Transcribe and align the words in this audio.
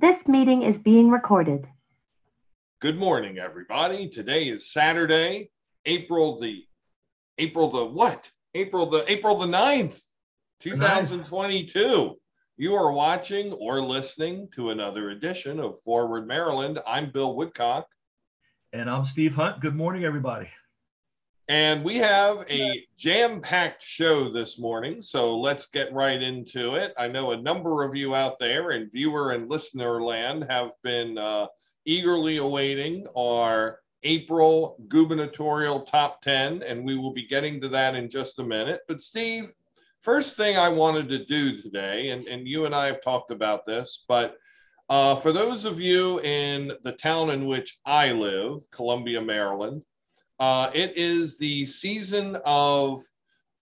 This 0.00 0.26
meeting 0.26 0.62
is 0.62 0.78
being 0.78 1.10
recorded. 1.10 1.68
Good 2.80 2.98
morning, 2.98 3.36
everybody. 3.36 4.08
Today 4.08 4.44
is 4.44 4.72
Saturday, 4.72 5.50
April 5.84 6.40
the 6.40 6.64
April 7.36 7.70
the 7.70 7.84
what? 7.84 8.30
April 8.54 8.86
the 8.86 9.04
April 9.12 9.36
the 9.36 9.44
9th, 9.44 10.00
2022. 10.60 12.18
You 12.56 12.74
are 12.74 12.92
watching 12.92 13.52
or 13.52 13.82
listening 13.82 14.48
to 14.54 14.70
another 14.70 15.10
edition 15.10 15.60
of 15.60 15.78
Forward 15.82 16.26
Maryland. 16.26 16.80
I'm 16.86 17.10
Bill 17.10 17.36
Woodcock. 17.36 17.86
And 18.72 18.88
I'm 18.88 19.04
Steve 19.04 19.34
Hunt. 19.34 19.60
Good 19.60 19.76
morning, 19.76 20.04
everybody. 20.04 20.48
And 21.50 21.82
we 21.82 21.96
have 21.96 22.48
a 22.48 22.86
jam 22.96 23.40
packed 23.40 23.82
show 23.82 24.30
this 24.30 24.56
morning. 24.56 25.02
So 25.02 25.36
let's 25.36 25.66
get 25.66 25.92
right 25.92 26.22
into 26.22 26.76
it. 26.76 26.94
I 26.96 27.08
know 27.08 27.32
a 27.32 27.42
number 27.42 27.82
of 27.82 27.96
you 27.96 28.14
out 28.14 28.38
there 28.38 28.70
in 28.70 28.88
viewer 28.88 29.32
and 29.32 29.50
listener 29.50 30.00
land 30.00 30.46
have 30.48 30.70
been 30.84 31.18
uh, 31.18 31.48
eagerly 31.84 32.36
awaiting 32.36 33.04
our 33.16 33.80
April 34.04 34.76
gubernatorial 34.86 35.80
top 35.80 36.22
10, 36.22 36.62
and 36.62 36.84
we 36.84 36.96
will 36.96 37.12
be 37.12 37.26
getting 37.26 37.60
to 37.62 37.68
that 37.70 37.96
in 37.96 38.08
just 38.08 38.38
a 38.38 38.44
minute. 38.44 38.82
But, 38.86 39.02
Steve, 39.02 39.52
first 39.98 40.36
thing 40.36 40.56
I 40.56 40.68
wanted 40.68 41.08
to 41.08 41.24
do 41.24 41.60
today, 41.60 42.10
and, 42.10 42.28
and 42.28 42.46
you 42.46 42.64
and 42.66 42.76
I 42.76 42.86
have 42.86 43.02
talked 43.02 43.32
about 43.32 43.64
this, 43.64 44.04
but 44.06 44.36
uh, 44.88 45.16
for 45.16 45.32
those 45.32 45.64
of 45.64 45.80
you 45.80 46.20
in 46.20 46.72
the 46.84 46.92
town 46.92 47.30
in 47.30 47.46
which 47.46 47.80
I 47.84 48.12
live, 48.12 48.70
Columbia, 48.70 49.20
Maryland, 49.20 49.82
uh, 50.40 50.70
it 50.74 50.96
is 50.96 51.36
the 51.36 51.66
season 51.66 52.36
of 52.44 53.04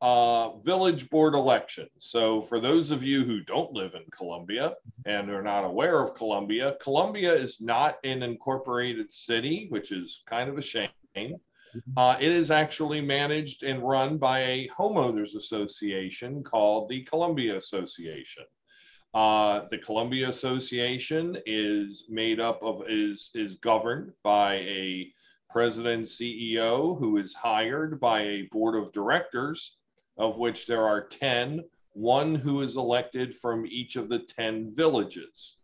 uh, 0.01 0.57
village 0.59 1.11
board 1.11 1.35
elections. 1.35 1.91
So, 1.99 2.41
for 2.41 2.61
those 2.61 2.93
of 2.93 3.03
you 3.03 3.25
who 3.25 3.41
don't 3.41 3.73
live 3.73 3.95
in 3.95 4.05
Columbia 4.17 4.77
and 5.05 5.29
are 5.29 5.43
not 5.43 5.65
aware 5.65 6.01
of 6.01 6.15
Columbia, 6.15 6.77
Columbia 6.81 7.35
is 7.35 7.61
not 7.61 7.99
an 8.05 8.23
incorporated 8.23 9.13
city, 9.13 9.67
which 9.71 9.91
is 9.91 10.23
kind 10.29 10.49
of 10.49 10.57
a 10.57 10.63
shame. 10.63 10.91
Uh, 11.97 12.17
it 12.21 12.31
is 12.31 12.51
actually 12.51 13.01
managed 13.01 13.65
and 13.65 13.83
run 13.83 14.17
by 14.17 14.41
a 14.41 14.69
homeowners 14.69 15.35
association 15.35 16.43
called 16.45 16.89
the 16.89 17.03
Columbia 17.05 17.57
Association. 17.57 18.45
Uh, 19.15 19.63
the 19.71 19.79
Columbia 19.79 20.29
Association 20.29 21.37
is 21.45 22.05
made 22.09 22.41
up 22.41 22.63
of 22.63 22.83
is 22.89 23.31
is 23.35 23.57
governed 23.57 24.13
by 24.23 24.55
a 24.55 25.13
president 25.51 26.07
CEO 26.07 26.99
who 26.99 27.17
is 27.17 27.35
hired 27.35 27.99
by 28.01 28.23
a 28.23 28.49
board 28.53 28.75
of 28.75 28.93
directors, 28.93 29.79
of 30.17 30.39
which 30.39 30.67
there 30.67 30.85
are 30.85 31.07
10, 31.07 31.63
one 31.93 32.35
who 32.35 32.61
is 32.61 32.77
elected 32.77 33.35
from 33.35 33.67
each 33.67 33.97
of 33.97 34.09
the 34.09 34.21
10 34.21 34.75
villages. 34.75 35.57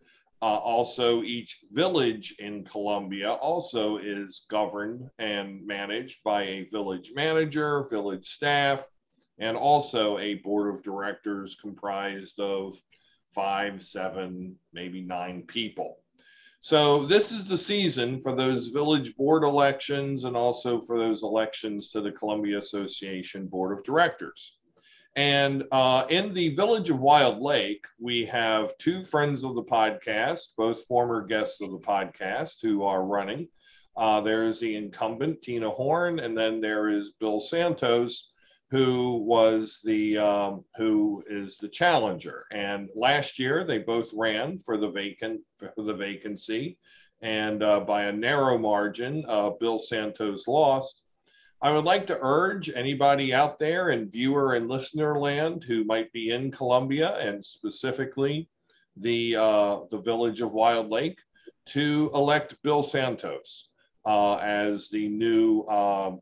Uh, 0.42 0.58
also, 0.58 1.22
each 1.22 1.60
village 1.70 2.34
in 2.38 2.64
Columbia 2.64 3.32
also 3.32 3.98
is 3.98 4.44
governed 4.50 5.08
and 5.18 5.66
managed 5.66 6.22
by 6.22 6.42
a 6.42 6.68
village 6.70 7.12
manager, 7.14 7.86
village 7.88 8.28
staff, 8.28 8.86
and 9.38 9.56
also 9.56 10.18
a 10.18 10.34
board 10.34 10.74
of 10.74 10.82
directors 10.82 11.56
comprised 11.60 12.38
of 12.40 12.78
five, 13.32 13.82
seven, 13.82 14.56
maybe 14.72 15.00
nine 15.00 15.42
people. 15.42 15.98
So 16.64 17.04
this 17.04 17.30
is 17.30 17.46
the 17.46 17.58
season 17.58 18.22
for 18.22 18.34
those 18.34 18.68
village 18.68 19.14
board 19.16 19.44
elections 19.44 20.24
and 20.24 20.34
also 20.34 20.80
for 20.80 20.98
those 20.98 21.22
elections 21.22 21.90
to 21.90 22.00
the 22.00 22.10
Columbia 22.10 22.56
Association 22.56 23.46
Board 23.48 23.76
of 23.76 23.84
Directors. 23.84 24.56
And 25.14 25.64
uh, 25.72 26.06
in 26.08 26.32
the 26.32 26.54
village 26.54 26.88
of 26.88 27.00
Wild 27.00 27.42
Lake, 27.42 27.84
we 28.00 28.24
have 28.24 28.78
two 28.78 29.04
friends 29.04 29.44
of 29.44 29.56
the 29.56 29.62
podcast, 29.62 30.56
both 30.56 30.86
former 30.86 31.26
guests 31.26 31.60
of 31.60 31.70
the 31.70 31.80
podcast 31.80 32.62
who 32.62 32.82
are 32.82 33.04
running. 33.04 33.46
Uh, 33.94 34.22
there 34.22 34.44
is 34.44 34.58
the 34.58 34.74
incumbent, 34.74 35.42
Tina 35.42 35.68
Horn, 35.68 36.18
and 36.18 36.34
then 36.34 36.62
there 36.62 36.88
is 36.88 37.12
Bill 37.20 37.40
Santos, 37.40 38.32
who 38.74 39.18
was 39.18 39.80
the 39.84 40.18
um, 40.18 40.64
who 40.74 41.22
is 41.30 41.58
the 41.58 41.68
challenger. 41.68 42.44
And 42.50 42.88
last 42.96 43.38
year 43.38 43.62
they 43.62 43.78
both 43.78 44.10
ran 44.12 44.58
for 44.58 44.76
the 44.76 44.90
vacant 44.90 45.42
for 45.60 45.72
the 45.76 45.94
vacancy, 45.94 46.76
and 47.22 47.62
uh, 47.62 47.80
by 47.80 48.06
a 48.06 48.12
narrow 48.12 48.58
margin, 48.58 49.24
uh, 49.28 49.50
Bill 49.50 49.78
Santos 49.78 50.48
lost. 50.48 51.04
I 51.62 51.70
would 51.70 51.84
like 51.84 52.08
to 52.08 52.18
urge 52.20 52.68
anybody 52.68 53.32
out 53.32 53.60
there 53.60 53.90
in 53.90 54.10
viewer 54.10 54.54
and 54.54 54.68
listener 54.68 55.20
land 55.20 55.62
who 55.62 55.84
might 55.84 56.12
be 56.12 56.30
in 56.30 56.50
Columbia 56.50 57.16
and 57.18 57.44
specifically 57.44 58.48
the 58.96 59.36
uh, 59.36 59.78
the 59.92 59.98
village 59.98 60.40
of 60.40 60.50
Wild 60.50 60.90
Lake 60.90 61.20
to 61.66 62.10
elect 62.12 62.60
Bill 62.64 62.82
Santos 62.82 63.68
uh, 64.06 64.36
as 64.36 64.88
the 64.90 65.08
new 65.08 65.62
uh, 65.62 66.12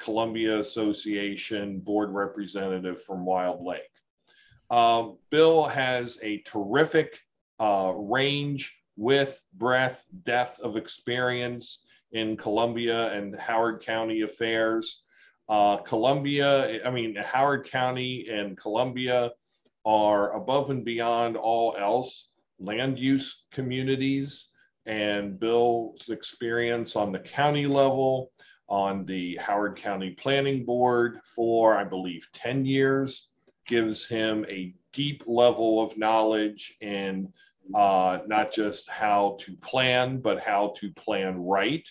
Columbia 0.00 0.60
Association 0.60 1.80
board 1.80 2.10
representative 2.10 3.02
from 3.02 3.24
Wild 3.24 3.64
Lake. 3.64 3.82
Um, 4.70 5.18
Bill 5.30 5.64
has 5.64 6.18
a 6.22 6.38
terrific 6.38 7.18
uh, 7.58 7.92
range, 7.96 8.74
width, 8.96 9.40
breadth, 9.54 10.04
depth 10.24 10.60
of 10.60 10.76
experience 10.76 11.84
in 12.12 12.36
Columbia 12.36 13.12
and 13.12 13.34
Howard 13.36 13.82
County 13.82 14.22
affairs. 14.22 15.02
Uh, 15.48 15.78
Columbia, 15.78 16.84
I 16.86 16.90
mean, 16.90 17.16
Howard 17.16 17.68
County 17.70 18.28
and 18.30 18.56
Columbia 18.56 19.32
are 19.84 20.34
above 20.36 20.70
and 20.70 20.84
beyond 20.84 21.36
all 21.36 21.76
else 21.78 22.28
land 22.58 22.98
use 22.98 23.44
communities. 23.52 24.48
And 24.86 25.38
Bill's 25.38 26.08
experience 26.08 26.96
on 26.96 27.12
the 27.12 27.20
county 27.20 27.66
level 27.66 28.32
on 28.68 29.04
the 29.04 29.36
Howard 29.36 29.76
County 29.76 30.10
Planning 30.10 30.64
Board 30.64 31.20
for, 31.36 31.76
I 31.76 31.84
believe, 31.84 32.26
10 32.32 32.64
years, 32.64 33.28
gives 33.66 34.06
him 34.06 34.44
a 34.48 34.74
deep 34.92 35.22
level 35.26 35.82
of 35.82 35.96
knowledge 35.96 36.76
in 36.80 37.32
uh, 37.74 38.18
not 38.26 38.52
just 38.52 38.88
how 38.88 39.36
to 39.40 39.56
plan, 39.58 40.18
but 40.18 40.40
how 40.40 40.74
to 40.78 40.92
plan 40.92 41.38
right 41.38 41.88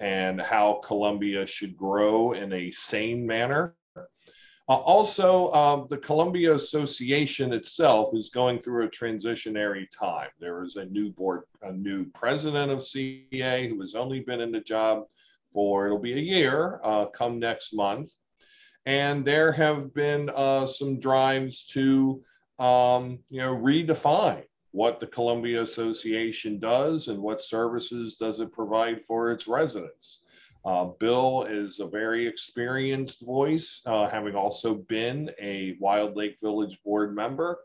and 0.00 0.40
how 0.40 0.80
Columbia 0.84 1.46
should 1.46 1.76
grow 1.76 2.32
in 2.32 2.52
a 2.52 2.70
sane 2.70 3.26
manner. 3.26 3.74
Uh, 4.68 4.74
also, 4.74 5.50
um, 5.52 5.86
the 5.88 5.96
Columbia 5.96 6.54
Association 6.54 7.54
itself 7.54 8.14
is 8.14 8.28
going 8.28 8.60
through 8.60 8.84
a 8.84 8.90
transitionary 8.90 9.86
time. 9.90 10.28
There 10.40 10.62
is 10.62 10.76
a 10.76 10.84
new 10.84 11.10
board, 11.10 11.44
a 11.62 11.72
new 11.72 12.04
president 12.10 12.70
of 12.70 12.86
CA 12.86 13.66
who 13.68 13.80
has 13.80 13.94
only 13.94 14.20
been 14.20 14.42
in 14.42 14.52
the 14.52 14.60
job 14.60 15.04
for 15.54 15.86
it'll 15.86 15.98
be 15.98 16.12
a 16.12 16.16
year 16.16 16.80
uh, 16.84 17.06
come 17.06 17.38
next 17.38 17.72
month. 17.72 18.12
And 18.84 19.24
there 19.24 19.52
have 19.52 19.94
been 19.94 20.30
uh, 20.34 20.66
some 20.66 21.00
drives 21.00 21.64
to, 21.68 22.22
um, 22.58 23.18
you 23.30 23.40
know, 23.40 23.54
redefine 23.54 24.44
what 24.72 25.00
the 25.00 25.06
Columbia 25.06 25.62
Association 25.62 26.58
does 26.58 27.08
and 27.08 27.18
what 27.18 27.40
services 27.40 28.16
does 28.16 28.40
it 28.40 28.52
provide 28.52 29.02
for 29.02 29.30
its 29.30 29.48
residents. 29.48 30.20
Uh, 30.68 30.84
Bill 30.84 31.46
is 31.48 31.80
a 31.80 31.86
very 31.86 32.26
experienced 32.26 33.24
voice, 33.24 33.80
uh, 33.86 34.06
having 34.06 34.34
also 34.34 34.74
been 34.74 35.30
a 35.40 35.78
Wild 35.80 36.14
Lake 36.14 36.38
Village 36.42 36.78
board 36.84 37.16
member 37.16 37.60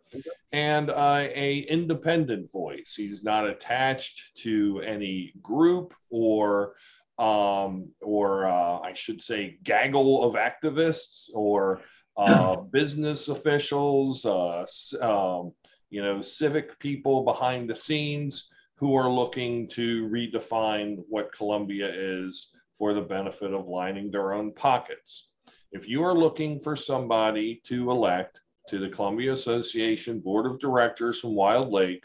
and 0.54 0.90
uh, 0.90 1.28
a 1.36 1.66
independent 1.70 2.50
voice. 2.54 2.94
He's 2.96 3.22
not 3.22 3.46
attached 3.46 4.38
to 4.44 4.82
any 4.86 5.34
group 5.42 5.94
or 6.12 6.76
um, 7.20 7.90
or 8.00 8.48
uh, 8.48 8.80
I 8.80 8.94
should 8.94 9.22
say, 9.22 9.58
gaggle 9.64 10.24
of 10.24 10.36
activists 10.36 11.30
or 11.34 11.82
uh, 12.16 12.56
business 12.72 13.28
officials, 13.28 14.26
uh, 14.26 14.66
um, 15.02 15.52
you 15.90 16.02
know, 16.02 16.22
civic 16.22 16.80
people 16.80 17.26
behind 17.26 17.70
the 17.70 17.76
scenes 17.76 18.50
who 18.76 18.96
are 18.96 19.10
looking 19.10 19.68
to 19.68 20.08
redefine 20.08 21.04
what 21.10 21.34
Columbia 21.34 21.92
is 21.94 22.54
for 22.78 22.94
the 22.94 23.02
benefit 23.02 23.54
of 23.54 23.68
lining 23.68 24.10
their 24.10 24.34
own 24.34 24.54
pockets. 24.54 25.30
If 25.72 25.88
you 25.88 26.04
are 26.04 26.14
looking 26.14 26.60
for 26.60 26.76
somebody 26.76 27.62
to 27.66 27.90
elect 27.90 28.42
to 28.70 28.80
the 28.80 28.90
Columbia 28.90 29.34
Association 29.34 30.20
Board 30.20 30.46
of 30.46 30.60
Directors 30.60 31.20
from 31.20 31.36
Wild 31.36 31.72
Lake 31.72 32.04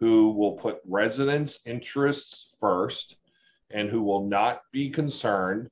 who 0.00 0.32
will 0.32 0.52
put 0.52 0.80
residents' 0.86 1.60
interests 1.66 2.52
first 2.58 3.16
and 3.70 3.88
who 3.88 4.02
will 4.02 4.26
not 4.26 4.60
be 4.72 4.90
concerned 4.90 5.70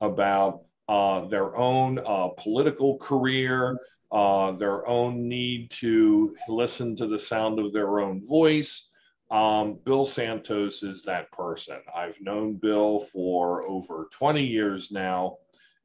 about 0.00 0.62
uh, 0.88 1.26
their 1.26 1.56
own 1.56 1.98
uh, 1.98 2.28
political 2.38 2.96
career, 2.98 3.76
uh, 4.12 4.52
their 4.52 4.86
own 4.86 5.28
need 5.28 5.70
to 5.70 6.36
listen 6.48 6.94
to 6.96 7.06
the 7.06 7.18
sound 7.18 7.58
of 7.58 7.72
their 7.72 7.98
own 7.98 8.24
voice. 8.24 8.90
Um, 9.30 9.78
Bill 9.84 10.06
Santos 10.06 10.82
is 10.82 11.02
that 11.02 11.32
person. 11.32 11.78
I've 11.94 12.20
known 12.20 12.54
Bill 12.54 13.00
for 13.00 13.66
over 13.66 14.08
20 14.12 14.44
years 14.44 14.92
now, 14.92 15.38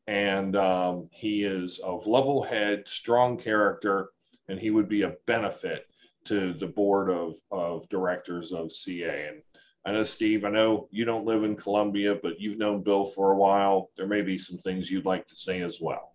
and 0.08 0.56
um, 0.56 1.10
he 1.12 1.44
is 1.44 1.80
of 1.80 2.06
level 2.06 2.44
head, 2.44 2.84
strong 2.88 3.38
character, 3.38 4.10
and 4.48 4.60
he 4.60 4.70
would 4.70 4.88
be 4.88 5.04
a 5.04 5.16
benefit 5.26 5.88
to 6.26 6.54
the 6.54 6.68
board 6.68 7.10
of, 7.10 7.36
of 7.52 7.90
directors 7.90 8.52
of 8.52 8.72
CA. 8.72 9.30
And 9.30 9.42
I 9.86 9.92
know, 9.92 10.04
Steve, 10.04 10.46
I 10.46 10.50
know 10.50 10.88
you 10.92 11.06
don't 11.06 11.26
live 11.26 11.44
in 11.44 11.56
Columbia, 11.56 12.20
but 12.22 12.40
you've 12.40 12.60
known 12.60 12.84
Bill 12.84 13.06
for 13.06 13.32
a 13.32 13.38
while. 13.38 13.90
There 13.98 14.08
may 14.08 14.22
be 14.22 14.38
some 14.38 14.60
things 14.60 14.92
you'd 14.92 15.06
like 15.06 15.26
to 15.28 15.36
say 15.36 15.62
as 15.62 15.82
well. 15.82 16.14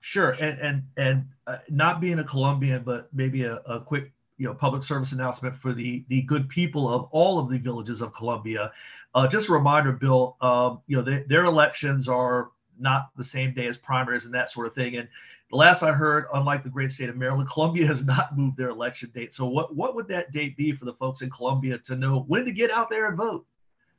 Sure, 0.00 0.32
and 0.32 0.58
and 0.58 0.82
and 0.96 1.28
uh, 1.46 1.58
not 1.70 2.00
being 2.00 2.18
a 2.18 2.24
Columbian, 2.24 2.82
but 2.82 3.08
maybe 3.14 3.44
a, 3.44 3.58
a 3.58 3.80
quick 3.80 4.12
you 4.42 4.48
know 4.48 4.54
public 4.54 4.82
service 4.82 5.12
announcement 5.12 5.56
for 5.56 5.72
the 5.72 6.04
the 6.08 6.22
good 6.22 6.48
people 6.48 6.92
of 6.92 7.04
all 7.12 7.38
of 7.38 7.48
the 7.48 7.58
villages 7.58 8.00
of 8.00 8.12
Columbia. 8.12 8.72
Uh, 9.14 9.28
just 9.28 9.48
a 9.48 9.52
reminder, 9.52 9.92
Bill. 9.92 10.36
Um, 10.40 10.80
you 10.88 10.96
know 10.96 11.02
they, 11.02 11.22
their 11.28 11.44
elections 11.44 12.08
are 12.08 12.50
not 12.76 13.10
the 13.16 13.22
same 13.22 13.54
day 13.54 13.68
as 13.68 13.76
primaries 13.76 14.24
and 14.24 14.34
that 14.34 14.50
sort 14.50 14.66
of 14.66 14.74
thing. 14.74 14.96
And 14.96 15.08
the 15.50 15.56
last 15.56 15.84
I 15.84 15.92
heard, 15.92 16.24
unlike 16.34 16.64
the 16.64 16.70
great 16.70 16.90
state 16.90 17.08
of 17.08 17.16
Maryland, 17.16 17.48
Columbia 17.48 17.86
has 17.92 18.04
not 18.04 18.36
moved 18.36 18.56
their 18.56 18.70
election 18.70 19.12
date. 19.14 19.32
So 19.32 19.46
what 19.46 19.76
what 19.76 19.94
would 19.94 20.08
that 20.08 20.32
date 20.32 20.56
be 20.56 20.72
for 20.72 20.86
the 20.86 20.94
folks 20.94 21.22
in 21.22 21.30
Columbia 21.30 21.78
to 21.78 21.94
know 21.94 22.24
when 22.26 22.44
to 22.44 22.50
get 22.50 22.72
out 22.72 22.90
there 22.90 23.06
and 23.06 23.16
vote? 23.16 23.46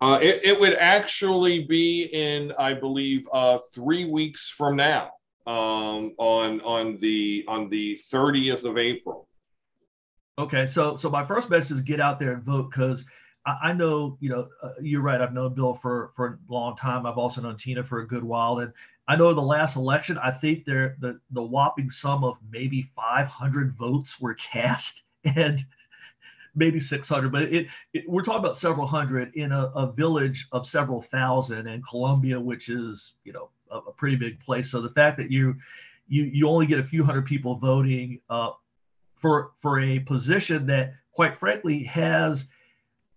Uh, 0.01 0.19
it, 0.21 0.41
it 0.43 0.59
would 0.59 0.73
actually 0.73 1.63
be 1.63 2.09
in, 2.11 2.51
I 2.59 2.73
believe, 2.73 3.29
uh, 3.31 3.59
three 3.71 4.03
weeks 4.03 4.49
from 4.49 4.75
now 4.75 5.11
um, 5.47 6.13
on 6.17 6.59
on 6.61 6.97
the 6.97 7.45
on 7.47 7.69
the 7.69 7.97
30th 8.11 8.65
of 8.65 8.77
April. 8.77 9.29
Okay, 10.39 10.65
so 10.65 10.95
so 10.95 11.09
my 11.09 11.25
first 11.25 11.49
message 11.49 11.73
is 11.73 11.81
get 11.81 11.99
out 11.99 12.19
there 12.19 12.31
and 12.31 12.43
vote 12.43 12.71
because 12.71 13.05
I, 13.45 13.57
I, 13.65 13.73
know 13.73 14.17
you 14.19 14.29
know 14.29 14.47
uh, 14.63 14.71
you're 14.81 15.01
right. 15.01 15.21
I've 15.21 15.33
known 15.33 15.53
Bill 15.53 15.75
for 15.75 16.11
for 16.15 16.39
a 16.49 16.51
long 16.51 16.75
time. 16.75 17.05
I've 17.05 17.19
also 17.19 17.41
known 17.41 17.55
Tina 17.55 17.83
for 17.83 17.99
a 17.99 18.07
good 18.07 18.23
while, 18.23 18.59
and 18.59 18.73
I 19.07 19.15
know 19.15 19.31
the 19.33 19.41
last 19.41 19.75
election. 19.75 20.17
I 20.17 20.31
think 20.31 20.65
there 20.65 20.97
the 20.99 21.19
the 21.31 21.43
whopping 21.43 21.91
sum 21.91 22.23
of 22.23 22.37
maybe 22.51 22.89
500 22.95 23.73
votes 23.73 24.19
were 24.19 24.33
cast, 24.33 25.03
and 25.23 25.63
maybe 26.55 26.79
600, 26.79 27.31
but 27.31 27.43
it, 27.43 27.67
it, 27.93 28.07
we're 28.07 28.21
talking 28.21 28.39
about 28.39 28.57
several 28.57 28.85
hundred 28.87 29.33
in 29.35 29.51
a, 29.51 29.71
a, 29.75 29.91
village 29.91 30.47
of 30.51 30.67
several 30.67 31.01
thousand, 31.01 31.67
and 31.67 31.85
Columbia, 31.87 32.39
which 32.39 32.69
is 32.69 33.13
you 33.23 33.33
know 33.33 33.49
a, 33.69 33.77
a, 33.77 33.91
pretty 33.93 34.15
big 34.15 34.39
place. 34.39 34.71
So 34.71 34.81
the 34.81 34.89
fact 34.89 35.17
that 35.17 35.29
you 35.29 35.55
you 36.07 36.23
you 36.23 36.47
only 36.47 36.65
get 36.65 36.79
a 36.79 36.83
few 36.83 37.03
hundred 37.03 37.25
people 37.25 37.55
voting 37.55 38.19
uh, 38.29 38.51
for 39.23 39.51
for 39.61 39.79
a 39.79 39.99
position 39.99 40.67
that, 40.67 40.95
quite 41.13 41.39
frankly, 41.39 41.81
has 41.83 42.45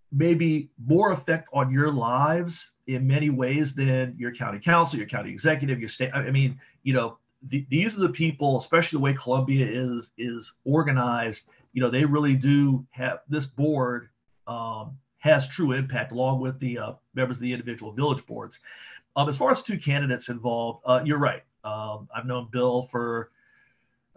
maybe 0.09 0.69
more 0.85 1.11
effect 1.11 1.49
on 1.51 1.69
your 1.69 1.91
lives 1.91 2.71
in 2.87 3.05
many 3.05 3.29
ways 3.29 3.75
than 3.75 4.15
your 4.17 4.33
county 4.33 4.57
council, 4.57 4.97
your 4.97 5.07
county 5.07 5.29
executive, 5.29 5.81
your 5.81 5.89
state. 5.89 6.09
I 6.13 6.31
mean, 6.31 6.57
you 6.83 6.93
know, 6.93 7.17
the, 7.49 7.65
these 7.69 7.97
are 7.97 8.07
the 8.07 8.09
people, 8.23 8.57
especially 8.57 8.97
the 8.97 9.03
way 9.03 9.13
Columbia 9.13 9.67
is 9.69 10.11
is 10.17 10.53
organized. 10.63 11.49
You 11.73 11.81
know, 11.81 11.89
they 11.89 12.05
really 12.05 12.35
do 12.35 12.87
have 12.91 13.19
this 13.27 13.45
board 13.45 14.07
um, 14.47 14.97
has 15.17 15.45
true 15.45 15.73
impact, 15.73 16.13
along 16.13 16.39
with 16.39 16.57
the 16.59 16.77
uh, 16.77 16.93
members 17.15 17.35
of 17.35 17.41
the 17.41 17.51
individual 17.51 17.91
village 17.91 18.25
boards. 18.25 18.61
Um, 19.17 19.27
as 19.27 19.35
far 19.35 19.51
as 19.51 19.61
two 19.61 19.77
candidates 19.77 20.29
involved, 20.29 20.79
uh, 20.85 21.01
you're 21.03 21.17
right. 21.17 21.43
Um, 21.65 22.07
I've 22.15 22.25
known 22.25 22.47
Bill 22.49 22.83
for, 22.83 23.31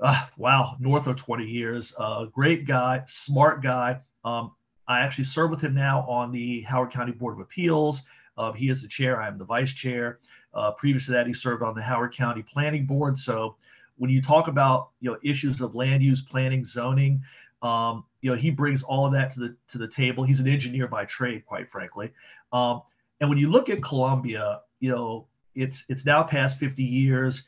uh, 0.02 0.26
wow, 0.36 0.76
north 0.78 1.06
of 1.06 1.16
20 1.16 1.44
years. 1.44 1.92
Uh, 1.98 2.24
great 2.26 2.66
guy, 2.66 3.02
smart 3.06 3.62
guy. 3.62 4.00
Um, 4.24 4.52
I 4.88 5.00
actually 5.00 5.24
serve 5.24 5.50
with 5.50 5.60
him 5.60 5.74
now 5.74 6.00
on 6.08 6.32
the 6.32 6.62
Howard 6.62 6.90
County 6.90 7.12
Board 7.12 7.34
of 7.34 7.40
Appeals. 7.40 8.02
Uh, 8.36 8.52
he 8.52 8.70
is 8.70 8.82
the 8.82 8.88
chair, 8.88 9.20
I 9.20 9.28
am 9.28 9.38
the 9.38 9.44
vice 9.44 9.72
chair. 9.72 10.18
Uh, 10.52 10.72
previous 10.72 11.06
to 11.06 11.12
that, 11.12 11.26
he 11.26 11.34
served 11.34 11.62
on 11.62 11.74
the 11.74 11.82
Howard 11.82 12.14
County 12.14 12.42
Planning 12.42 12.86
Board. 12.86 13.16
So 13.18 13.56
when 13.98 14.10
you 14.10 14.22
talk 14.22 14.48
about 14.48 14.90
you 15.00 15.10
know 15.10 15.18
issues 15.22 15.60
of 15.60 15.74
land 15.74 16.02
use 16.02 16.22
planning, 16.22 16.64
zoning, 16.64 17.22
um, 17.62 18.04
you 18.22 18.30
know 18.30 18.36
he 18.36 18.50
brings 18.50 18.82
all 18.82 19.06
of 19.06 19.12
that 19.12 19.30
to 19.30 19.40
the 19.40 19.56
to 19.68 19.78
the 19.78 19.86
table. 19.86 20.24
He's 20.24 20.40
an 20.40 20.48
engineer 20.48 20.88
by 20.88 21.04
trade, 21.04 21.44
quite 21.44 21.70
frankly. 21.70 22.10
Um, 22.52 22.82
and 23.20 23.28
when 23.28 23.38
you 23.38 23.50
look 23.50 23.68
at 23.68 23.82
Columbia, 23.82 24.62
you 24.80 24.90
know, 24.90 25.26
it's 25.54 25.84
it's 25.88 26.04
now 26.04 26.22
past 26.22 26.56
50 26.56 26.82
years. 26.82 27.44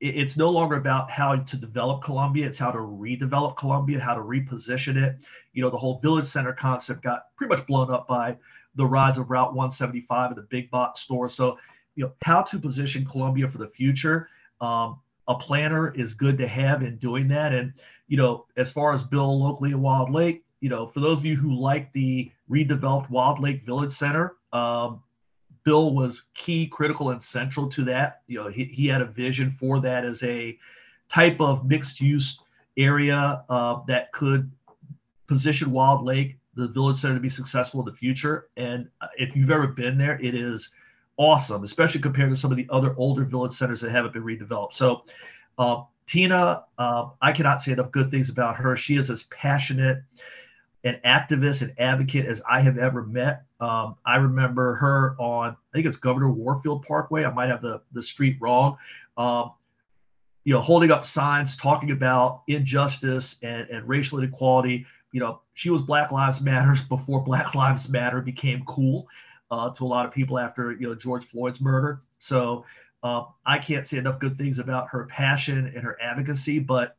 It's 0.00 0.36
no 0.36 0.50
longer 0.50 0.76
about 0.76 1.10
how 1.10 1.36
to 1.36 1.56
develop 1.56 2.02
Columbia. 2.02 2.46
It's 2.46 2.58
how 2.58 2.70
to 2.70 2.78
redevelop 2.78 3.56
Columbia, 3.56 3.98
how 3.98 4.14
to 4.14 4.20
reposition 4.20 5.02
it. 5.02 5.16
You 5.54 5.62
know, 5.62 5.70
the 5.70 5.78
whole 5.78 5.98
village 6.00 6.26
center 6.26 6.52
concept 6.52 7.02
got 7.02 7.34
pretty 7.36 7.48
much 7.54 7.66
blown 7.66 7.90
up 7.90 8.06
by 8.06 8.36
the 8.74 8.84
rise 8.84 9.16
of 9.16 9.30
Route 9.30 9.54
175 9.54 10.32
and 10.32 10.38
the 10.38 10.42
big 10.42 10.70
box 10.70 11.00
store. 11.00 11.30
So, 11.30 11.58
you 11.94 12.04
know, 12.04 12.12
how 12.22 12.42
to 12.42 12.58
position 12.58 13.06
Columbia 13.06 13.48
for 13.48 13.58
the 13.58 13.68
future. 13.68 14.28
Um, 14.60 15.00
a 15.28 15.34
planner 15.34 15.94
is 15.94 16.14
good 16.14 16.36
to 16.38 16.46
have 16.46 16.82
in 16.82 16.98
doing 16.98 17.26
that. 17.28 17.54
And, 17.54 17.72
you 18.06 18.16
know, 18.16 18.46
as 18.56 18.70
far 18.70 18.92
as 18.92 19.02
Bill 19.02 19.42
locally 19.42 19.70
in 19.70 19.80
Wild 19.80 20.10
Lake, 20.10 20.44
you 20.60 20.68
know, 20.68 20.86
for 20.86 21.00
those 21.00 21.18
of 21.18 21.24
you 21.24 21.36
who 21.36 21.54
like 21.54 21.92
the 21.92 22.30
redeveloped 22.50 23.10
Wild 23.10 23.40
Lake 23.40 23.64
Village 23.64 23.92
Center, 23.92 24.36
um, 24.52 25.02
Bill 25.66 25.92
was 25.92 26.22
key, 26.34 26.68
critical, 26.68 27.10
and 27.10 27.20
central 27.20 27.68
to 27.70 27.84
that. 27.84 28.22
You 28.28 28.38
know, 28.38 28.48
he, 28.48 28.66
he 28.66 28.86
had 28.86 29.02
a 29.02 29.06
vision 29.06 29.50
for 29.50 29.80
that 29.80 30.04
as 30.04 30.22
a 30.22 30.56
type 31.08 31.40
of 31.40 31.66
mixed 31.66 32.00
use 32.00 32.38
area 32.76 33.42
uh, 33.50 33.80
that 33.88 34.12
could 34.12 34.48
position 35.26 35.72
Wild 35.72 36.04
Lake, 36.04 36.38
the 36.54 36.68
village 36.68 36.98
center, 36.98 37.14
to 37.14 37.20
be 37.20 37.28
successful 37.28 37.80
in 37.80 37.86
the 37.86 37.92
future. 37.92 38.46
And 38.56 38.88
uh, 39.00 39.08
if 39.18 39.34
you've 39.34 39.50
ever 39.50 39.66
been 39.66 39.98
there, 39.98 40.20
it 40.20 40.36
is 40.36 40.70
awesome, 41.16 41.64
especially 41.64 42.00
compared 42.00 42.30
to 42.30 42.36
some 42.36 42.52
of 42.52 42.56
the 42.56 42.68
other 42.70 42.94
older 42.96 43.24
village 43.24 43.52
centers 43.52 43.80
that 43.80 43.90
haven't 43.90 44.12
been 44.12 44.22
redeveloped. 44.22 44.74
So, 44.74 45.02
uh, 45.58 45.82
Tina, 46.06 46.62
uh, 46.78 47.08
I 47.20 47.32
cannot 47.32 47.60
say 47.60 47.72
enough 47.72 47.90
good 47.90 48.12
things 48.12 48.28
about 48.28 48.54
her. 48.54 48.76
She 48.76 48.98
is 48.98 49.10
as 49.10 49.24
passionate 49.24 49.98
an 50.86 51.00
activist 51.04 51.62
and 51.62 51.74
advocate 51.78 52.26
as 52.26 52.40
I 52.48 52.60
have 52.60 52.78
ever 52.78 53.02
met. 53.02 53.42
Um, 53.60 53.96
I 54.06 54.16
remember 54.16 54.76
her 54.76 55.16
on, 55.18 55.50
I 55.50 55.72
think 55.72 55.86
it's 55.86 55.96
Governor 55.96 56.30
Warfield 56.30 56.86
Parkway. 56.86 57.24
I 57.24 57.32
might 57.32 57.48
have 57.48 57.60
the, 57.60 57.82
the 57.92 58.02
street 58.02 58.36
wrong. 58.40 58.78
Um, 59.16 59.52
you 60.44 60.54
know, 60.54 60.60
holding 60.60 60.92
up 60.92 61.04
signs 61.04 61.56
talking 61.56 61.90
about 61.90 62.42
injustice 62.46 63.36
and, 63.42 63.68
and 63.68 63.88
racial 63.88 64.18
inequality. 64.18 64.86
You 65.10 65.18
know, 65.18 65.40
she 65.54 65.70
was 65.70 65.82
Black 65.82 66.12
Lives 66.12 66.40
Matters 66.40 66.80
before 66.88 67.20
Black 67.20 67.56
Lives 67.56 67.88
Matter 67.88 68.20
became 68.20 68.62
cool 68.64 69.08
uh, 69.50 69.70
to 69.70 69.84
a 69.84 69.86
lot 69.86 70.06
of 70.06 70.12
people 70.12 70.38
after 70.38 70.70
you 70.72 70.86
know 70.86 70.94
George 70.94 71.24
Floyd's 71.24 71.60
murder. 71.60 72.00
So 72.20 72.64
uh, 73.02 73.24
I 73.44 73.58
can't 73.58 73.88
say 73.88 73.98
enough 73.98 74.20
good 74.20 74.38
things 74.38 74.60
about 74.60 74.88
her 74.90 75.06
passion 75.06 75.72
and 75.74 75.82
her 75.82 76.00
advocacy. 76.00 76.60
But 76.60 76.96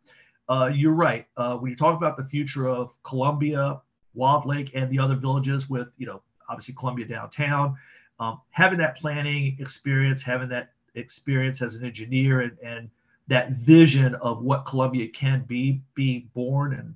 uh, 0.50 0.70
you're 0.74 0.94
right. 0.94 1.28
Uh, 1.36 1.58
when 1.58 1.70
you 1.70 1.76
talk 1.76 1.96
about 1.96 2.18
the 2.18 2.24
future 2.24 2.68
of 2.68 2.92
Columbia, 3.04 3.82
Wild 4.14 4.46
Lake, 4.46 4.72
and 4.74 4.90
the 4.90 5.00
other 5.00 5.16
villages, 5.16 5.70
with 5.70 5.90
you 5.98 6.06
know 6.06 6.22
obviously 6.50 6.74
Columbia 6.74 7.06
downtown, 7.08 7.78
um, 8.20 8.42
having 8.52 8.80
that 8.80 8.98
planning 8.98 9.58
experience, 9.60 10.24
having 10.24 10.50
that 10.50 10.72
experience 10.96 11.62
as 11.62 11.76
an 11.76 11.86
engineer, 11.86 12.42
and, 12.42 12.58
and 12.64 12.90
that 13.28 13.52
vision 13.52 14.16
of 14.16 14.42
what 14.42 14.66
Columbia 14.66 15.08
can 15.10 15.44
be, 15.44 15.82
being 15.96 16.30
born 16.34 16.74
and 16.74 16.96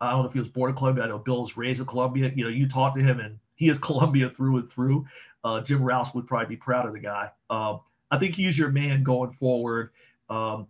I 0.00 0.10
don't 0.10 0.22
know 0.22 0.26
if 0.26 0.32
he 0.32 0.38
was 0.38 0.48
born 0.48 0.70
in 0.70 0.76
Columbia. 0.76 1.04
I 1.04 1.08
know 1.08 1.18
Bill 1.18 1.42
was 1.42 1.56
raised 1.56 1.80
in 1.80 1.86
Columbia. 1.86 2.30
You 2.34 2.44
know, 2.44 2.50
you 2.50 2.68
talk 2.68 2.94
to 2.94 3.00
him 3.00 3.20
and 3.20 3.38
he 3.54 3.68
is 3.68 3.78
Columbia 3.90 4.30
through 4.30 4.58
and 4.58 4.70
through. 4.70 5.06
Uh, 5.44 5.60
Jim 5.60 5.82
Rouse 5.82 6.14
would 6.14 6.26
probably 6.26 6.48
be 6.48 6.56
proud 6.56 6.86
of 6.86 6.92
the 6.92 7.00
guy. 7.00 7.30
Um, 7.50 7.80
I 8.10 8.18
think 8.18 8.34
he's 8.34 8.58
your 8.58 8.70
man 8.70 9.02
going 9.02 9.32
forward. 9.32 9.90
Um, 10.28 10.66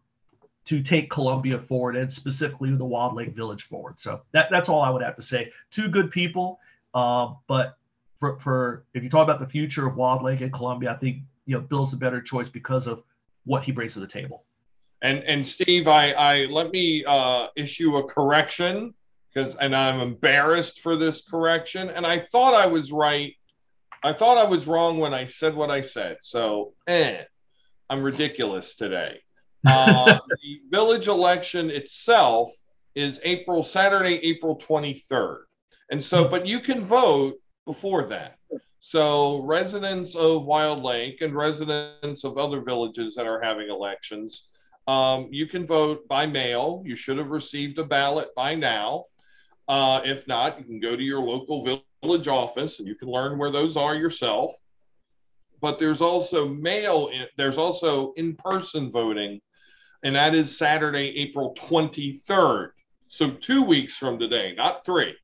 to 0.67 0.83
take 0.83 1.09
Columbia 1.11 1.59
forward 1.59 1.97
and 1.97 2.13
specifically 2.13 2.75
the 2.75 2.85
Wild 2.85 3.15
Lake 3.15 3.35
Village 3.35 3.65
forward. 3.65 3.99
So 3.99 4.21
that, 4.33 4.49
that's 4.51 4.69
all 4.69 4.83
I 4.83 4.91
would 4.91 5.03
have 5.03 5.17
to 5.17 5.23
say. 5.23 5.53
Two 5.71 5.89
good 5.89 6.11
people, 6.11 6.59
um, 6.95 7.39
but 7.47 7.79
for, 8.19 8.39
for 8.41 8.85
if 8.93 9.03
you 9.03 9.09
talk 9.09 9.25
about 9.25 9.41
the 9.41 9.47
future 9.47 9.87
of 9.87 9.97
Wild 9.97 10.23
Lake 10.23 10.41
and 10.41 10.53
Columbia, 10.53 10.93
I 10.93 10.97
think 10.97 11.19
you 11.47 11.55
know 11.55 11.61
Bill's 11.61 11.91
the 11.91 11.97
better 11.97 12.21
choice 12.21 12.49
because 12.49 12.87
of 12.87 13.03
what 13.45 13.63
he 13.63 13.73
brings 13.73 13.95
to 13.95 14.01
the 14.01 14.07
table. 14.07 14.45
And 15.03 15.23
and 15.25 15.47
Steve, 15.47 15.87
I, 15.87 16.13
I 16.13 16.45
let 16.47 16.71
me 16.71 17.05
uh, 17.07 17.49
issue 17.57 17.97
a 17.97 18.05
correction 18.05 18.95
because 19.33 19.55
and 19.57 19.77
I'm 19.77 20.01
embarrassed 20.01 20.81
for 20.81 20.97
this 20.97 21.23
correction. 21.23 21.91
And 21.91 22.07
I 22.07 22.19
thought 22.19 22.55
I 22.55 22.67
was 22.67 22.91
right. 22.91 23.35
I 24.03 24.13
thought 24.13 24.39
I 24.39 24.45
was 24.45 24.67
wrong 24.67 24.99
when 24.99 25.13
I 25.13 25.27
said 25.27 25.55
what 25.55 25.71
I 25.71 25.83
said. 25.83 26.19
So 26.23 26.73
eh, 26.87 27.23
I'm 27.91 28.03
ridiculous 28.03 28.75
today. 28.75 29.21
Uh, 29.67 30.19
the 30.43 30.61
village 30.71 31.09
election 31.09 31.71
itself 31.71 32.53
is 32.95 33.21
April 33.25 33.63
Saturday, 33.63 34.15
April 34.23 34.57
23rd. 34.57 35.41
And 35.91 36.03
so, 36.03 36.27
but 36.27 36.47
you 36.47 36.61
can 36.61 36.85
vote 36.85 37.35
before 37.67 38.07
that. 38.07 38.39
So 38.79 39.43
residents 39.43 40.15
of 40.15 40.45
Wild 40.45 40.83
Lake 40.83 41.21
and 41.21 41.35
residents 41.35 42.25
of 42.25 42.39
other 42.39 42.61
villages 42.61 43.15
that 43.15 43.27
are 43.27 43.41
having 43.41 43.69
elections, 43.69 44.49
um, 44.87 45.29
you 45.31 45.47
can 45.47 45.67
vote 45.67 46.07
by 46.09 46.27
mail. 46.27 46.83
You 46.87 46.95
should 46.95 47.19
have 47.19 47.31
received 47.31 47.79
a 47.79 47.85
ballot 47.85 48.29
by 48.37 48.55
now. 48.55 49.07
Uh, 49.69 50.01
if 50.05 50.29
not, 50.29 50.59
you 50.59 50.65
can 50.65 50.79
go 50.79 50.95
to 50.95 51.03
your 51.03 51.21
local 51.21 51.83
village 52.03 52.29
office 52.29 52.79
and 52.79 52.87
you 52.87 52.95
can 52.95 53.09
learn 53.09 53.39
where 53.39 53.51
those 53.51 53.77
are 53.77 53.97
yourself. 53.97 54.53
But 55.61 55.79
there's 55.79 56.01
also 56.01 56.47
mail. 56.49 57.09
In, 57.09 57.27
there's 57.37 57.59
also 57.59 58.13
in-person 58.13 58.91
voting 58.93 59.41
and 60.07 60.15
that 60.15 60.37
is 60.37 60.57
Saturday, 60.57 61.19
April 61.19 61.53
23rd. 61.59 62.71
So 63.09 63.29
two 63.29 63.65
weeks 63.65 63.97
from 63.97 64.21
today, 64.21 64.55
not 64.57 64.85
three, 64.85 65.17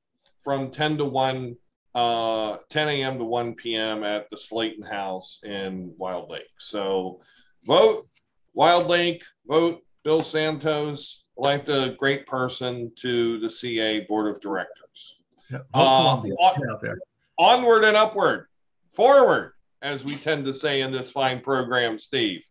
from 0.43 0.73
10 0.73 0.99
to 0.99 1.05
1, 1.05 1.57
uh, 1.95 2.57
10 2.69 2.89
a.m. 2.89 3.19
to 3.19 3.25
1 3.25 3.55
p.m. 3.55 4.03
at 4.03 4.29
the 4.31 4.37
Slayton 4.37 4.83
House 4.83 5.39
in 5.45 5.95
Wild 5.99 6.31
Lake. 6.31 6.51
So 6.59 7.21
vote 7.65 8.09
Wild 8.55 8.89
Lake, 8.89 9.23
vote 9.47 9.83
Bill 10.03 10.21
Santos, 10.21 11.27
elect 11.39 11.69
a 11.69 11.95
great 11.97 12.27
person 12.27 12.91
to 13.03 13.39
the 13.39 13.51
CA 13.51 14.01
Board 14.09 14.35
of 14.35 14.41
Directors. 14.41 15.21
Yeah, 15.49 15.59
Uh, 15.73 15.79
on-. 15.79 16.99
Onward 17.39 17.85
and 17.85 17.97
upward, 17.97 18.49
forward, 18.95 19.53
as 19.81 20.05
we 20.05 20.17
tend 20.17 20.45
to 20.47 20.53
say 20.53 20.81
in 20.81 20.91
this 20.91 21.13
fine 21.13 21.41
program, 21.41 21.99
Steve. 21.99 22.45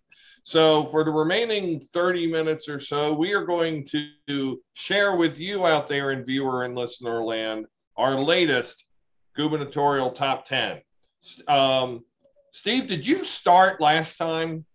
So, 0.43 0.85
for 0.85 1.03
the 1.03 1.11
remaining 1.11 1.79
30 1.79 2.31
minutes 2.31 2.67
or 2.67 2.79
so, 2.79 3.13
we 3.13 3.33
are 3.33 3.45
going 3.45 3.87
to 4.27 4.61
share 4.73 5.15
with 5.15 5.37
you 5.37 5.65
out 5.65 5.87
there 5.87 6.11
in 6.11 6.25
viewer 6.25 6.63
and 6.63 6.75
listener 6.75 7.23
land 7.23 7.67
our 7.97 8.15
latest 8.15 8.85
gubernatorial 9.35 10.11
top 10.11 10.47
10. 10.47 10.81
Um, 11.47 12.03
Steve, 12.51 12.87
did 12.87 13.05
you 13.05 13.23
start 13.23 13.79
last 13.79 14.17
time? 14.17 14.65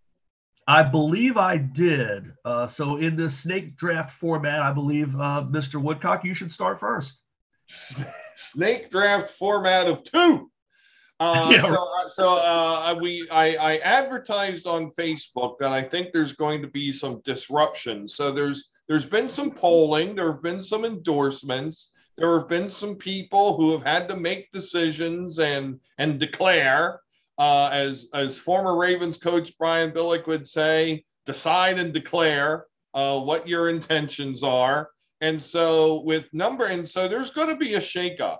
I 0.68 0.82
believe 0.82 1.36
I 1.36 1.58
did. 1.58 2.32
Uh, 2.44 2.66
so 2.66 2.96
in 2.96 3.16
this 3.16 3.38
snake 3.38 3.76
draft 3.76 4.18
format, 4.18 4.62
I 4.62 4.72
believe 4.72 5.14
uh, 5.14 5.44
Mr. 5.48 5.80
Woodcock, 5.80 6.24
you 6.24 6.34
should 6.34 6.50
start 6.50 6.80
first. 6.80 7.20
snake 8.36 8.90
draft 8.90 9.30
format 9.30 9.86
of 9.86 10.04
two. 10.04 10.50
Uh, 11.18 11.48
Yeah. 11.52 11.62
So, 11.62 11.88
so 12.08 12.28
uh, 12.34 12.96
we 13.00 13.28
I, 13.30 13.56
I 13.56 13.76
advertised 13.78 14.66
on 14.66 14.90
Facebook 14.92 15.58
that 15.58 15.72
I 15.72 15.82
think 15.82 16.12
there's 16.12 16.32
going 16.34 16.62
to 16.62 16.68
be 16.68 16.92
some 16.92 17.20
disruption. 17.24 18.06
So 18.06 18.30
there's 18.30 18.68
there's 18.88 19.06
been 19.06 19.28
some 19.28 19.50
polling, 19.50 20.14
there 20.14 20.30
have 20.30 20.42
been 20.42 20.60
some 20.60 20.84
endorsements, 20.84 21.90
there 22.16 22.38
have 22.38 22.48
been 22.48 22.68
some 22.68 22.94
people 22.94 23.56
who 23.56 23.72
have 23.72 23.82
had 23.82 24.08
to 24.08 24.16
make 24.16 24.52
decisions 24.52 25.38
and 25.38 25.80
and 25.98 26.20
declare. 26.20 27.00
Uh, 27.38 27.68
as 27.70 28.06
as 28.14 28.38
former 28.38 28.78
Ravens 28.78 29.18
coach 29.18 29.52
Brian 29.58 29.90
Billick 29.92 30.26
would 30.26 30.46
say, 30.46 31.04
decide 31.26 31.78
and 31.78 31.92
declare 31.92 32.64
uh, 32.94 33.20
what 33.20 33.46
your 33.46 33.68
intentions 33.68 34.42
are. 34.42 34.88
And 35.20 35.42
so 35.42 36.00
with 36.02 36.32
number, 36.32 36.66
and 36.66 36.88
so 36.88 37.08
there's 37.08 37.30
going 37.30 37.48
to 37.48 37.56
be 37.56 37.74
a 37.74 37.80
shakeup. 37.80 38.38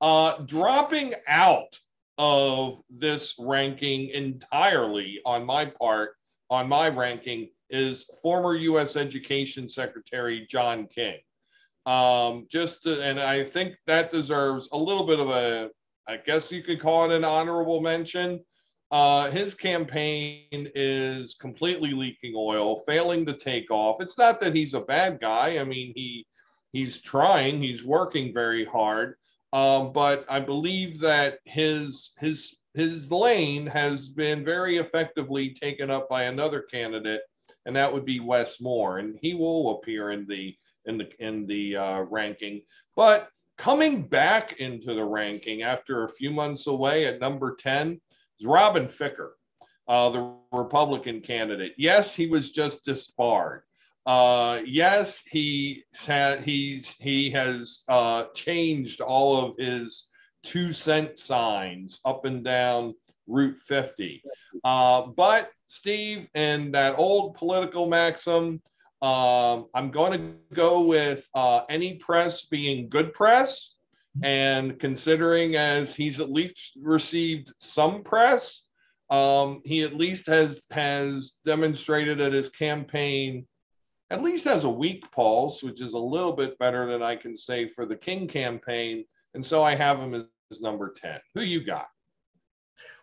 Uh, 0.00 0.38
dropping 0.46 1.14
out 1.28 1.78
of 2.18 2.80
this 2.90 3.34
ranking 3.38 4.08
entirely 4.10 5.20
on 5.24 5.44
my 5.44 5.66
part, 5.66 6.16
on 6.50 6.68
my 6.68 6.88
ranking, 6.88 7.50
is 7.70 8.08
former 8.22 8.54
U.S. 8.56 8.96
Education 8.96 9.68
Secretary 9.68 10.46
John 10.48 10.86
King. 10.86 11.18
Um, 11.86 12.46
just 12.50 12.84
to, 12.84 13.02
and 13.02 13.20
I 13.20 13.44
think 13.44 13.76
that 13.86 14.10
deserves 14.10 14.68
a 14.72 14.78
little 14.78 15.06
bit 15.06 15.20
of 15.20 15.28
a, 15.28 15.70
I 16.06 16.18
guess 16.18 16.50
you 16.52 16.62
could 16.62 16.80
call 16.80 17.10
it 17.10 17.14
an 17.14 17.24
honorable 17.24 17.80
mention. 17.80 18.40
Uh, 18.90 19.30
his 19.30 19.54
campaign 19.54 20.70
is 20.74 21.34
completely 21.34 21.92
leaking 21.92 22.34
oil, 22.36 22.84
failing 22.86 23.26
to 23.26 23.32
take 23.32 23.70
off. 23.70 24.00
It's 24.00 24.18
not 24.18 24.40
that 24.40 24.54
he's 24.54 24.74
a 24.74 24.80
bad 24.80 25.20
guy. 25.20 25.58
I 25.58 25.64
mean, 25.64 25.92
he 25.96 26.26
he's 26.72 27.00
trying, 27.00 27.62
he's 27.62 27.84
working 27.84 28.32
very 28.32 28.64
hard. 28.64 29.16
Um, 29.54 29.92
but 29.92 30.24
I 30.28 30.40
believe 30.40 30.98
that 30.98 31.38
his 31.44 32.12
his 32.18 32.56
his 32.74 33.08
lane 33.12 33.66
has 33.66 34.08
been 34.08 34.44
very 34.44 34.78
effectively 34.78 35.54
taken 35.54 35.92
up 35.92 36.08
by 36.08 36.24
another 36.24 36.60
candidate, 36.60 37.20
and 37.64 37.76
that 37.76 37.92
would 37.92 38.04
be 38.04 38.18
Wes 38.18 38.60
Moore, 38.60 38.98
and 38.98 39.16
he 39.22 39.32
will 39.32 39.78
appear 39.78 40.10
in 40.10 40.26
the 40.26 40.56
in 40.86 40.98
the 40.98 41.08
in 41.24 41.46
the 41.46 41.76
uh, 41.76 42.00
ranking. 42.00 42.62
But 42.96 43.28
coming 43.56 44.02
back 44.02 44.54
into 44.58 44.92
the 44.92 45.04
ranking 45.04 45.62
after 45.62 46.02
a 46.02 46.12
few 46.12 46.32
months 46.32 46.66
away 46.66 47.06
at 47.06 47.20
number 47.20 47.54
ten 47.54 48.00
is 48.40 48.46
Robin 48.46 48.88
Ficker, 48.88 49.34
uh, 49.86 50.10
the 50.10 50.34
Republican 50.50 51.20
candidate. 51.20 51.74
Yes, 51.78 52.12
he 52.12 52.26
was 52.26 52.50
just 52.50 52.84
disbarred. 52.84 53.62
Uh, 54.06 54.60
yes, 54.66 55.22
he 55.30 55.84
had 56.06 56.44
he's 56.44 56.94
he 57.00 57.30
has 57.30 57.84
uh, 57.88 58.24
changed 58.34 59.00
all 59.00 59.38
of 59.38 59.56
his 59.58 60.08
two 60.42 60.72
cent 60.72 61.18
signs 61.18 62.00
up 62.04 62.24
and 62.24 62.44
down 62.44 62.94
Route 63.26 63.60
50. 63.66 64.22
Uh, 64.62 65.06
but 65.16 65.50
Steve, 65.66 66.28
and 66.34 66.74
that 66.74 66.98
old 66.98 67.34
political 67.34 67.86
maxim, 67.86 68.60
um, 69.02 69.66
I'm 69.74 69.90
going 69.90 70.12
to 70.12 70.54
go 70.54 70.82
with 70.82 71.28
uh, 71.34 71.62
any 71.68 71.94
press 71.94 72.42
being 72.42 72.88
good 72.88 73.12
press. 73.12 73.74
And 74.22 74.78
considering 74.78 75.56
as 75.56 75.94
he's 75.94 76.20
at 76.20 76.30
least 76.30 76.78
received 76.80 77.52
some 77.58 78.04
press, 78.04 78.62
um, 79.10 79.60
he 79.64 79.82
at 79.82 79.96
least 79.96 80.28
has 80.28 80.62
has 80.70 81.32
demonstrated 81.44 82.18
that 82.18 82.32
his 82.32 82.48
campaign 82.48 83.44
at 84.14 84.22
least 84.22 84.44
has 84.44 84.64
a 84.64 84.70
weak 84.70 85.10
pulse, 85.10 85.62
which 85.62 85.80
is 85.80 85.92
a 85.92 85.98
little 85.98 86.32
bit 86.32 86.58
better 86.58 86.86
than 86.86 87.02
I 87.02 87.16
can 87.16 87.36
say 87.36 87.68
for 87.68 87.84
the 87.84 87.96
King 87.96 88.28
campaign. 88.28 89.04
And 89.34 89.44
so 89.44 89.62
I 89.62 89.74
have 89.74 89.98
him 89.98 90.14
as 90.50 90.60
number 90.60 90.94
10. 90.96 91.18
Who 91.34 91.42
you 91.42 91.64
got? 91.64 91.88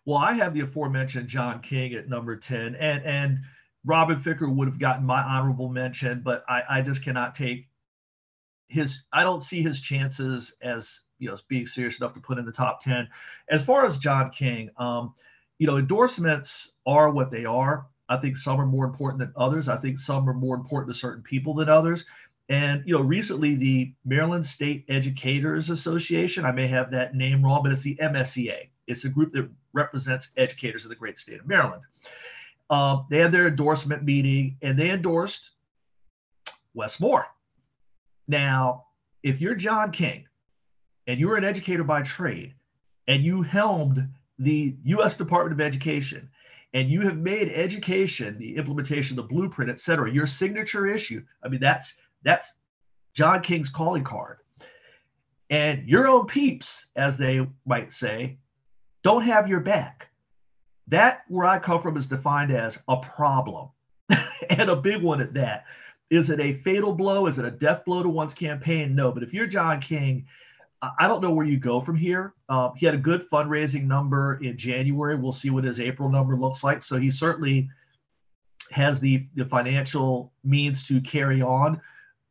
Well, 0.06 0.18
I 0.18 0.34
have 0.34 0.53
the 0.53 0.62
aforementioned 0.62 1.27
John 1.27 1.62
King 1.62 1.94
at 1.94 2.10
number 2.10 2.36
10, 2.36 2.75
and 2.75 3.06
and 3.06 3.39
Robin 3.86 4.18
Ficker 4.18 4.53
would 4.53 4.68
have 4.68 4.80
gotten 4.80 5.06
my 5.06 5.22
honorable 5.22 5.70
mention, 5.70 6.22
but 6.24 6.44
I, 6.48 6.62
I 6.70 6.82
just 6.82 7.03
cannot 7.03 7.36
take 7.36 7.68
his 8.68 9.03
I 9.12 9.24
don't 9.24 9.44
see 9.44 9.62
his 9.62 9.82
chances 9.82 10.53
as 10.62 11.01
you 11.20 11.27
know 11.27 11.34
as 11.34 11.41
being 11.41 11.68
serious 11.68 12.00
enough 12.00 12.13
to 12.13 12.20
put 12.20 12.38
in 12.38 12.46
the 12.46 12.51
top 12.51 12.82
10. 12.82 13.08
As 13.50 13.63
far 13.63 13.86
as 13.86 13.98
John 13.98 14.32
King, 14.32 14.70
um, 14.77 15.13
you 15.60 15.68
know, 15.68 15.77
endorsements 15.77 16.72
are 16.88 17.12
what 17.12 17.30
they 17.30 17.46
are. 17.46 17.86
I 18.12 18.18
think 18.18 18.36
some 18.36 18.60
are 18.60 18.65
more 18.65 18.84
important 18.84 19.20
than 19.20 19.32
others. 19.38 19.70
I 19.70 19.77
think 19.77 19.98
some 19.98 20.30
are 20.30 20.34
more 20.34 20.56
important 20.56 20.94
to 20.94 21.00
certain 21.00 21.24
people 21.24 21.53
than 21.53 21.70
others. 21.70 22.03
And 22.50 22.84
you 22.86 22.94
know, 22.94 23.01
recently 23.01 23.56
the 23.56 23.94
Maryland 24.03 24.46
State 24.46 24.84
Educators 24.89 25.70
Association, 25.70 26.44
I 26.44 26.51
may 26.51 26.68
have 26.68 26.91
that 26.91 27.15
name 27.15 27.41
wrong, 27.41 27.63
but 27.63 27.72
it's 27.72 27.84
the 27.84 27.98
MSEA. 28.01 28.68
It's 28.86 29.06
a 29.06 29.10
group 29.10 29.32
that 29.32 29.50
represents 29.72 30.27
educators 30.36 30.84
in 30.84 30.89
the 30.89 30.96
great 30.96 31.18
state 31.18 31.39
of 31.39 31.48
Maryland. 31.48 31.84
Um, 32.70 33.06
they 33.10 33.20
had 33.20 33.32
their 33.32 33.48
endorsement 33.48 34.03
meeting 34.03 34.58
and 34.62 34.77
they 34.77 34.89
endorsed 34.89 35.51
Wes 36.74 37.00
Moore. 37.00 37.27
Now, 38.27 38.88
if 39.24 39.39
you're 39.39 39.56
John 39.56 39.91
King 39.91 40.25
and 41.08 41.18
you're 41.18 41.38
an 41.38 41.46
educator 41.46 41.86
by 41.86 42.01
trade 42.01 42.56
and 43.08 43.24
you 43.24 43.41
helmed 43.41 44.06
the 44.38 44.75
U.S. 44.84 45.15
Department 45.15 45.53
of 45.53 45.65
Education 45.65 46.30
and 46.73 46.89
you 46.89 47.01
have 47.01 47.17
made 47.17 47.49
education, 47.49 48.37
the 48.37 48.55
implementation, 48.55 49.15
the 49.15 49.23
blueprint, 49.23 49.69
et 49.69 49.79
cetera, 49.79 50.11
your 50.11 50.25
signature 50.25 50.87
issue. 50.87 51.23
I 51.43 51.49
mean, 51.49 51.59
that's 51.59 51.95
that's 52.23 52.53
John 53.13 53.41
King's 53.41 53.69
calling 53.69 54.03
card. 54.03 54.37
And 55.49 55.87
your 55.87 56.07
own 56.07 56.27
peeps, 56.27 56.85
as 56.95 57.17
they 57.17 57.45
might 57.65 57.91
say, 57.91 58.37
don't 59.03 59.23
have 59.23 59.49
your 59.49 59.59
back. 59.59 60.07
That, 60.87 61.23
where 61.27 61.45
I 61.45 61.59
come 61.59 61.81
from, 61.81 61.97
is 61.97 62.07
defined 62.07 62.51
as 62.51 62.79
a 62.87 62.97
problem 62.97 63.69
and 64.49 64.69
a 64.69 64.75
big 64.75 65.01
one 65.01 65.21
at 65.21 65.33
that. 65.33 65.65
Is 66.09 66.29
it 66.29 66.39
a 66.39 66.53
fatal 66.53 66.93
blow? 66.93 67.27
Is 67.27 67.37
it 67.37 67.45
a 67.45 67.51
death 67.51 67.83
blow 67.85 68.03
to 68.03 68.09
one's 68.09 68.33
campaign? 68.33 68.95
No. 68.95 69.11
But 69.11 69.23
if 69.23 69.33
you're 69.33 69.47
John 69.47 69.81
King, 69.81 70.25
I 71.00 71.07
don't 71.07 71.21
know 71.21 71.31
where 71.31 71.45
you 71.45 71.57
go 71.57 71.79
from 71.79 71.95
here. 71.95 72.33
Uh, 72.50 72.71
he 72.75 72.88
had 72.88 72.95
a 72.95 73.00
good 73.00 73.29
fundraising 73.29 73.83
number 73.83 74.39
in 74.41 74.57
January. 74.57 75.15
We'll 75.15 75.31
see 75.31 75.51
what 75.51 75.63
his 75.63 75.79
April 75.79 76.09
number 76.09 76.35
looks 76.35 76.63
like. 76.63 76.81
So 76.81 76.97
he 76.97 77.11
certainly 77.11 77.69
has 78.71 79.00
the, 79.00 79.27
the 79.35 79.45
financial 79.45 80.33
means 80.43 80.88
to 80.88 81.00
carry 81.01 81.41
on. 81.41 81.79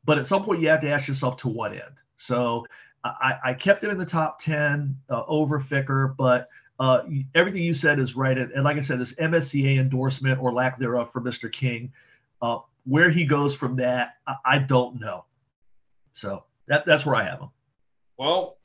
But 0.04 0.18
at 0.18 0.26
some 0.26 0.42
point, 0.42 0.60
you 0.60 0.68
have 0.68 0.80
to 0.80 0.90
ask 0.90 1.06
yourself 1.06 1.36
to 1.38 1.48
what 1.48 1.72
end. 1.72 2.00
So 2.16 2.66
I, 3.04 3.34
I 3.44 3.54
kept 3.54 3.84
him 3.84 3.90
in 3.90 3.98
the 3.98 4.06
top 4.06 4.40
10 4.40 4.96
uh, 5.10 5.22
over 5.26 5.60
Ficker, 5.60 6.16
but 6.16 6.48
uh, 6.80 7.02
everything 7.34 7.62
you 7.62 7.74
said 7.74 8.00
is 8.00 8.16
right. 8.16 8.36
And, 8.36 8.64
like 8.64 8.78
I 8.78 8.80
said, 8.80 8.98
this 8.98 9.14
MSEA 9.14 9.78
endorsement 9.78 10.40
or 10.40 10.52
lack 10.52 10.78
thereof 10.78 11.12
for 11.12 11.20
Mr. 11.20 11.52
King, 11.52 11.92
uh, 12.42 12.58
where 12.84 13.10
he 13.10 13.24
goes 13.24 13.54
from 13.54 13.76
that, 13.76 14.14
I, 14.26 14.34
I 14.44 14.58
don't 14.58 14.98
know. 14.98 15.24
So 16.14 16.44
that, 16.66 16.84
that's 16.84 17.06
where 17.06 17.14
I 17.14 17.24
have 17.24 17.40
him. 17.40 17.50
Well, 18.20 18.58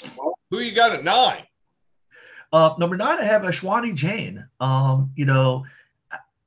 who 0.52 0.60
you 0.60 0.74
got 0.74 0.92
at 0.92 1.06
nine? 1.06 1.44
Uh, 2.52 2.74
number 2.78 2.98
nine, 2.98 3.20
I 3.20 3.24
have 3.24 3.44
Ashwani 3.44 3.96
Jain. 3.96 4.46
Um, 4.60 5.14
you 5.16 5.24
know, 5.24 5.64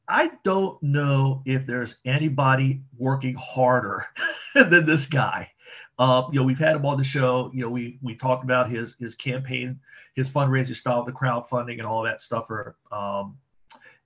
I 0.07 0.33
don't 0.45 0.83
know 0.83 1.43
if 1.47 1.67
there's 1.67 1.97
anybody 2.05 2.83
working 2.99 3.35
harder 3.35 4.05
than 4.55 4.85
this 4.85 5.07
guy. 5.07 5.51
Uh, 5.99 6.25
you 6.31 6.39
know, 6.39 6.45
we've 6.45 6.59
had 6.59 6.77
him 6.77 6.85
on 6.85 6.99
the 6.99 7.05
show. 7.05 7.51
You 7.55 7.63
know, 7.63 7.71
we 7.71 7.99
we 8.03 8.15
talked 8.15 8.45
about 8.45 8.69
his 8.69 8.95
his 9.01 9.15
campaign, 9.15 9.81
his 10.13 10.29
fundraising 10.29 10.77
style, 10.77 11.03
the 11.03 11.11
crowdfunding, 11.11 11.79
and 11.79 11.87
all 11.87 12.03
that 12.03 12.21
stuff. 12.21 12.47
For 12.47 12.77
um, 12.93 13.39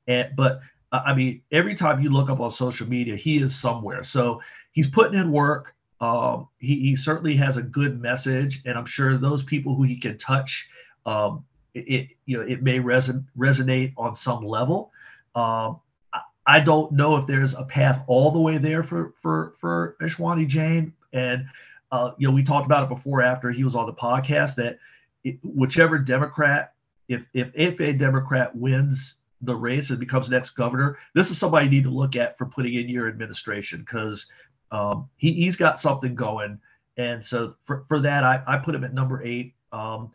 and 0.06 0.30
but 0.37 0.61
I 0.92 1.12
mean, 1.12 1.42
every 1.50 1.75
time 1.75 2.00
you 2.00 2.11
look 2.11 2.30
up 2.30 2.38
on 2.38 2.52
social 2.52 2.87
media, 2.87 3.16
he 3.16 3.38
is 3.42 3.52
somewhere. 3.52 4.04
So 4.04 4.40
he's 4.71 4.87
putting 4.87 5.18
in 5.18 5.32
work. 5.32 5.75
Um, 6.02 6.49
he, 6.59 6.80
he 6.80 6.97
certainly 6.97 7.37
has 7.37 7.56
a 7.56 7.62
good 7.62 8.02
message, 8.02 8.61
and 8.66 8.76
I'm 8.76 8.85
sure 8.85 9.16
those 9.16 9.44
people 9.44 9.76
who 9.76 9.85
he 9.85 9.97
can 9.97 10.18
touch, 10.18 10.68
um, 11.06 11.44
it, 11.75 11.88
it, 11.88 12.09
you 12.26 12.37
know 12.37 12.42
it 12.42 12.61
may 12.61 12.80
reson- 12.80 13.25
resonate 13.38 13.94
on 13.97 14.16
some 14.16 14.44
level. 14.44 14.90
Um, 15.37 15.78
I, 16.12 16.23
I 16.44 16.61
don't 16.61 16.90
know 16.90 17.16
if 17.16 17.28
there's 17.28 17.54
a 17.54 17.62
path 17.62 18.02
all 18.09 18.32
the 18.32 18.40
way 18.40 18.59
there 18.59 18.82
for 18.82 19.14
for 19.16 19.54
for 19.59 19.97
Ashwani 20.02 20.49
Jain, 20.49 20.92
and 21.12 21.44
uh, 21.92 22.11
you 22.18 22.26
know 22.26 22.35
we 22.35 22.42
talked 22.42 22.66
about 22.66 22.82
it 22.82 22.88
before 22.88 23.23
after 23.23 23.52
he 23.52 23.62
was 23.62 23.76
on 23.76 23.87
the 23.87 23.92
podcast 23.92 24.56
that 24.56 24.80
it, 25.23 25.38
whichever 25.44 26.00
Democrat, 26.00 26.75
if 27.09 27.28
if 27.32 27.52
if 27.54 27.80
a 27.80 27.92
Democrat 27.92 28.56
wins 28.56 29.14
the 29.40 29.54
race 29.54 29.90
and 29.90 30.00
becomes 30.00 30.28
next 30.28 30.50
governor, 30.50 30.99
this 31.14 31.30
is 31.30 31.38
somebody 31.38 31.66
you 31.66 31.71
need 31.71 31.85
to 31.85 31.90
look 31.90 32.16
at 32.16 32.37
for 32.37 32.47
putting 32.47 32.75
in 32.75 32.88
your 32.88 33.06
administration 33.06 33.80
because 33.80 34.26
um, 34.72 35.08
he, 35.16 35.32
he's 35.34 35.54
got 35.54 35.78
something 35.78 36.14
going. 36.14 36.58
And 36.96 37.24
so 37.24 37.54
for, 37.64 37.84
for 37.86 38.00
that, 38.00 38.24
I, 38.24 38.42
I 38.46 38.56
put 38.58 38.74
him 38.74 38.82
at 38.82 38.92
number 38.92 39.22
eight. 39.22 39.54
Um, 39.70 40.10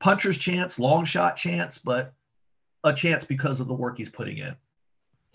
puncher's 0.00 0.36
chance, 0.36 0.78
long 0.78 1.04
shot 1.04 1.36
chance, 1.36 1.78
but 1.78 2.12
a 2.82 2.92
chance 2.92 3.24
because 3.24 3.60
of 3.60 3.68
the 3.68 3.74
work 3.74 3.98
he's 3.98 4.10
putting 4.10 4.38
in. 4.38 4.56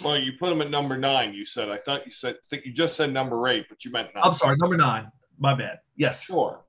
Well, 0.04 0.18
you 0.18 0.34
put 0.34 0.52
him 0.52 0.62
at 0.62 0.70
number 0.70 0.98
nine. 0.98 1.34
You 1.34 1.46
said. 1.46 1.70
I 1.70 1.78
thought 1.78 2.06
you 2.06 2.12
said. 2.12 2.36
I 2.36 2.48
think 2.50 2.66
you 2.66 2.72
just 2.72 2.96
said 2.96 3.12
number 3.12 3.48
eight, 3.48 3.66
but 3.70 3.84
you 3.84 3.92
meant 3.92 4.10
nine. 4.16 4.24
I'm 4.26 4.34
sorry, 4.34 4.56
number 4.58 4.78
nine. 4.78 5.12
My 5.40 5.54
bad. 5.54 5.80
Yes. 5.96 6.22
Sure. 6.22 6.62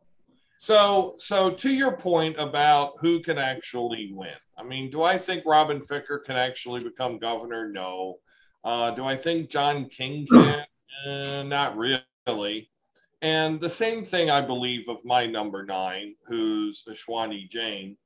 So, 0.59 1.14
so 1.19 1.50
to 1.50 1.71
your 1.71 1.92
point 1.92 2.37
about 2.38 2.95
who 3.00 3.21
can 3.21 3.38
actually 3.38 4.12
win, 4.12 4.35
I 4.59 4.62
mean, 4.62 4.90
do 4.90 5.02
I 5.02 5.16
think 5.16 5.45
Robin 5.47 5.80
Ficker 5.80 6.25
can 6.25 6.37
actually 6.37 6.85
become 6.85 7.19
governor? 7.19 7.71
No. 7.71 8.19
Uh, 8.62 8.90
do 8.90 9.04
I 9.04 9.16
think 9.16 9.49
John 9.49 9.87
King 9.87 10.26
can? 10.30 10.66
Uh, 11.07 11.43
not 11.45 11.77
really. 11.77 12.71
And 13.23 13.61
the 13.61 13.71
same 13.71 14.05
thing 14.05 14.31
I 14.31 14.41
believe 14.41 14.89
of 14.89 15.05
my 15.05 15.27
number 15.27 15.65
nine, 15.65 16.15
who's 16.27 16.85
Ashwani 16.89 17.49
Jain. 17.49 17.97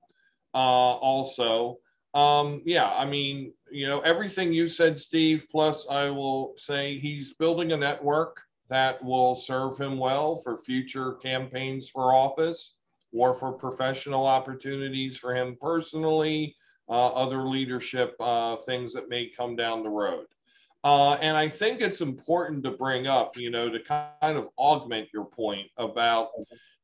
Uh, 0.54 0.56
also, 0.56 1.78
um, 2.14 2.62
yeah, 2.64 2.90
I 2.90 3.04
mean, 3.04 3.52
you 3.70 3.86
know, 3.86 4.00
everything 4.00 4.52
you 4.52 4.68
said, 4.68 5.00
Steve. 5.00 5.46
Plus, 5.50 5.86
I 5.90 6.10
will 6.10 6.54
say 6.56 6.98
he's 6.98 7.34
building 7.34 7.72
a 7.72 7.76
network 7.76 8.42
that 8.68 9.02
will 9.04 9.36
serve 9.36 9.78
him 9.78 9.98
well 9.98 10.36
for 10.38 10.58
future 10.58 11.12
campaigns 11.14 11.88
for 11.88 12.14
office 12.14 12.74
or 13.12 13.34
for 13.34 13.52
professional 13.52 14.26
opportunities 14.26 15.16
for 15.16 15.34
him 15.34 15.56
personally, 15.60 16.56
uh, 16.88 17.08
other 17.08 17.42
leadership 17.42 18.16
uh, 18.20 18.56
things 18.56 18.92
that 18.92 19.08
may 19.08 19.28
come 19.28 19.54
down 19.54 19.82
the 19.82 19.88
road. 19.88 20.26
Uh, 20.84 21.14
and 21.14 21.36
I 21.36 21.48
think 21.48 21.80
it's 21.80 22.02
important 22.02 22.62
to 22.64 22.70
bring 22.70 23.06
up, 23.06 23.36
you 23.36 23.50
know, 23.50 23.70
to 23.70 23.80
kind 23.80 24.36
of 24.36 24.48
augment 24.58 25.08
your 25.12 25.24
point 25.24 25.68
about, 25.78 26.28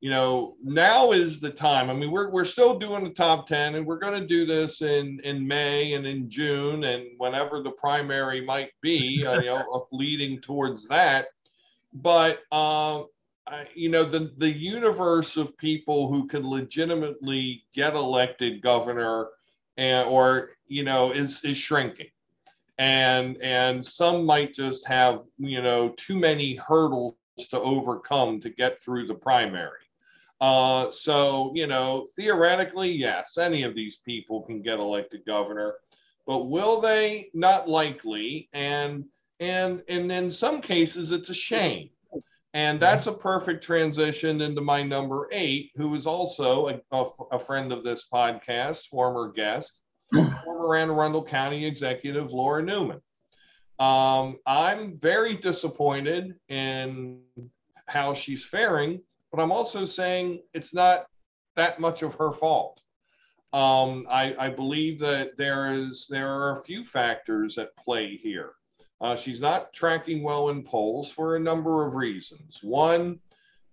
you 0.00 0.09
know, 0.09 0.57
now 0.64 1.12
is 1.12 1.38
the 1.38 1.50
time. 1.50 1.90
I 1.90 1.92
mean, 1.92 2.11
we're, 2.11 2.30
we're 2.30 2.47
still 2.47 2.78
doing 2.78 3.04
the 3.04 3.11
top 3.11 3.47
10 3.47 3.75
and 3.75 3.87
we're 3.87 3.99
going 3.99 4.19
to 4.19 4.26
do 4.26 4.47
this 4.47 4.80
in, 4.80 5.21
in 5.23 5.47
May 5.47 5.92
and 5.92 6.07
in 6.07 6.30
June 6.30 6.85
and 6.85 7.04
whenever 7.19 7.62
the 7.62 7.73
primary 7.73 8.40
might 8.40 8.71
be, 8.80 9.23
uh, 9.26 9.38
you 9.38 9.45
know, 9.47 9.87
leading 9.92 10.40
towards 10.40 10.88
that 10.88 11.26
but 11.92 12.40
uh, 12.52 13.02
you 13.75 13.88
know 13.88 14.04
the 14.04 14.33
the 14.38 14.50
universe 14.50 15.37
of 15.37 15.57
people 15.57 16.09
who 16.09 16.26
could 16.26 16.45
legitimately 16.45 17.64
get 17.75 17.95
elected 17.95 18.62
governor 18.62 19.28
and 19.76 20.09
or 20.09 20.50
you 20.66 20.85
know 20.85 21.12
is 21.12 21.45
is 21.45 21.57
shrinking 21.57 22.07
and 22.80 23.37
and 23.42 23.87
some 23.87 24.26
might 24.26 24.54
just 24.54 24.87
have 24.88 25.22
you 25.38 25.62
know 25.62 25.90
too 25.90 26.16
many 26.16 26.56
hurdles 26.56 27.14
to 27.50 27.60
overcome 27.60 28.40
to 28.40 28.50
get 28.50 28.82
through 28.82 29.06
the 29.06 29.14
primary. 29.14 29.87
Uh, 30.40 30.90
so 30.90 31.52
you 31.54 31.66
know 31.66 32.08
theoretically 32.16 32.90
yes 32.90 33.38
any 33.38 33.62
of 33.62 33.75
these 33.75 33.99
people 33.99 34.42
can 34.42 34.62
get 34.62 34.80
elected 34.80 35.25
governor 35.26 35.75
but 36.30 36.47
will 36.47 36.80
they? 36.80 37.28
Not 37.34 37.69
likely. 37.69 38.49
And 38.52 39.04
and 39.40 39.82
and 39.88 40.12
in 40.12 40.30
some 40.30 40.62
cases 40.62 41.10
it's 41.10 41.28
a 41.28 41.34
shame. 41.34 41.90
And 42.54 42.78
that's 42.78 43.08
a 43.08 43.12
perfect 43.12 43.64
transition 43.64 44.40
into 44.40 44.60
my 44.60 44.80
number 44.80 45.28
eight 45.32 45.73
who 45.75 45.93
is 45.97 46.06
also 46.06 46.69
a, 46.69 46.80
a, 46.93 47.04
a 47.32 47.38
friend 47.40 47.73
of 47.73 47.82
this 47.82 48.06
podcast 48.12 48.86
former 48.86 49.32
guest 49.32 49.79
former 50.12 50.76
arundel 50.76 51.25
county 51.25 51.64
executive 51.66 52.32
laura 52.32 52.62
neuman 52.62 53.00
um, 53.78 54.38
i'm 54.46 54.99
very 54.99 55.36
disappointed 55.36 56.34
in 56.49 57.20
how 57.86 58.12
she's 58.14 58.44
faring 58.44 59.00
but 59.32 59.40
i'm 59.40 59.52
also 59.52 59.84
saying 59.84 60.40
it's 60.54 60.75
not 60.75 61.06
that 61.56 61.80
much 61.80 62.02
of 62.02 62.14
her 62.14 62.32
fault 62.32 62.80
um, 63.52 64.06
I, 64.08 64.36
I 64.38 64.49
believe 64.49 65.00
that 65.00 65.36
there 65.36 65.73
is 65.73 66.06
there 66.08 66.32
are 66.32 66.60
a 66.60 66.62
few 66.62 66.84
factors 66.84 67.58
at 67.58 67.76
play 67.76 68.16
here 68.16 68.52
uh, 69.00 69.16
she's 69.16 69.40
not 69.40 69.73
tracking 69.73 70.23
well 70.23 70.50
in 70.50 70.62
polls 70.62 71.10
for 71.10 71.36
a 71.36 71.40
number 71.40 71.86
of 71.86 71.94
reasons. 71.94 72.60
One, 72.62 73.18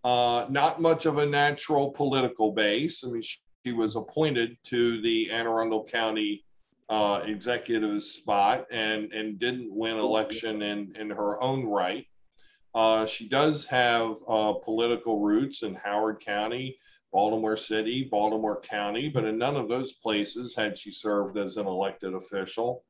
uh, 0.03 0.45
not 0.49 0.79
much 0.81 1.05
of 1.05 1.17
a 1.17 1.25
natural 1.25 1.91
political 1.91 2.53
base. 2.53 3.03
I 3.03 3.09
mean, 3.09 3.21
she, 3.21 3.37
she 3.67 3.73
was 3.73 3.97
appointed 3.97 4.57
to 4.63 5.01
the 5.01 5.29
Anne 5.29 5.45
Arundel 5.45 5.83
County 5.83 6.45
uh, 6.87 7.19
executive 7.25 8.01
spot 8.01 8.65
and, 8.71 9.11
and 9.11 9.39
didn't 9.39 9.75
win 9.75 9.97
election 9.97 10.61
in, 10.61 10.95
in 10.97 11.09
her 11.09 11.41
own 11.43 11.65
right. 11.65 12.05
Uh, 12.73 13.05
she 13.05 13.27
does 13.27 13.65
have 13.65 14.15
uh, 14.29 14.53
political 14.63 15.19
roots 15.19 15.63
in 15.63 15.73
Howard 15.73 16.21
County, 16.21 16.77
Baltimore 17.11 17.57
City, 17.57 18.07
Baltimore 18.09 18.61
County, 18.61 19.09
but 19.09 19.25
in 19.25 19.37
none 19.37 19.57
of 19.57 19.67
those 19.67 19.95
places 19.95 20.55
had 20.55 20.77
she 20.77 20.91
served 20.91 21.37
as 21.37 21.57
an 21.57 21.67
elected 21.67 22.13
official. 22.13 22.85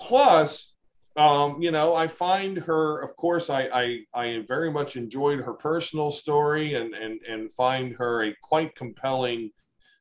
Plus, 0.00 0.72
um, 1.16 1.60
you 1.60 1.70
know, 1.70 1.94
I 1.94 2.08
find 2.08 2.56
her, 2.56 3.02
of 3.02 3.14
course, 3.16 3.50
I, 3.50 3.64
I, 3.64 3.98
I 4.14 4.44
very 4.48 4.70
much 4.70 4.96
enjoyed 4.96 5.40
her 5.40 5.52
personal 5.52 6.10
story 6.10 6.76
and, 6.76 6.94
and, 6.94 7.20
and 7.28 7.52
find 7.52 7.92
her 7.96 8.24
a 8.24 8.34
quite 8.42 8.74
compelling, 8.74 9.50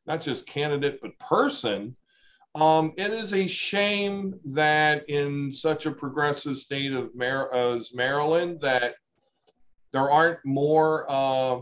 not 0.06 0.22
just 0.22 0.48
candidate, 0.48 1.00
but 1.02 1.18
person. 1.20 1.96
Um, 2.56 2.94
it 2.98 3.12
is 3.12 3.34
a 3.34 3.48
shame 3.48 4.40
that 4.46 5.10
in 5.10 5.54
such 5.54 5.86
a 5.86 5.92
progressive 5.92 6.58
state 6.58 6.92
of 6.92 7.16
Mar- 7.16 7.54
as 7.54 7.94
Maryland 7.94 8.60
that 8.62 8.96
there 9.94 10.12
aren't 10.12 10.40
more 10.46 11.06
uh, 11.10 11.60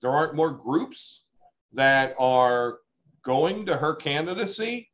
there 0.00 0.10
aren't 0.10 0.34
more 0.34 0.50
groups 0.50 1.24
that 1.72 2.14
are 2.18 2.78
going 3.24 3.66
to 3.66 3.76
her 3.76 3.94
candidacy 3.94 4.90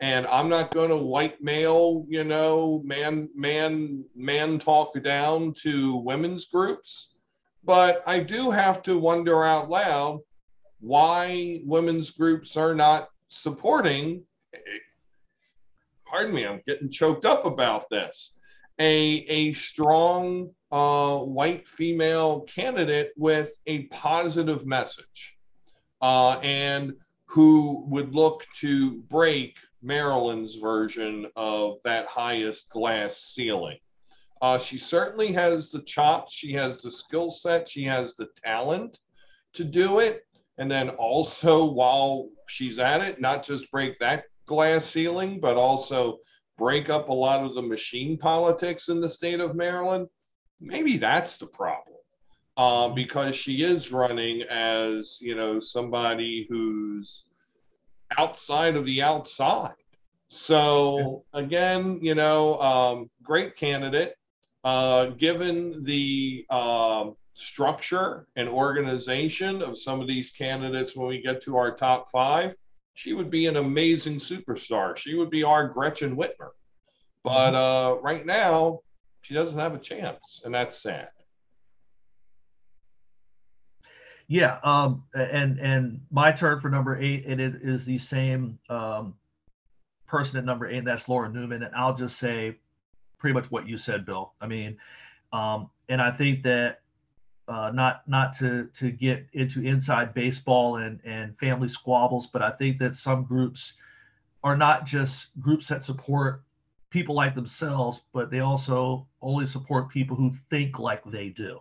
and 0.00 0.26
I'm 0.28 0.48
not 0.48 0.72
going 0.72 0.90
to 0.90 0.96
white 0.96 1.42
male, 1.42 2.04
you 2.08 2.22
know, 2.22 2.82
man, 2.84 3.28
man, 3.34 4.04
man 4.14 4.58
talk 4.58 5.00
down 5.02 5.54
to 5.62 5.96
women's 5.96 6.44
groups. 6.44 7.10
But 7.64 8.02
I 8.06 8.20
do 8.20 8.50
have 8.50 8.82
to 8.84 8.98
wonder 8.98 9.44
out 9.44 9.68
loud 9.68 10.20
why 10.80 11.60
women's 11.64 12.10
groups 12.10 12.56
are 12.56 12.74
not 12.74 13.08
supporting. 13.28 14.22
Pardon 16.06 16.34
me, 16.34 16.46
I'm 16.46 16.62
getting 16.66 16.90
choked 16.90 17.24
up 17.24 17.44
about 17.44 17.90
this. 17.90 18.32
A, 18.78 19.24
a 19.28 19.52
strong 19.52 20.50
uh, 20.70 21.18
white 21.18 21.66
female 21.66 22.42
candidate 22.42 23.12
with 23.16 23.50
a 23.66 23.84
positive 23.86 24.66
message 24.66 25.36
uh, 26.00 26.38
and 26.38 26.94
who 27.26 27.84
would 27.88 28.14
look 28.14 28.46
to 28.60 28.98
break 29.08 29.56
Maryland's 29.82 30.56
version 30.56 31.26
of 31.36 31.78
that 31.84 32.06
highest 32.06 32.70
glass 32.70 33.16
ceiling. 33.18 33.78
Uh, 34.40 34.58
she 34.58 34.78
certainly 34.78 35.32
has 35.32 35.70
the 35.70 35.82
chops, 35.82 36.32
she 36.32 36.52
has 36.52 36.80
the 36.80 36.90
skill 36.90 37.30
set, 37.30 37.68
she 37.68 37.82
has 37.82 38.14
the 38.14 38.28
talent 38.44 38.98
to 39.52 39.64
do 39.64 39.98
it. 39.98 40.26
And 40.58 40.70
then 40.70 40.90
also, 40.90 41.64
while 41.64 42.28
she's 42.48 42.78
at 42.78 43.00
it, 43.00 43.20
not 43.20 43.44
just 43.44 43.70
break 43.70 43.98
that 44.00 44.24
glass 44.46 44.84
ceiling, 44.84 45.40
but 45.40 45.56
also 45.56 46.18
break 46.56 46.90
up 46.90 47.08
a 47.08 47.12
lot 47.12 47.44
of 47.44 47.54
the 47.54 47.62
machine 47.62 48.18
politics 48.18 48.88
in 48.88 49.00
the 49.00 49.08
state 49.08 49.40
of 49.40 49.54
Maryland. 49.54 50.08
Maybe 50.60 50.96
that's 50.96 51.36
the 51.36 51.46
problem. 51.46 51.96
Uh, 52.56 52.88
because 52.88 53.36
she 53.36 53.62
is 53.62 53.92
running 53.92 54.42
as 54.42 55.18
you 55.20 55.36
know 55.36 55.60
somebody 55.60 56.44
who's 56.50 57.26
outside 58.16 58.74
of 58.74 58.84
the 58.84 59.00
outside. 59.00 59.74
So 60.28 61.24
again, 61.32 62.00
you 62.02 62.16
know, 62.16 62.60
um, 62.60 63.10
great 63.22 63.56
candidate. 63.56 64.14
Uh, 64.64 65.06
given 65.10 65.84
the 65.84 66.44
uh, 66.50 67.10
structure 67.38 68.26
and 68.34 68.48
organization 68.48 69.62
of 69.62 69.78
some 69.78 70.00
of 70.00 70.08
these 70.08 70.30
candidates 70.32 70.96
when 70.96 71.06
we 71.06 71.22
get 71.22 71.40
to 71.42 71.56
our 71.56 71.70
top 71.70 72.10
five, 72.10 72.54
she 72.94 73.12
would 73.12 73.30
be 73.30 73.46
an 73.46 73.56
amazing 73.56 74.16
superstar. 74.16 74.96
She 74.96 75.14
would 75.14 75.30
be 75.30 75.44
our 75.44 75.68
Gretchen 75.68 76.16
Whitmer. 76.16 76.50
But 77.22 77.52
mm-hmm. 77.52 77.56
uh, 77.56 78.00
right 78.00 78.26
now, 78.26 78.80
she 79.22 79.34
doesn't 79.34 79.58
have 79.58 79.74
a 79.74 79.78
chance, 79.78 80.42
and 80.44 80.52
that's 80.52 80.82
sad. 80.82 81.10
Yeah, 84.26 84.58
um, 84.64 85.04
and 85.14 85.58
and 85.60 86.00
my 86.10 86.32
turn 86.32 86.58
for 86.58 86.68
number 86.68 87.00
eight, 87.00 87.24
and 87.24 87.40
it 87.40 87.62
is 87.62 87.86
the 87.86 87.98
same 87.98 88.58
um, 88.68 89.14
person 90.06 90.38
at 90.38 90.44
number 90.44 90.68
eight, 90.68 90.78
and 90.78 90.86
that's 90.86 91.08
Laura 91.08 91.28
Neuman. 91.28 91.64
And 91.64 91.74
I'll 91.74 91.94
just 91.94 92.18
say 92.18 92.56
pretty 93.18 93.34
much 93.34 93.50
what 93.50 93.68
you 93.68 93.78
said, 93.78 94.04
Bill. 94.04 94.32
I 94.40 94.46
mean, 94.46 94.76
um, 95.32 95.70
and 95.88 96.02
I 96.02 96.10
think 96.10 96.42
that 96.42 96.80
uh, 97.48 97.70
not 97.72 98.06
not 98.06 98.32
to 98.34 98.68
to 98.74 98.90
get 98.90 99.26
into 99.32 99.62
inside 99.62 100.14
baseball 100.14 100.76
and 100.76 101.00
and 101.04 101.36
family 101.38 101.68
squabbles, 101.68 102.26
but 102.26 102.42
I 102.42 102.50
think 102.50 102.78
that 102.78 102.94
some 102.94 103.24
groups 103.24 103.74
are 104.44 104.56
not 104.56 104.86
just 104.86 105.38
groups 105.40 105.68
that 105.68 105.82
support 105.82 106.42
people 106.90 107.14
like 107.14 107.34
themselves, 107.34 108.02
but 108.12 108.30
they 108.30 108.40
also 108.40 109.06
only 109.20 109.46
support 109.46 109.88
people 109.88 110.16
who 110.16 110.32
think 110.50 110.78
like 110.78 111.02
they 111.04 111.28
do. 111.28 111.60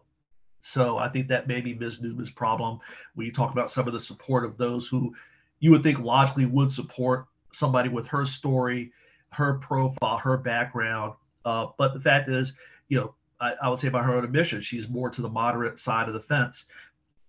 So 0.62 0.98
I 0.98 1.10
think 1.10 1.28
that 1.28 1.48
may 1.48 1.62
be 1.62 1.74
Ms. 1.74 2.02
Neuman's 2.02 2.32
problem 2.32 2.80
when 3.16 3.26
you 3.26 3.32
talk 3.32 3.52
about 3.52 3.72
some 3.72 3.88
of 3.88 3.94
the 3.94 4.00
support 4.00 4.46
of 4.46 4.58
those 4.58 4.88
who 4.88 5.16
you 5.60 5.72
would 5.72 5.84
think 5.84 6.00
logically 6.00 6.46
would 6.46 6.72
support 6.72 7.26
somebody 7.52 7.90
with 7.90 8.08
her 8.08 8.26
story, 8.26 8.92
her 9.32 9.56
profile, 9.56 10.18
her 10.18 10.38
background. 10.38 11.14
Uh, 11.46 11.68
but 11.78 11.94
the 11.94 12.00
fact 12.00 12.30
is, 12.30 12.54
you 12.90 13.00
know, 13.00 13.16
I, 13.40 13.54
I, 13.62 13.70
would 13.70 13.80
say 13.80 13.90
by 13.90 14.04
her 14.04 14.16
own 14.16 14.24
admission, 14.24 14.62
she's 14.62 14.90
more 14.90 15.10
to 15.10 15.22
the 15.22 15.30
moderate 15.30 15.80
side 15.80 16.08
of 16.08 16.14
the 16.14 16.20
fence. 16.20 16.66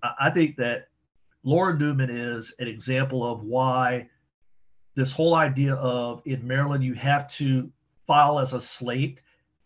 I, 0.02 0.12
I 0.22 0.30
think 0.30 0.56
that 0.56 0.88
Laura 1.42 1.74
Neuman 1.74 2.10
is 2.10 2.54
an 2.58 2.68
example 2.68 3.24
of 3.24 3.44
why 3.44 4.08
this 4.94 5.12
whole 5.12 5.34
idea 5.34 5.74
of 5.74 6.22
in 6.24 6.46
Maryland 6.46 6.82
you 6.82 6.94
have 6.94 7.28
to 7.28 7.70
file 8.06 8.38
as 8.38 8.52
a 8.52 8.60
slate 8.60 9.22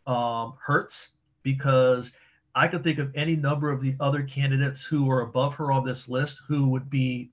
um, 0.07 0.55
hurts 0.61 1.11
because 1.43 2.13
I 2.55 2.69
could 2.69 2.85
think 2.85 2.99
of 2.99 3.11
any 3.15 3.35
number 3.37 3.71
of 3.71 3.81
the 3.81 3.97
other 3.99 4.23
candidates 4.25 4.85
who 4.85 5.11
are 5.11 5.23
above 5.23 5.55
her 5.55 5.73
on 5.73 5.87
this 5.87 6.09
list 6.09 6.41
who 6.47 6.69
would 6.69 6.91
be 6.91 7.31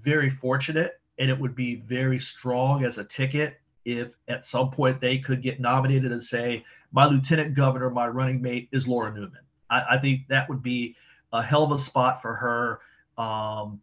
very 0.00 0.30
fortunate 0.30 1.00
and 1.18 1.30
it 1.30 1.38
would 1.38 1.54
be 1.54 1.76
very 1.76 2.18
strong 2.18 2.84
as 2.84 2.98
a 2.98 3.04
ticket 3.04 3.60
if 3.84 4.14
at 4.28 4.44
some 4.44 4.70
point 4.70 5.00
they 5.00 5.18
could 5.18 5.42
get 5.42 5.60
nominated 5.60 6.12
and 6.12 6.22
say, 6.22 6.64
my 6.92 7.06
lieutenant 7.06 7.54
governor, 7.54 7.90
my 7.90 8.06
running 8.06 8.40
mate 8.40 8.68
is 8.72 8.86
Laura 8.86 9.10
Neuman. 9.10 9.32
I, 9.70 9.96
I 9.96 9.98
think 9.98 10.28
that 10.28 10.48
would 10.48 10.62
be 10.62 10.96
a 11.32 11.42
hell 11.42 11.62
of 11.62 11.72
a 11.72 11.78
spot 11.78 12.20
for 12.20 12.34
her 12.34 13.22
um, 13.22 13.80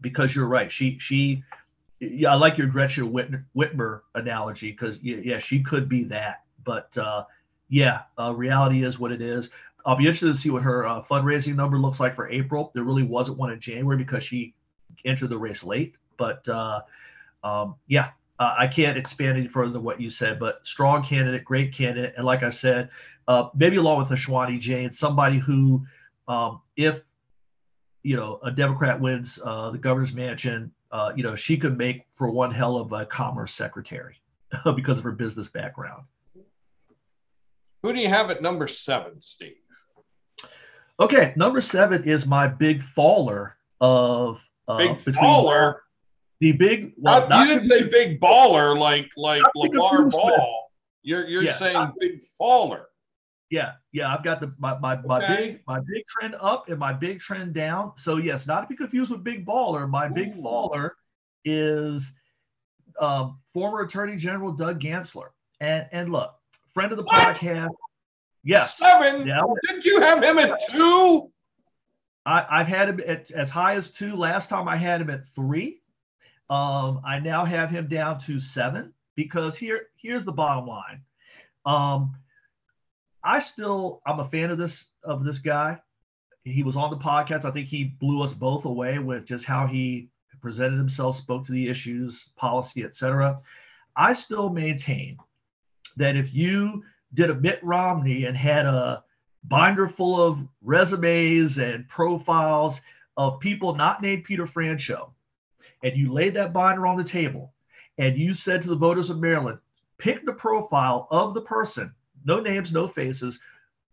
because 0.00 0.34
you're 0.34 0.46
right. 0.46 0.70
She, 0.70 0.98
she, 0.98 1.42
yeah, 2.00 2.32
I 2.32 2.34
like 2.36 2.56
your 2.56 2.68
Gretchen 2.68 3.12
Whitmer, 3.12 3.44
Whitmer 3.56 4.02
analogy 4.14 4.70
because 4.70 4.98
yeah, 5.02 5.16
yeah, 5.22 5.38
she 5.38 5.62
could 5.62 5.88
be 5.88 6.04
that. 6.04 6.42
But 6.64 6.96
uh, 6.96 7.24
yeah, 7.68 8.02
uh, 8.18 8.32
reality 8.34 8.84
is 8.84 8.98
what 8.98 9.12
it 9.12 9.20
is. 9.20 9.50
I'll 9.86 9.96
be 9.96 10.04
interested 10.04 10.32
to 10.32 10.34
see 10.34 10.50
what 10.50 10.62
her 10.62 10.86
uh, 10.86 11.02
fundraising 11.02 11.56
number 11.56 11.78
looks 11.78 12.00
like 12.00 12.14
for 12.14 12.28
April. 12.28 12.70
There 12.74 12.84
really 12.84 13.02
wasn't 13.02 13.38
one 13.38 13.52
in 13.52 13.60
January 13.60 13.98
because 13.98 14.24
she 14.24 14.54
entered 15.04 15.28
the 15.28 15.38
race 15.38 15.62
late. 15.62 15.94
But 16.16 16.46
uh, 16.48 16.82
um, 17.42 17.74
yeah, 17.86 18.10
uh, 18.38 18.54
I 18.58 18.66
can't 18.66 18.98
expand 18.98 19.38
any 19.38 19.46
further 19.46 19.72
than 19.72 19.82
what 19.82 20.00
you 20.00 20.10
said. 20.10 20.38
But 20.38 20.66
strong 20.66 21.04
candidate, 21.04 21.44
great 21.44 21.72
candidate, 21.72 22.14
and 22.16 22.26
like 22.26 22.42
I 22.42 22.50
said, 22.50 22.90
uh, 23.28 23.48
maybe 23.54 23.76
along 23.76 23.98
with 23.98 24.08
Ashwani 24.08 24.58
Jain, 24.58 24.92
somebody 24.92 25.38
who, 25.38 25.84
um, 26.28 26.60
if 26.76 27.02
you 28.02 28.16
know 28.16 28.40
a 28.42 28.50
Democrat 28.50 29.00
wins 29.00 29.38
uh, 29.44 29.70
the 29.70 29.78
governor's 29.78 30.12
mansion, 30.12 30.72
uh, 30.90 31.12
you 31.14 31.22
know 31.22 31.34
she 31.36 31.56
could 31.56 31.78
make 31.78 32.06
for 32.14 32.30
one 32.30 32.50
hell 32.50 32.76
of 32.76 32.92
a 32.92 33.06
commerce 33.06 33.54
secretary 33.54 34.16
because 34.76 34.98
of 34.98 35.04
her 35.04 35.12
business 35.12 35.48
background. 35.48 36.04
Who 37.82 37.92
do 37.92 38.00
you 38.00 38.08
have 38.08 38.30
at 38.30 38.42
number 38.42 38.66
seven, 38.66 39.20
Steve? 39.20 39.56
Okay, 40.98 41.32
number 41.36 41.60
seven 41.60 42.04
is 42.04 42.26
my 42.26 42.48
big 42.48 42.82
faller 42.82 43.56
of 43.80 44.40
uh, 44.66 44.78
big 44.78 45.14
faller. 45.14 45.83
The 46.40 46.52
big. 46.52 46.92
Well, 46.96 47.28
not, 47.28 47.48
you 47.48 47.54
didn't 47.54 47.68
say 47.68 47.84
big 47.84 48.20
baller 48.20 48.78
like 48.78 49.08
like 49.16 49.42
LaVar 49.56 50.10
Ball. 50.10 50.70
You're 51.02 51.26
you're 51.28 51.42
yeah, 51.42 51.54
saying 51.54 51.76
I, 51.76 51.90
big 51.98 52.22
faller. 52.38 52.86
Yeah, 53.50 53.72
yeah. 53.92 54.12
I've 54.12 54.24
got 54.24 54.40
the 54.40 54.54
my 54.58 54.78
my, 54.78 54.96
my 55.02 55.22
okay. 55.22 55.36
big 55.36 55.60
my 55.66 55.78
big 55.80 56.06
trend 56.08 56.34
up 56.40 56.68
and 56.68 56.78
my 56.78 56.92
big 56.92 57.20
trend 57.20 57.54
down. 57.54 57.92
So 57.96 58.16
yes, 58.16 58.46
not 58.46 58.62
to 58.62 58.66
be 58.66 58.76
confused 58.76 59.10
with 59.10 59.22
big 59.22 59.46
baller. 59.46 59.88
My 59.88 60.06
Ooh. 60.06 60.14
big 60.14 60.34
faller 60.42 60.96
is 61.44 62.12
um, 63.00 63.38
former 63.52 63.80
Attorney 63.82 64.16
General 64.16 64.52
Doug 64.52 64.80
Gansler. 64.80 65.28
And 65.60 65.86
and 65.92 66.10
look, 66.10 66.34
friend 66.72 66.90
of 66.90 66.98
the 66.98 67.04
what? 67.04 67.36
podcast. 67.36 67.70
Yes. 68.42 68.76
Seven. 68.76 69.26
Yeah. 69.26 69.42
Did 69.68 69.84
you 69.84 70.00
have 70.00 70.22
him 70.22 70.38
at 70.38 70.60
two? 70.70 71.30
I, 72.26 72.46
I, 72.50 72.58
have 72.58 72.68
had 72.68 72.88
him 72.88 73.00
at 73.06 73.30
as 73.30 73.50
high 73.50 73.74
as 73.74 73.90
two. 73.90 74.16
Last 74.16 74.48
time 74.48 74.68
I 74.68 74.76
had 74.76 75.00
him 75.00 75.10
at 75.10 75.28
three. 75.28 75.80
Um, 76.50 77.00
I 77.04 77.20
now 77.20 77.44
have 77.44 77.70
him 77.70 77.88
down 77.88 78.18
to 78.20 78.38
seven 78.38 78.92
because 79.16 79.56
here 79.56 79.86
here's 79.96 80.24
the 80.24 80.32
bottom 80.32 80.66
line. 80.66 81.00
Um, 81.64 82.16
I 83.22 83.38
still 83.38 84.02
I'm 84.06 84.20
a 84.20 84.28
fan 84.28 84.50
of 84.50 84.58
this 84.58 84.86
of 85.02 85.24
this 85.24 85.38
guy. 85.38 85.80
He 86.44 86.62
was 86.62 86.76
on 86.76 86.90
the 86.90 86.96
podcast. 86.96 87.46
I 87.46 87.50
think 87.50 87.68
he 87.68 87.84
blew 87.84 88.22
us 88.22 88.34
both 88.34 88.66
away 88.66 88.98
with 88.98 89.24
just 89.24 89.46
how 89.46 89.66
he 89.66 90.10
presented 90.42 90.76
himself, 90.76 91.16
spoke 91.16 91.46
to 91.46 91.52
the 91.52 91.68
issues, 91.70 92.28
policy, 92.36 92.84
etc. 92.84 93.40
I 93.96 94.12
still 94.12 94.50
maintain 94.50 95.16
that 95.96 96.16
if 96.16 96.34
you 96.34 96.84
did 97.14 97.30
a 97.30 97.34
Mitt 97.34 97.60
Romney 97.62 98.26
and 98.26 98.36
had 98.36 98.66
a 98.66 99.02
binder 99.44 99.88
full 99.88 100.20
of 100.20 100.38
resumes 100.62 101.58
and 101.58 101.88
profiles 101.88 102.80
of 103.16 103.40
people 103.40 103.74
not 103.74 104.02
named 104.02 104.24
Peter 104.24 104.46
Franchot, 104.46 105.13
and 105.84 105.96
you 105.96 106.10
laid 106.10 106.34
that 106.34 106.52
binder 106.52 106.86
on 106.86 106.96
the 106.96 107.04
table, 107.04 107.52
and 107.98 108.16
you 108.16 108.34
said 108.34 108.62
to 108.62 108.68
the 108.68 108.74
voters 108.74 109.10
of 109.10 109.20
Maryland, 109.20 109.58
pick 109.98 110.24
the 110.24 110.32
profile 110.32 111.06
of 111.10 111.34
the 111.34 111.42
person, 111.42 111.94
no 112.24 112.40
names, 112.40 112.72
no 112.72 112.88
faces, 112.88 113.38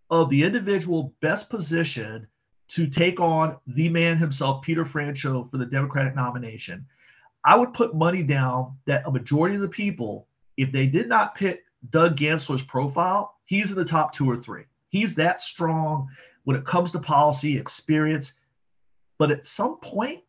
of 0.09 0.29
the 0.29 0.41
individual 0.43 1.13
best 1.21 1.49
positioned 1.49 2.25
to 2.69 2.87
take 2.87 3.19
on 3.19 3.57
the 3.67 3.89
man 3.89 4.17
himself, 4.17 4.61
Peter 4.61 4.85
Franchot, 4.85 5.51
for 5.51 5.57
the 5.57 5.65
Democratic 5.65 6.15
nomination. 6.15 6.85
I 7.43 7.57
would 7.57 7.73
put 7.73 7.93
money 7.93 8.23
down 8.23 8.77
that 8.85 9.05
a 9.05 9.11
majority 9.11 9.55
of 9.55 9.61
the 9.61 9.67
people, 9.67 10.27
if 10.55 10.71
they 10.71 10.85
did 10.85 11.09
not 11.09 11.35
pick 11.35 11.65
Doug 11.89 12.15
Gansler's 12.15 12.61
profile, 12.61 13.35
he's 13.45 13.71
in 13.71 13.75
the 13.75 13.83
top 13.83 14.13
two 14.13 14.29
or 14.29 14.37
three. 14.37 14.63
He's 14.89 15.13
that 15.15 15.41
strong 15.41 16.07
when 16.45 16.55
it 16.55 16.65
comes 16.65 16.91
to 16.91 16.99
policy 16.99 17.57
experience. 17.57 18.33
But 19.17 19.31
at 19.31 19.45
some 19.45 19.77
point, 19.77 20.21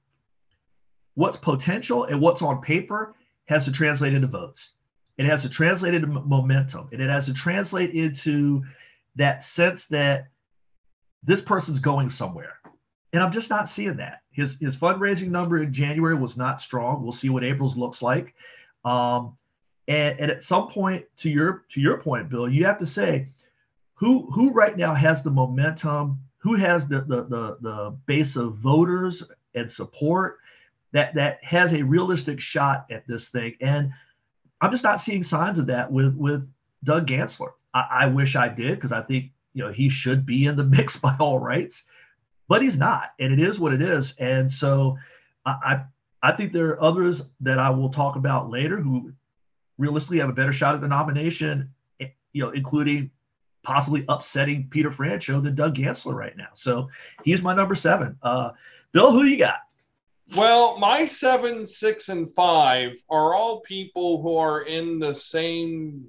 what's 1.14 1.36
potential 1.36 2.04
and 2.04 2.20
what's 2.20 2.42
on 2.42 2.60
paper 2.60 3.14
has 3.46 3.64
to 3.66 3.72
translate 3.72 4.14
into 4.14 4.26
votes. 4.26 4.70
It 5.18 5.26
has 5.26 5.42
to 5.42 5.48
translate 5.48 5.94
into 5.94 6.06
momentum, 6.06 6.88
and 6.92 7.02
it 7.02 7.10
has 7.10 7.26
to 7.26 7.34
translate 7.34 7.90
into 7.90 8.62
that 9.16 9.42
sense 9.42 9.84
that 9.86 10.28
this 11.22 11.40
person's 11.40 11.80
going 11.80 12.08
somewhere. 12.08 12.54
And 13.12 13.22
I'm 13.22 13.30
just 13.30 13.50
not 13.50 13.68
seeing 13.68 13.98
that. 13.98 14.22
His 14.30 14.56
his 14.58 14.74
fundraising 14.74 15.28
number 15.28 15.62
in 15.62 15.72
January 15.72 16.14
was 16.14 16.36
not 16.36 16.60
strong. 16.60 17.02
We'll 17.02 17.12
see 17.12 17.28
what 17.28 17.44
April's 17.44 17.76
looks 17.76 18.00
like. 18.00 18.34
Um, 18.84 19.36
and, 19.86 20.18
and 20.18 20.30
at 20.30 20.42
some 20.42 20.68
point, 20.68 21.04
to 21.18 21.30
your 21.30 21.64
to 21.72 21.80
your 21.80 21.98
point, 21.98 22.30
Bill, 22.30 22.48
you 22.48 22.64
have 22.64 22.78
to 22.78 22.86
say 22.86 23.28
who 23.94 24.30
who 24.30 24.50
right 24.50 24.76
now 24.76 24.94
has 24.94 25.22
the 25.22 25.30
momentum, 25.30 26.18
who 26.38 26.54
has 26.54 26.86
the 26.86 27.02
the 27.02 27.24
the, 27.24 27.56
the 27.60 27.96
base 28.06 28.36
of 28.36 28.54
voters 28.54 29.22
and 29.54 29.70
support 29.70 30.38
that 30.92 31.14
that 31.14 31.42
has 31.42 31.72
a 31.72 31.82
realistic 31.82 32.40
shot 32.40 32.86
at 32.90 33.06
this 33.06 33.28
thing. 33.28 33.54
And 33.60 33.92
I'm 34.60 34.70
just 34.70 34.84
not 34.84 35.00
seeing 35.00 35.22
signs 35.22 35.58
of 35.58 35.66
that 35.66 35.90
with 35.90 36.14
with 36.16 36.48
Doug 36.84 37.06
Gansler. 37.06 37.52
I, 37.74 37.86
I 37.90 38.06
wish 38.06 38.36
I 38.36 38.48
did 38.48 38.76
because 38.76 38.92
I 38.92 39.02
think 39.02 39.32
you 39.54 39.64
know 39.64 39.72
he 39.72 39.88
should 39.88 40.24
be 40.24 40.46
in 40.46 40.56
the 40.56 40.64
mix 40.76 40.96
by 40.96 41.16
all 41.18 41.38
rights, 41.38 41.84
but 42.48 42.62
he's 42.62 42.76
not, 42.76 43.12
and 43.18 43.32
it 43.32 43.40
is 43.40 43.58
what 43.58 43.72
it 43.72 43.82
is. 43.82 44.14
And 44.18 44.50
so 44.50 44.96
I 45.44 45.82
I, 46.22 46.32
think 46.32 46.52
there 46.52 46.68
are 46.68 46.82
others 46.82 47.22
that 47.40 47.58
I 47.58 47.70
will 47.70 47.88
talk 47.88 48.16
about 48.16 48.50
later 48.50 48.80
who 48.80 49.12
realistically 49.78 50.18
have 50.18 50.28
a 50.28 50.34
better 50.34 50.52
shot 50.52 50.74
at 50.74 50.80
the 50.80 50.86
nomination, 50.88 51.70
eh, 52.00 52.08
you 52.32 52.44
know, 52.44 52.50
including 52.50 53.10
possibly 53.64 54.04
upsetting 54.08 54.68
Peter 54.70 54.90
Franchot 54.90 55.42
than 55.42 55.54
Doug 55.54 55.76
Gansler 55.76 56.14
right 56.14 56.36
now. 56.36 56.48
So 56.54 56.88
he's 57.24 57.42
my 57.42 57.54
number 57.54 57.74
seven. 57.74 58.16
Uh, 58.22 58.50
Bill, 58.92 59.10
who 59.10 59.24
you 59.24 59.38
got? 59.38 59.60
Well, 60.36 60.78
my 60.78 61.04
seven, 61.06 61.66
six, 61.66 62.08
and 62.08 62.34
five 62.34 62.92
are 63.10 63.34
all 63.34 63.60
people 63.60 64.22
who 64.22 64.36
are 64.36 64.62
in 64.62 64.98
the 64.98 65.14
same 65.14 66.06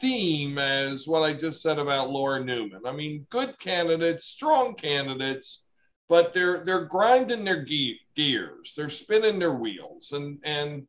theme 0.00 0.58
as 0.58 1.06
what 1.06 1.22
I 1.22 1.34
just 1.34 1.62
said 1.62 1.78
about 1.78 2.10
Laura 2.10 2.40
Neuman. 2.40 2.86
I 2.86 2.92
mean, 2.92 3.26
good 3.30 3.58
candidates, 3.60 4.26
strong 4.26 4.74
candidates, 4.74 5.64
but 6.08 6.32
they're 6.34 6.64
they're 6.64 6.86
grinding 6.86 7.44
their 7.44 7.64
ge- 7.64 8.00
gears, 8.16 8.74
they're 8.76 8.90
spinning 8.90 9.38
their 9.38 9.54
wheels, 9.54 10.12
and 10.12 10.38
and 10.44 10.86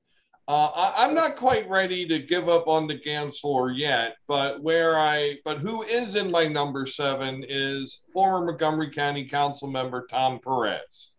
Uh, 0.48 0.72
I, 0.74 1.06
am 1.08 1.14
not 1.14 1.38
quite 1.38 1.70
ready 1.70 2.08
to 2.08 2.18
give 2.18 2.50
up 2.50 2.68
on 2.68 2.88
the 2.88 2.98
Gansler 2.98 3.72
yet, 3.78 4.16
but 4.28 4.64
where 4.64 4.98
I, 4.98 5.38
but 5.46 5.60
who 5.60 5.84
is 5.84 6.16
in 6.16 6.32
my 6.32 6.48
number 6.48 6.88
seven 6.88 7.46
is 7.48 8.02
former 8.12 8.48
Montgomery 8.48 8.90
County 8.92 9.26
Council 9.30 9.68
member 9.68 10.08
Tom 10.08 10.40
Perez. 10.40 11.12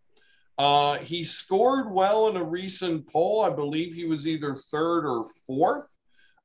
Uh, 0.61 0.99
he 0.99 1.23
scored 1.23 1.91
well 1.91 2.27
in 2.27 2.37
a 2.37 2.43
recent 2.43 3.07
poll. 3.07 3.41
I 3.41 3.49
believe 3.49 3.95
he 3.95 4.05
was 4.05 4.27
either 4.27 4.55
third 4.55 5.07
or 5.07 5.25
fourth. 5.47 5.97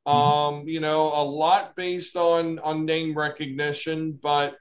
Mm-hmm. 0.06 0.10
Um, 0.10 0.66
you 0.66 0.80
know, 0.80 1.08
a 1.12 1.22
lot 1.22 1.76
based 1.76 2.16
on 2.16 2.58
on 2.60 2.86
name 2.86 3.14
recognition, 3.14 4.18
but 4.22 4.56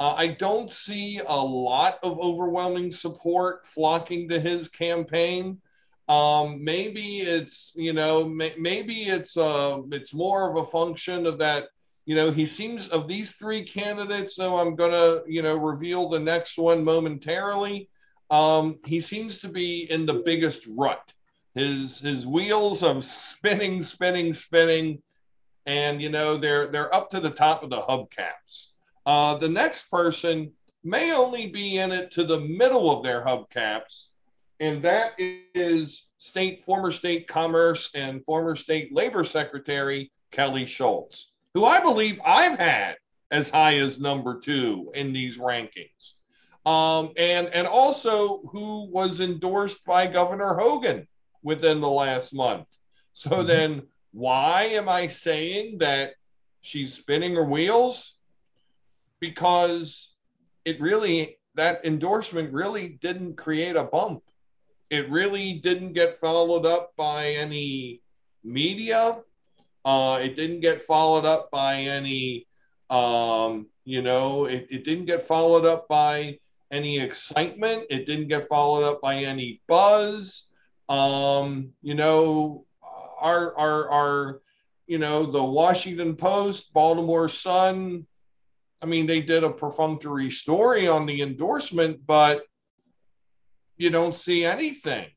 uh, 0.00 0.14
I 0.16 0.26
don't 0.26 0.72
see 0.72 1.20
a 1.24 1.36
lot 1.36 2.00
of 2.02 2.18
overwhelming 2.18 2.90
support 2.90 3.68
flocking 3.68 4.28
to 4.30 4.40
his 4.40 4.68
campaign. 4.68 5.60
Um, 6.08 6.64
maybe 6.64 7.20
it's 7.20 7.74
you 7.76 7.92
know 7.92 8.24
may, 8.24 8.54
maybe 8.58 9.04
it's 9.04 9.36
uh 9.36 9.82
it's 9.92 10.14
more 10.14 10.50
of 10.50 10.56
a 10.56 10.68
function 10.68 11.26
of 11.26 11.38
that 11.38 11.68
you 12.06 12.16
know 12.16 12.32
he 12.32 12.44
seems 12.44 12.88
of 12.88 13.06
these 13.06 13.36
three 13.36 13.62
candidates. 13.62 14.34
So 14.34 14.56
I'm 14.56 14.74
gonna 14.74 15.20
you 15.28 15.42
know 15.42 15.54
reveal 15.54 16.08
the 16.08 16.18
next 16.18 16.58
one 16.58 16.82
momentarily. 16.82 17.88
Um, 18.30 18.78
he 18.84 19.00
seems 19.00 19.38
to 19.38 19.48
be 19.48 19.90
in 19.90 20.06
the 20.06 20.22
biggest 20.24 20.66
rut. 20.76 21.12
His 21.54 22.00
his 22.00 22.26
wheels 22.26 22.82
are 22.82 23.00
spinning, 23.00 23.82
spinning, 23.82 24.34
spinning, 24.34 25.02
and 25.64 26.02
you 26.02 26.10
know 26.10 26.36
they're 26.36 26.66
they're 26.66 26.94
up 26.94 27.10
to 27.10 27.20
the 27.20 27.30
top 27.30 27.62
of 27.62 27.70
the 27.70 27.80
hubcaps. 27.80 28.68
Uh, 29.06 29.38
the 29.38 29.48
next 29.48 29.90
person 29.90 30.52
may 30.84 31.12
only 31.12 31.46
be 31.46 31.78
in 31.78 31.92
it 31.92 32.10
to 32.12 32.24
the 32.24 32.40
middle 32.40 32.90
of 32.90 33.04
their 33.04 33.24
hubcaps, 33.24 34.08
and 34.60 34.82
that 34.82 35.12
is 35.18 36.08
state 36.18 36.64
former 36.64 36.90
state 36.90 37.26
commerce 37.26 37.90
and 37.94 38.24
former 38.24 38.56
state 38.56 38.92
labor 38.92 39.24
secretary 39.24 40.10
Kelly 40.32 40.66
Schulz, 40.66 41.32
who 41.54 41.64
I 41.64 41.80
believe 41.80 42.20
I've 42.24 42.58
had 42.58 42.96
as 43.30 43.48
high 43.48 43.78
as 43.78 43.98
number 43.98 44.38
two 44.40 44.90
in 44.94 45.12
these 45.12 45.38
rankings. 45.38 46.14
Um, 46.66 47.12
and 47.16 47.48
and 47.54 47.66
also 47.66 48.42
who 48.50 48.90
was 48.90 49.20
endorsed 49.20 49.84
by 49.84 50.08
Governor 50.08 50.54
Hogan 50.54 51.06
within 51.42 51.80
the 51.80 51.88
last 51.88 52.34
month. 52.34 52.66
So 53.14 53.30
mm-hmm. 53.30 53.46
then, 53.46 53.82
why 54.12 54.64
am 54.64 54.88
I 54.88 55.06
saying 55.06 55.78
that 55.78 56.14
she's 56.60 56.92
spinning 56.92 57.36
her 57.36 57.44
wheels? 57.44 58.16
because 59.20 60.14
it 60.64 60.80
really 60.80 61.38
that 61.54 61.84
endorsement 61.84 62.52
really 62.52 62.88
didn't 63.00 63.36
create 63.36 63.76
a 63.76 63.84
bump. 63.84 64.22
It 64.90 65.10
really 65.10 65.54
didn't 65.54 65.94
get 65.94 66.20
followed 66.20 66.66
up 66.66 66.92
by 66.96 67.30
any 67.30 68.02
media. 68.44 69.18
Uh, 69.84 70.20
it 70.22 70.36
didn't 70.36 70.60
get 70.60 70.82
followed 70.82 71.24
up 71.24 71.50
by 71.50 71.76
any, 71.76 72.46
um, 72.90 73.66
you 73.84 74.02
know, 74.02 74.44
it, 74.44 74.66
it 74.70 74.84
didn't 74.84 75.06
get 75.06 75.26
followed 75.26 75.64
up 75.64 75.88
by 75.88 76.38
any 76.70 77.00
excitement. 77.00 77.84
It 77.90 78.06
didn't 78.06 78.28
get 78.28 78.48
followed 78.48 78.84
up 78.84 79.00
by 79.00 79.16
any 79.16 79.60
buzz. 79.66 80.46
Um, 80.88 81.70
you 81.82 81.94
know, 81.94 82.64
our, 83.20 83.56
our, 83.56 83.90
our, 83.90 84.40
you 84.86 84.98
know, 84.98 85.30
the 85.30 85.42
Washington 85.42 86.16
Post, 86.16 86.72
Baltimore 86.72 87.28
Sun, 87.28 88.06
I 88.82 88.86
mean, 88.86 89.06
they 89.06 89.20
did 89.20 89.42
a 89.42 89.50
perfunctory 89.50 90.30
story 90.30 90.86
on 90.86 91.06
the 91.06 91.22
endorsement, 91.22 92.06
but 92.06 92.44
you 93.76 93.90
don't 93.90 94.14
see 94.14 94.44
anything. 94.44 95.08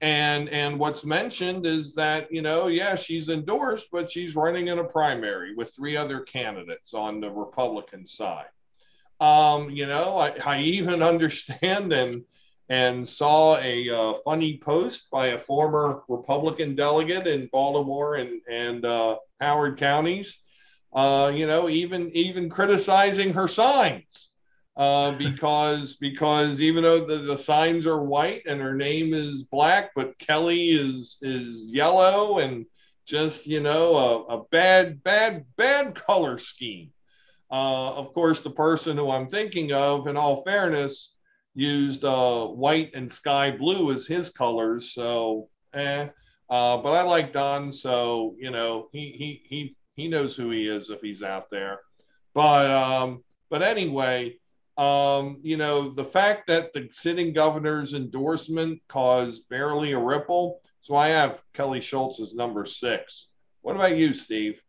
And 0.00 0.48
and 0.50 0.78
what's 0.78 1.04
mentioned 1.04 1.64
is 1.64 1.94
that 1.94 2.30
you 2.30 2.42
know, 2.42 2.66
yeah, 2.66 2.94
she's 2.94 3.30
endorsed, 3.30 3.86
but 3.90 4.10
she's 4.10 4.36
running 4.36 4.68
in 4.68 4.78
a 4.78 4.84
primary 4.84 5.54
with 5.54 5.74
three 5.74 5.96
other 5.96 6.20
candidates 6.20 6.92
on 6.92 7.20
the 7.20 7.30
Republican 7.30 8.06
side. 8.06 8.48
Um, 9.20 9.70
you 9.70 9.86
know, 9.86 10.16
I, 10.18 10.30
I 10.44 10.60
even 10.62 11.02
understand 11.12 11.92
and 11.92 12.24
and 12.68 13.06
saw 13.08 13.58
a 13.58 13.90
uh, 13.90 14.14
funny 14.24 14.58
post 14.58 15.10
by 15.12 15.28
a 15.28 15.38
former 15.38 16.02
Republican 16.08 16.74
delegate 16.74 17.26
in 17.26 17.48
Baltimore 17.52 18.16
and 18.16 18.40
and 18.50 18.84
uh, 18.84 19.16
Howard 19.40 19.78
counties 19.78 20.38
uh, 20.94 21.32
you 21.34 21.46
know, 21.46 21.68
even 21.68 22.10
even 22.12 22.48
criticizing 22.48 23.32
her 23.34 23.48
signs 23.48 24.30
uh, 24.76 25.12
because 25.18 25.96
because 25.96 26.60
even 26.60 26.84
though 26.84 27.04
the, 27.04 27.18
the 27.18 27.38
signs 27.38 27.86
are 27.86 28.02
white 28.02 28.42
and 28.46 28.60
her 28.60 28.74
name 28.74 29.12
is 29.12 29.42
black, 29.44 29.90
but 29.96 30.18
Kelly 30.18 30.70
is 30.70 31.18
is 31.22 31.66
yellow 31.66 32.38
and 32.38 32.66
just 33.06 33.46
you 33.46 33.60
know 33.60 33.96
a, 33.96 34.38
a 34.38 34.44
bad 34.50 35.02
bad 35.02 35.46
bad 35.56 35.94
color 35.94 36.38
scheme. 36.38 36.90
Uh, 37.54 37.94
of 37.94 38.12
course, 38.14 38.40
the 38.40 38.50
person 38.50 38.96
who 38.96 39.08
I'm 39.12 39.28
thinking 39.28 39.72
of, 39.72 40.08
in 40.08 40.16
all 40.16 40.42
fairness, 40.42 41.14
used 41.54 42.04
uh, 42.04 42.46
white 42.46 42.90
and 42.94 43.10
sky 43.10 43.52
blue 43.52 43.92
as 43.92 44.08
his 44.08 44.28
colors. 44.28 44.92
So, 44.92 45.48
eh. 45.72 46.08
Uh, 46.50 46.76
but 46.78 46.90
I 46.90 47.02
like 47.02 47.32
Don, 47.32 47.70
so 47.70 48.34
you 48.40 48.50
know 48.50 48.88
he 48.90 49.12
he 49.12 49.42
he 49.48 49.76
he 49.94 50.08
knows 50.08 50.34
who 50.34 50.50
he 50.50 50.66
is 50.66 50.90
if 50.90 51.00
he's 51.00 51.22
out 51.22 51.48
there. 51.48 51.78
But 52.34 52.72
um, 52.72 53.22
but 53.50 53.62
anyway, 53.62 54.36
um, 54.76 55.38
you 55.42 55.56
know, 55.56 55.90
the 55.90 56.04
fact 56.04 56.48
that 56.48 56.72
the 56.72 56.88
sitting 56.90 57.32
governor's 57.32 57.94
endorsement 57.94 58.82
caused 58.88 59.48
barely 59.48 59.92
a 59.92 59.98
ripple. 59.98 60.60
So 60.80 60.96
I 60.96 61.10
have 61.10 61.40
Kelly 61.52 61.80
Schulz 61.80 62.18
as 62.18 62.34
number 62.34 62.64
six. 62.64 63.28
What 63.62 63.76
about 63.76 63.96
you, 63.96 64.12
Steve? 64.12 64.60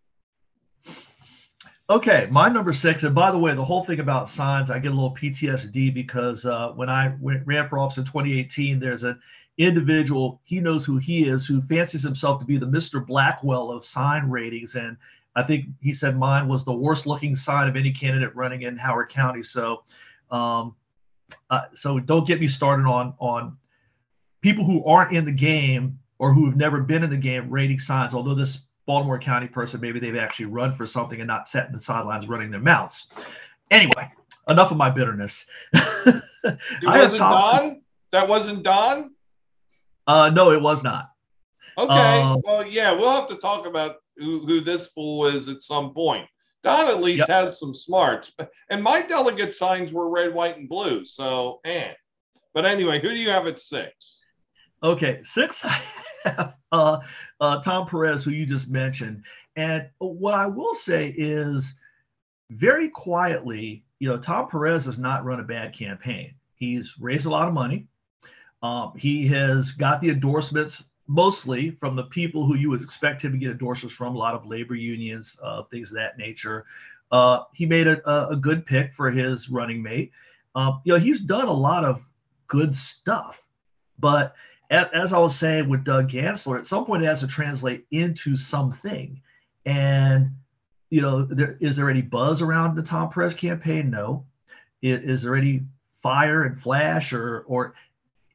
Okay, 1.88 2.28
my 2.32 2.50
number 2.50 2.74
six. 2.74 3.04
And 3.04 3.14
by 3.14 3.30
the 3.30 3.38
way, 3.38 3.54
the 3.54 3.64
whole 3.64 3.86
thing 3.86 4.00
about 4.00 4.28
signs, 4.28 4.72
I 4.72 4.80
get 4.80 4.92
a 4.92 4.96
little 4.96 5.14
PTSD 5.16 5.94
because 5.94 6.44
uh, 6.44 6.70
when 6.70 6.90
I 6.90 7.16
went, 7.22 7.46
ran 7.46 7.70
for 7.70 7.78
office 7.78 8.00
in 8.00 8.06
2018, 8.06 8.80
there's 8.80 9.04
an 9.04 9.20
individual, 9.60 10.42
he 10.46 10.60
knows 10.60 10.84
who 10.84 10.98
he 10.98 11.28
is, 11.28 11.46
who 11.46 11.62
fancies 11.62 12.02
himself 12.02 12.40
to 12.40 12.46
be 12.46 12.58
the 12.58 12.66
Mr. 12.66 13.06
Blackwell 13.06 13.70
of 13.70 13.86
sign 13.86 14.32
ratings. 14.32 14.74
And 14.74 14.98
I 15.36 15.44
think 15.44 15.68
he 15.80 15.94
said 15.94 16.18
mine 16.18 16.48
was 16.48 16.66
the 16.66 16.74
worst 16.74 17.06
looking 17.06 17.36
sign 17.36 17.68
of 17.68 17.76
any 17.76 17.92
candidate 17.92 18.36
running 18.36 18.64
in 18.64 18.78
Howard 18.78 19.10
County. 19.10 19.44
So, 19.44 19.84
um, 20.32 20.76
uh, 21.52 21.66
so 21.76 22.00
don't 22.00 22.28
get 22.28 22.40
me 22.40 22.48
started 22.48 22.88
on 22.88 23.14
on 23.20 23.58
people 24.42 24.66
who 24.66 24.84
aren't 24.86 25.16
in 25.16 25.26
the 25.26 25.32
game 25.32 26.00
or 26.18 26.34
who 26.34 26.46
have 26.46 26.56
never 26.56 26.82
been 26.82 27.04
in 27.04 27.12
the 27.12 27.18
game 27.18 27.50
rating 27.52 27.80
signs. 27.80 28.16
Although 28.16 28.36
this 28.36 28.65
Baltimore 28.86 29.20
County 29.20 29.48
person, 29.48 29.82
maybe 29.82 30.00
they've 30.00 30.16
actually 30.16 30.46
run 30.46 30.74
for 30.74 30.86
something 30.86 31.20
and 31.20 31.28
not 31.28 31.50
sat 31.50 31.68
in 31.68 31.74
the 31.74 31.82
sidelines 31.82 32.28
running 32.28 32.52
their 32.52 32.60
mouths. 32.60 33.08
Anyway, 33.72 34.12
enough 34.48 34.72
of 34.72 34.78
my 34.78 34.90
bitterness. 34.90 35.46
it 35.74 36.24
wasn't 36.84 37.20
Don. 37.20 37.82
That 38.12 38.28
wasn't 38.28 38.64
Don. 38.64 39.12
Uh, 40.08 40.30
no, 40.30 40.52
it 40.52 40.62
was 40.62 40.84
not. 40.84 41.10
Okay. 41.78 41.92
Uh, 41.92 42.38
well, 42.44 42.66
yeah, 42.66 42.92
we'll 42.92 43.12
have 43.12 43.28
to 43.30 43.36
talk 43.36 43.66
about 43.66 43.98
who, 44.18 44.46
who 44.46 44.62
this 44.62 44.88
fool 44.88 45.28
is 45.28 45.50
at 45.50 45.64
some 45.64 45.94
point. 45.94 46.28
Don 46.64 46.88
at 46.88 47.02
least 47.02 47.26
yep. 47.28 47.30
has 47.30 47.60
some 47.60 47.74
smarts. 47.74 48.32
And 48.70 48.82
my 48.82 49.02
delegate 49.02 49.54
signs 49.54 49.94
were 49.94 50.10
red, 50.10 50.34
white, 50.34 50.58
and 50.58 50.70
blue. 50.70 51.06
So, 51.06 51.60
and. 51.66 51.96
But 52.54 52.66
anyway, 52.66 53.02
who 53.02 53.10
do 53.10 53.16
you 53.16 53.30
have 53.30 53.48
at 53.48 53.60
six? 53.60 54.24
Okay, 54.82 55.20
six, 55.24 55.66
have 56.26 56.56
uh, 56.72 57.00
uh, 57.40 57.62
Tom 57.62 57.88
Perez, 57.88 58.24
who 58.24 58.32
you 58.32 58.46
just 58.46 58.70
mentioned. 58.70 59.24
And 59.56 59.88
what 60.00 60.34
I 60.34 60.46
will 60.46 60.76
say 60.76 61.14
is 61.18 61.74
very 62.50 62.90
quietly, 62.90 63.86
you 64.00 64.10
know, 64.10 64.18
Tom 64.18 64.50
Perez 64.50 64.86
has 64.86 64.98
not 64.98 65.26
run 65.26 65.40
a 65.40 65.44
bad 65.44 65.74
campaign. 65.74 66.34
He's 66.56 66.94
raised 67.00 67.26
a 67.26 67.30
lot 67.30 67.48
of 67.48 67.54
money. 67.54 67.88
Um, 68.62 68.94
he 68.98 69.28
has 69.28 69.72
got 69.72 70.02
the 70.02 70.10
endorsements 70.10 70.84
mostly 71.08 71.72
from 71.72 71.96
the 71.96 72.04
people 72.04 72.46
who 72.46 72.56
you 72.56 72.70
would 72.70 72.82
expect 72.82 73.22
him 73.22 73.32
to 73.32 73.38
get 73.38 73.52
endorsements 73.52 73.96
from, 73.96 74.16
a 74.16 74.18
lot 74.18 74.34
of 74.34 74.46
labor 74.46 74.76
unions, 74.76 75.38
uh, 75.42 75.64
things 75.64 75.92
of 75.92 75.98
that 75.98 76.18
nature. 76.18 76.66
Uh, 77.12 77.44
he 77.54 77.66
made 77.66 77.88
a, 77.88 78.30
a, 78.30 78.36
good 78.36 78.66
pick 78.66 78.92
for 78.92 79.12
his 79.12 79.50
running 79.50 79.82
mate. 79.82 80.12
Um, 80.56 80.82
you 80.84 80.94
know, 80.94 81.00
he's 81.00 81.20
done 81.20 81.48
a 81.48 81.54
lot 81.54 81.86
of 81.86 82.04
good 82.48 82.74
stuff, 82.74 83.46
but 84.00 84.36
as, 84.70 85.14
I 85.14 85.20
was 85.20 85.36
saying 85.36 85.70
with 85.70 85.84
Doug 85.84 86.10
Gansler, 86.10 86.58
at 86.58 86.68
some 86.68 86.86
point 86.86 87.04
it 87.04 87.08
has 87.08 87.22
to 87.22 87.28
translate 87.28 87.86
into 87.92 88.36
something. 88.36 89.22
And 89.66 90.32
you 90.90 91.02
know, 91.02 91.26
there, 91.26 91.58
is 91.60 91.76
there 91.76 91.90
any 91.90 92.02
buzz 92.02 92.42
around 92.42 92.76
the 92.76 92.84
Tom 92.84 93.10
Perez 93.10 93.34
campaign? 93.34 93.90
No. 93.90 94.26
Is, 94.82 95.04
is 95.04 95.24
there 95.24 95.36
any 95.36 95.64
fire 96.02 96.44
and 96.44 96.60
flash 96.60 97.14
or 97.14 97.44
or 97.48 97.74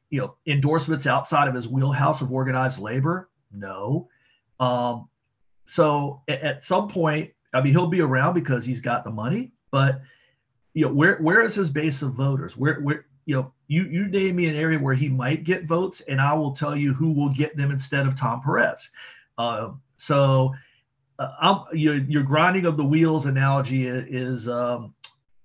you 0.09 0.19
know 0.19 0.35
endorsements 0.45 1.07
outside 1.07 1.47
of 1.47 1.55
his 1.55 1.67
wheelhouse 1.67 2.21
of 2.21 2.31
organized 2.31 2.79
labor? 2.79 3.29
No. 3.51 4.09
Um, 4.59 5.07
so 5.65 6.21
at, 6.27 6.41
at, 6.41 6.63
some 6.63 6.89
point, 6.89 7.31
I 7.53 7.61
mean, 7.61 7.73
he'll 7.73 7.87
be 7.87 8.01
around 8.01 8.33
because 8.33 8.65
he's 8.65 8.81
got 8.81 9.03
the 9.03 9.09
money, 9.09 9.53
but 9.71 10.01
you 10.73 10.85
know, 10.85 10.93
where 10.93 11.17
where 11.17 11.41
is 11.41 11.55
his 11.55 11.69
base 11.69 12.01
of 12.01 12.13
voters? 12.13 12.55
Where 12.55 12.81
where 12.81 13.05
you 13.25 13.35
know, 13.35 13.53
you 13.67 13.83
you 13.83 14.07
name 14.07 14.35
me 14.35 14.47
an 14.47 14.55
area 14.55 14.79
where 14.79 14.93
he 14.93 15.09
might 15.09 15.43
get 15.43 15.65
votes, 15.65 16.01
and 16.01 16.19
I 16.19 16.33
will 16.33 16.51
tell 16.51 16.75
you 16.75 16.93
who 16.93 17.11
will 17.11 17.29
get 17.29 17.55
them 17.55 17.71
instead 17.71 18.07
of 18.07 18.15
Tom 18.15 18.41
Perez. 18.41 18.89
Uh, 19.37 19.71
so, 19.97 20.53
uh, 21.19 21.63
your 21.73 21.95
your 21.95 22.23
grinding 22.23 22.65
of 22.65 22.77
the 22.77 22.83
wheels 22.83 23.25
analogy 23.25 23.87
is, 23.87 24.05
is 24.09 24.49
um, 24.49 24.93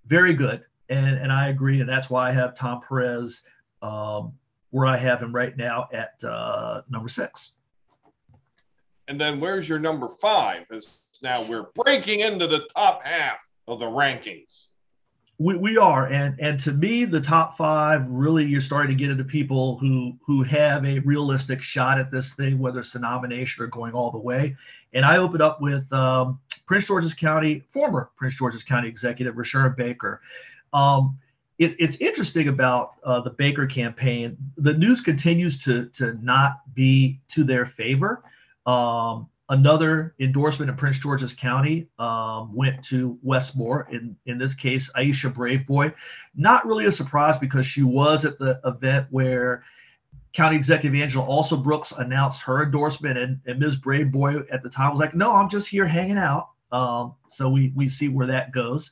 very 0.07 0.35
good, 0.35 0.65
and 0.89 1.19
and 1.19 1.33
I 1.33 1.49
agree, 1.49 1.81
and 1.81 1.89
that's 1.89 2.11
why 2.11 2.29
I 2.29 2.33
have 2.33 2.55
Tom 2.55 2.81
Perez 2.87 3.43
um, 3.83 4.33
where 4.71 4.87
I 4.87 4.97
have 4.97 5.23
him 5.23 5.35
right 5.35 5.57
now 5.57 5.89
at 5.93 6.23
uh, 6.25 6.83
number 6.91 7.09
six. 7.09 7.53
And 9.09 9.21
then 9.21 9.39
where's 9.39 9.69
your 9.69 9.79
number 9.79 10.09
five? 10.09 10.67
As 10.71 10.99
now 11.23 11.43
we're 11.45 11.67
breaking 11.75 12.21
into 12.21 12.47
the 12.47 12.67
top 12.75 13.05
half 13.05 13.39
of 13.69 13.79
the 13.79 13.87
rankings. 13.87 14.69
We, 15.39 15.55
we 15.57 15.77
are, 15.77 16.07
and 16.07 16.41
and 16.41 16.59
to 16.61 16.73
me, 16.73 17.05
the 17.05 17.21
top 17.21 17.59
five 17.59 18.07
really 18.09 18.47
you're 18.47 18.63
starting 18.63 18.97
to 18.97 19.03
get 19.03 19.11
into 19.11 19.25
people 19.25 19.77
who 19.77 20.17
who 20.27 20.43
have 20.43 20.85
a 20.87 21.01
realistic 21.01 21.61
shot 21.61 21.99
at 21.99 22.11
this 22.11 22.33
thing, 22.35 22.59
whether 22.59 22.81
it's 22.81 22.93
the 22.93 22.99
nomination 23.01 23.63
or 23.63 23.67
going 23.67 23.93
all 23.93 24.11
the 24.11 24.19
way. 24.19 24.57
And 24.95 25.05
I 25.05 25.19
open 25.19 25.43
up 25.43 25.61
with 25.61 25.93
um, 25.93 26.41
Prince 26.65 26.87
George's 26.87 27.13
County, 27.13 27.65
former 27.71 28.11
Prince 28.17 28.35
George's 28.35 28.65
County 28.65 28.89
Executive 28.89 29.35
Rushern 29.35 29.77
Baker. 29.77 30.23
Um, 30.73 31.19
it, 31.59 31.77
it's 31.79 31.97
interesting 31.97 32.49
about 32.49 32.93
uh, 33.05 33.21
the 33.21 33.31
Baker 33.31 33.67
campaign. 33.67 34.37
The 34.57 34.73
news 34.73 35.03
continues 35.03 35.63
to 35.65 35.87
to 35.91 36.19
not 36.23 36.63
be 36.75 37.21
to 37.29 37.45
their 37.45 37.67
favor. 37.67 38.23
Um, 38.65 39.29
another 39.49 40.15
endorsement 40.19 40.71
in 40.71 40.77
Prince 40.77 40.99
George's 40.99 41.33
County 41.33 41.89
um, 41.99 42.55
went 42.55 42.83
to 42.85 43.19
Wes 43.23 43.55
Moore. 43.55 43.89
In 43.93 44.17
in 44.27 44.39
this 44.39 44.55
case, 44.55 44.91
Aisha 44.97 45.33
Braveboy. 45.33 45.95
Not 46.35 46.67
really 46.67 46.87
a 46.87 46.93
surprise 46.93 47.39
because 47.39 47.67
she 47.67 47.83
was 47.83 48.25
at 48.25 48.39
the 48.39 48.61
event 48.65 49.07
where 49.11 49.65
County 50.33 50.57
Executive 50.57 51.01
Angela 51.01 51.27
Alsobrooks 51.27 51.99
announced 51.99 52.43
her 52.43 52.63
endorsement, 52.63 53.17
and, 53.19 53.41
and 53.47 53.59
Ms. 53.59 53.77
Braveboy 53.77 54.47
at 54.53 54.63
the 54.63 54.69
time 54.69 54.91
was 54.91 55.01
like, 55.01 55.15
"No, 55.15 55.35
I'm 55.35 55.49
just 55.49 55.69
here 55.69 55.87
hanging 55.87 56.19
out." 56.19 56.51
Um, 56.73 57.15
so 57.29 57.49
we 57.49 57.73
we 57.75 57.89
see 57.89 58.09
where 58.09 58.27
that 58.27 58.53
goes. 58.53 58.91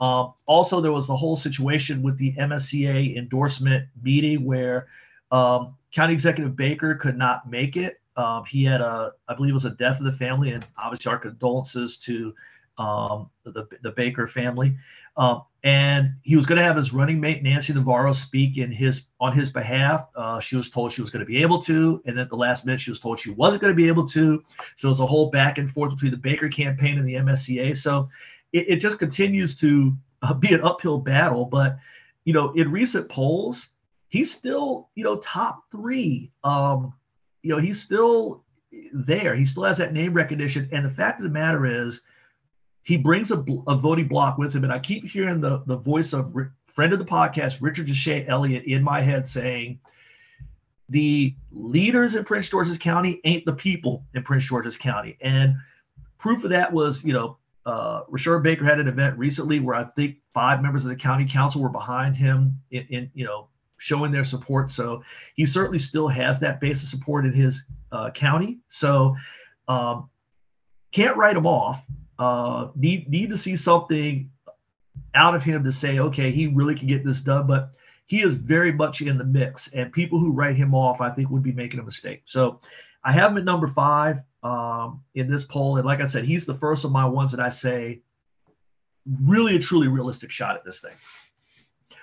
Um, 0.00 0.32
also, 0.46 0.80
there 0.80 0.92
was 0.92 1.06
the 1.06 1.16
whole 1.16 1.36
situation 1.36 2.02
with 2.02 2.16
the 2.16 2.32
MSEA 2.34 3.18
endorsement 3.18 3.86
meeting 4.02 4.44
where 4.44 4.86
um, 5.30 5.76
County 5.92 6.14
Executive 6.14 6.56
Baker 6.56 6.94
could 6.94 7.18
not 7.18 7.50
make 7.50 7.76
it 7.76 7.99
um, 8.16 8.44
he 8.44 8.64
had 8.64 8.80
a, 8.80 9.12
I 9.28 9.34
believe 9.34 9.50
it 9.50 9.54
was 9.54 9.64
a 9.64 9.70
death 9.70 9.98
of 9.98 10.04
the 10.04 10.12
family, 10.12 10.52
and 10.52 10.66
obviously 10.76 11.10
our 11.10 11.18
condolences 11.18 11.96
to 11.98 12.34
um, 12.78 13.30
the, 13.44 13.66
the 13.82 13.90
Baker 13.90 14.26
family. 14.26 14.76
Um, 15.16 15.42
and 15.62 16.14
he 16.22 16.36
was 16.36 16.46
going 16.46 16.58
to 16.58 16.64
have 16.64 16.76
his 16.76 16.92
running 16.92 17.20
mate 17.20 17.42
Nancy 17.42 17.74
Navarro 17.74 18.12
speak 18.12 18.56
in 18.56 18.72
his 18.72 19.02
on 19.20 19.32
his 19.32 19.50
behalf. 19.50 20.06
Uh, 20.16 20.40
she 20.40 20.56
was 20.56 20.70
told 20.70 20.92
she 20.92 21.02
was 21.02 21.10
going 21.10 21.20
to 21.20 21.26
be 21.26 21.42
able 21.42 21.60
to, 21.62 22.00
and 22.06 22.18
at 22.18 22.30
the 22.30 22.36
last 22.36 22.64
minute 22.64 22.80
she 22.80 22.90
was 22.90 22.98
told 22.98 23.20
she 23.20 23.30
wasn't 23.30 23.60
going 23.60 23.72
to 23.72 23.76
be 23.76 23.88
able 23.88 24.06
to. 24.08 24.42
So 24.76 24.88
it 24.88 24.90
was 24.90 25.00
a 25.00 25.06
whole 25.06 25.30
back 25.30 25.58
and 25.58 25.70
forth 25.70 25.92
between 25.92 26.12
the 26.12 26.16
Baker 26.16 26.48
campaign 26.48 26.96
and 26.96 27.06
the 27.06 27.14
MSEA. 27.14 27.76
So 27.76 28.08
it, 28.52 28.68
it 28.70 28.76
just 28.76 28.98
continues 28.98 29.54
to 29.60 29.94
uh, 30.22 30.32
be 30.32 30.54
an 30.54 30.62
uphill 30.62 30.98
battle. 30.98 31.44
But 31.44 31.76
you 32.24 32.32
know, 32.32 32.52
in 32.52 32.70
recent 32.70 33.08
polls, 33.10 33.68
he's 34.08 34.32
still 34.32 34.88
you 34.94 35.04
know 35.04 35.16
top 35.16 35.64
three. 35.70 36.30
Um, 36.44 36.94
you 37.42 37.54
know, 37.54 37.58
he's 37.60 37.80
still 37.80 38.44
there. 38.92 39.34
He 39.34 39.44
still 39.44 39.64
has 39.64 39.78
that 39.78 39.92
name 39.92 40.14
recognition. 40.14 40.68
And 40.72 40.84
the 40.84 40.90
fact 40.90 41.20
of 41.20 41.24
the 41.24 41.30
matter 41.30 41.66
is, 41.66 42.02
he 42.82 42.96
brings 42.96 43.30
a, 43.30 43.44
a 43.68 43.76
voting 43.76 44.08
block 44.08 44.38
with 44.38 44.54
him. 44.54 44.64
And 44.64 44.72
I 44.72 44.78
keep 44.78 45.04
hearing 45.04 45.40
the, 45.40 45.62
the 45.66 45.76
voice 45.76 46.12
of 46.12 46.34
friend 46.66 46.92
of 46.92 46.98
the 46.98 47.04
podcast, 47.04 47.58
Richard 47.60 47.86
Deshay 47.86 48.28
Elliott, 48.28 48.64
in 48.64 48.82
my 48.82 49.00
head 49.00 49.28
saying, 49.28 49.78
the 50.88 51.34
leaders 51.52 52.16
in 52.16 52.24
Prince 52.24 52.48
George's 52.48 52.78
County 52.78 53.20
ain't 53.24 53.44
the 53.44 53.52
people 53.52 54.04
in 54.14 54.22
Prince 54.24 54.44
George's 54.44 54.76
County. 54.76 55.16
And 55.20 55.54
proof 56.18 56.42
of 56.42 56.50
that 56.50 56.72
was, 56.72 57.04
you 57.04 57.12
know, 57.12 57.36
uh, 57.66 58.02
Rushern 58.04 58.42
Baker 58.42 58.64
had 58.64 58.80
an 58.80 58.88
event 58.88 59.16
recently 59.18 59.60
where 59.60 59.76
I 59.76 59.84
think 59.84 60.16
five 60.34 60.62
members 60.62 60.84
of 60.84 60.88
the 60.88 60.96
county 60.96 61.26
council 61.26 61.62
were 61.62 61.68
behind 61.68 62.16
him 62.16 62.58
in, 62.70 62.86
in 62.88 63.10
you 63.14 63.24
know, 63.24 63.48
showing 63.80 64.12
their 64.12 64.24
support. 64.24 64.70
So 64.70 65.02
he 65.34 65.46
certainly 65.46 65.78
still 65.78 66.06
has 66.06 66.38
that 66.40 66.60
base 66.60 66.82
of 66.82 66.88
support 66.88 67.24
in 67.24 67.32
his 67.32 67.64
uh, 67.90 68.10
county. 68.10 68.58
So 68.68 69.16
um, 69.68 70.10
can't 70.92 71.16
write 71.16 71.36
him 71.36 71.46
off. 71.46 71.82
Uh, 72.18 72.68
need 72.76 73.08
need 73.08 73.30
to 73.30 73.38
see 73.38 73.56
something 73.56 74.30
out 75.14 75.34
of 75.34 75.42
him 75.42 75.64
to 75.64 75.72
say, 75.72 75.98
okay, 75.98 76.30
he 76.30 76.46
really 76.46 76.74
can 76.74 76.86
get 76.86 77.04
this 77.04 77.22
done. 77.22 77.46
But 77.46 77.70
he 78.06 78.20
is 78.20 78.36
very 78.36 78.70
much 78.70 79.00
in 79.00 79.16
the 79.16 79.24
mix, 79.24 79.68
and 79.68 79.90
people 79.90 80.18
who 80.18 80.30
write 80.30 80.56
him 80.56 80.74
off, 80.74 81.00
I 81.00 81.10
think, 81.10 81.30
would 81.30 81.42
be 81.42 81.52
making 81.52 81.80
a 81.80 81.82
mistake. 81.82 82.22
So 82.26 82.60
I 83.02 83.12
have 83.12 83.30
him 83.30 83.38
at 83.38 83.44
number 83.44 83.68
five 83.68 84.18
um, 84.42 85.02
in 85.14 85.30
this 85.30 85.44
poll, 85.44 85.78
and 85.78 85.86
like 85.86 86.02
I 86.02 86.06
said, 86.06 86.24
he's 86.24 86.44
the 86.44 86.56
first 86.56 86.84
of 86.84 86.92
my 86.92 87.06
ones 87.06 87.30
that 87.30 87.40
I 87.40 87.48
say 87.48 88.02
really 89.24 89.56
a 89.56 89.58
truly 89.58 89.88
realistic 89.88 90.30
shot 90.30 90.54
at 90.54 90.64
this 90.64 90.80
thing. 90.80 90.94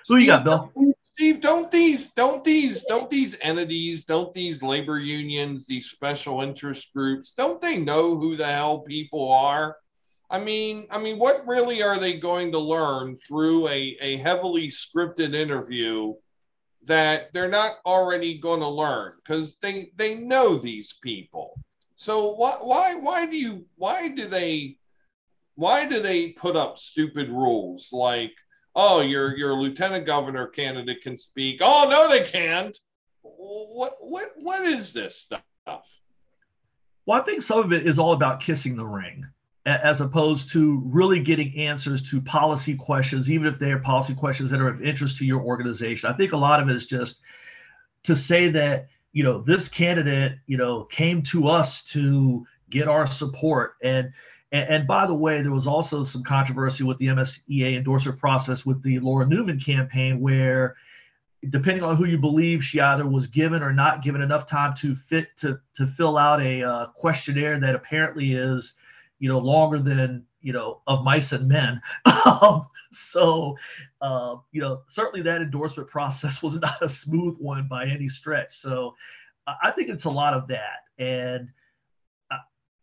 Who 0.08 0.16
you 0.16 0.26
got, 0.26 0.42
Bill? 0.42 0.72
Steve, 1.18 1.40
don't 1.40 1.68
these, 1.72 2.12
don't 2.12 2.44
these, 2.44 2.84
don't 2.84 3.10
these 3.10 3.36
entities, 3.40 4.04
don't 4.04 4.32
these 4.34 4.62
labor 4.62 5.00
unions, 5.00 5.66
these 5.66 5.90
special 5.90 6.42
interest 6.42 6.92
groups, 6.94 7.32
don't 7.32 7.60
they 7.60 7.76
know 7.76 8.16
who 8.16 8.36
the 8.36 8.46
hell 8.46 8.82
people 8.82 9.32
are? 9.32 9.76
I 10.30 10.38
mean, 10.38 10.86
I 10.92 10.98
mean, 10.98 11.18
what 11.18 11.44
really 11.44 11.82
are 11.82 11.98
they 11.98 12.20
going 12.20 12.52
to 12.52 12.60
learn 12.60 13.16
through 13.16 13.66
a, 13.66 13.96
a 14.00 14.16
heavily 14.18 14.68
scripted 14.68 15.34
interview 15.34 16.14
that 16.84 17.32
they're 17.32 17.48
not 17.48 17.78
already 17.84 18.38
going 18.38 18.60
to 18.60 18.68
learn? 18.68 19.14
Because 19.16 19.56
they 19.60 19.90
they 19.96 20.14
know 20.14 20.56
these 20.56 21.00
people. 21.02 21.60
So 21.96 22.36
why 22.36 22.58
why 22.60 22.94
why 22.94 23.26
do 23.26 23.36
you 23.36 23.66
why 23.74 24.06
do 24.06 24.28
they 24.28 24.76
why 25.56 25.84
do 25.88 25.98
they 25.98 26.28
put 26.28 26.54
up 26.54 26.78
stupid 26.78 27.28
rules 27.28 27.88
like 27.92 28.30
oh, 28.74 29.00
your 29.00 29.36
your 29.36 29.54
lieutenant 29.54 30.06
governor 30.06 30.46
candidate 30.46 31.02
can 31.02 31.18
speak. 31.18 31.60
Oh 31.62 31.88
no, 31.88 32.08
they 32.08 32.24
can't. 32.24 32.76
What 33.22 33.92
what 34.00 34.32
what 34.36 34.64
is 34.64 34.92
this 34.92 35.16
stuff? 35.16 35.42
Well, 37.06 37.20
I 37.20 37.24
think 37.24 37.42
some 37.42 37.60
of 37.60 37.72
it 37.72 37.86
is 37.86 37.98
all 37.98 38.12
about 38.12 38.40
kissing 38.40 38.76
the 38.76 38.86
ring, 38.86 39.26
as 39.64 40.00
opposed 40.00 40.52
to 40.52 40.82
really 40.84 41.20
getting 41.20 41.56
answers 41.58 42.02
to 42.10 42.20
policy 42.20 42.74
questions, 42.74 43.30
even 43.30 43.46
if 43.46 43.58
they 43.58 43.72
are 43.72 43.78
policy 43.78 44.14
questions 44.14 44.50
that 44.50 44.60
are 44.60 44.68
of 44.68 44.82
interest 44.82 45.16
to 45.18 45.24
your 45.24 45.40
organization. 45.40 46.10
I 46.10 46.16
think 46.16 46.32
a 46.32 46.36
lot 46.36 46.60
of 46.60 46.68
it 46.68 46.76
is 46.76 46.86
just 46.86 47.20
to 48.04 48.14
say 48.14 48.48
that 48.50 48.88
you 49.12 49.24
know 49.24 49.40
this 49.40 49.68
candidate 49.68 50.38
you 50.46 50.56
know 50.56 50.84
came 50.84 51.22
to 51.22 51.48
us 51.48 51.82
to 51.86 52.46
get 52.70 52.88
our 52.88 53.06
support 53.06 53.76
and 53.82 54.12
and, 54.50 54.68
and, 54.68 54.86
by 54.86 55.06
the 55.06 55.14
way, 55.14 55.42
there 55.42 55.52
was 55.52 55.66
also 55.66 56.02
some 56.02 56.22
controversy 56.22 56.84
with 56.84 56.98
the 56.98 57.08
MSEA 57.08 57.76
endorser 57.76 58.12
process 58.12 58.64
with 58.64 58.82
the 58.82 58.98
Laura 59.00 59.26
Neuman 59.26 59.62
campaign, 59.62 60.20
where 60.20 60.76
depending 61.50 61.84
on 61.84 61.96
who 61.96 62.06
you 62.06 62.18
believe, 62.18 62.64
she 62.64 62.80
either 62.80 63.06
was 63.06 63.26
given 63.26 63.62
or 63.62 63.72
not 63.72 64.02
given 64.02 64.20
enough 64.20 64.46
time 64.46 64.74
to 64.76 64.94
fit 64.94 65.36
to 65.36 65.60
to 65.74 65.86
fill 65.86 66.16
out 66.16 66.40
a 66.40 66.62
uh, 66.62 66.86
questionnaire 66.88 67.58
that 67.60 67.74
apparently 67.74 68.32
is, 68.32 68.74
you 69.18 69.28
know, 69.28 69.38
longer 69.38 69.78
than 69.78 70.24
you 70.40 70.52
know 70.52 70.80
of 70.86 71.04
mice 71.04 71.32
and 71.32 71.48
men. 71.48 71.80
Um, 72.24 72.66
so, 72.92 73.56
uh, 74.00 74.36
you 74.52 74.60
know, 74.60 74.82
certainly 74.88 75.22
that 75.22 75.40
endorsement 75.40 75.88
process 75.88 76.42
was 76.42 76.56
not 76.60 76.82
a 76.82 76.88
smooth 76.88 77.36
one 77.38 77.68
by 77.68 77.86
any 77.86 78.08
stretch. 78.08 78.58
So, 78.58 78.94
I 79.46 79.70
think 79.70 79.88
it's 79.88 80.04
a 80.04 80.10
lot 80.10 80.34
of 80.34 80.48
that, 80.48 80.84
and 80.98 81.48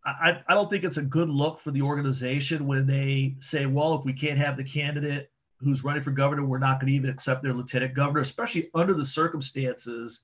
I, 0.05 0.41
I 0.47 0.53
don't 0.53 0.69
think 0.69 0.83
it's 0.83 0.97
a 0.97 1.01
good 1.01 1.29
look 1.29 1.59
for 1.61 1.71
the 1.71 1.81
organization 1.81 2.67
when 2.67 2.85
they 2.85 3.35
say, 3.39 3.65
well, 3.65 3.95
if 3.95 4.05
we 4.05 4.13
can't 4.13 4.37
have 4.37 4.55
the 4.55 4.63
candidate 4.63 5.31
who's 5.59 5.83
running 5.83 6.03
for 6.03 6.11
governor, 6.11 6.45
we're 6.45 6.59
not 6.59 6.79
going 6.79 6.91
to 6.91 6.93
even 6.93 7.09
accept 7.09 7.41
their 7.41 7.53
lieutenant 7.53 7.95
governor, 7.95 8.19
especially 8.19 8.69
under 8.75 8.93
the 8.93 9.05
circumstances 9.05 10.21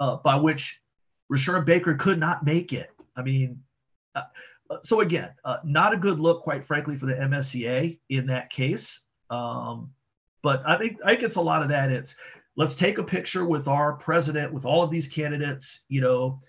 uh, 0.00 0.16
by 0.16 0.34
which 0.34 0.80
Rushern 1.32 1.64
Baker 1.64 1.94
could 1.94 2.18
not 2.18 2.44
make 2.44 2.72
it. 2.72 2.90
I 3.16 3.22
mean, 3.22 3.62
uh, 4.14 4.22
so 4.82 5.00
again, 5.00 5.30
uh, 5.44 5.58
not 5.64 5.92
a 5.92 5.96
good 5.96 6.18
look, 6.18 6.42
quite 6.42 6.66
frankly, 6.66 6.96
for 6.96 7.06
the 7.06 7.14
MSEA 7.14 7.98
in 8.08 8.26
that 8.26 8.50
case. 8.50 9.00
Um, 9.30 9.90
but 10.42 10.62
I 10.66 10.78
think 10.78 10.98
I 11.04 11.10
think 11.10 11.22
it's 11.22 11.36
a 11.36 11.40
lot 11.40 11.62
of 11.62 11.68
that. 11.68 11.90
It's 11.90 12.16
let's 12.56 12.74
take 12.74 12.98
a 12.98 13.02
picture 13.02 13.44
with 13.44 13.68
our 13.68 13.94
president, 13.94 14.52
with 14.52 14.64
all 14.64 14.82
of 14.82 14.90
these 14.90 15.06
candidates, 15.08 15.80
you 15.88 16.00
know, 16.00 16.40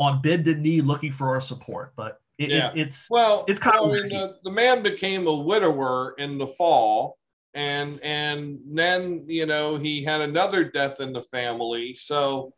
on 0.00 0.22
bended 0.22 0.58
knee 0.58 0.80
looking 0.80 1.12
for 1.12 1.28
our 1.28 1.40
support. 1.40 1.92
But 1.94 2.20
it, 2.38 2.48
yeah. 2.48 2.72
it, 2.72 2.78
it's 2.78 3.06
well, 3.10 3.44
it's 3.46 3.60
kind 3.60 3.78
of. 3.78 3.92
Mean, 3.92 4.08
the, 4.08 4.38
the 4.42 4.50
man 4.50 4.82
became 4.82 5.26
a 5.26 5.34
widower 5.34 6.14
in 6.18 6.38
the 6.38 6.46
fall, 6.46 7.18
and 7.54 8.00
and 8.02 8.58
then 8.66 9.24
you 9.28 9.46
know 9.46 9.76
he 9.76 10.02
had 10.02 10.22
another 10.22 10.64
death 10.64 11.00
in 11.00 11.12
the 11.12 11.22
family. 11.22 11.94
So, 11.94 12.54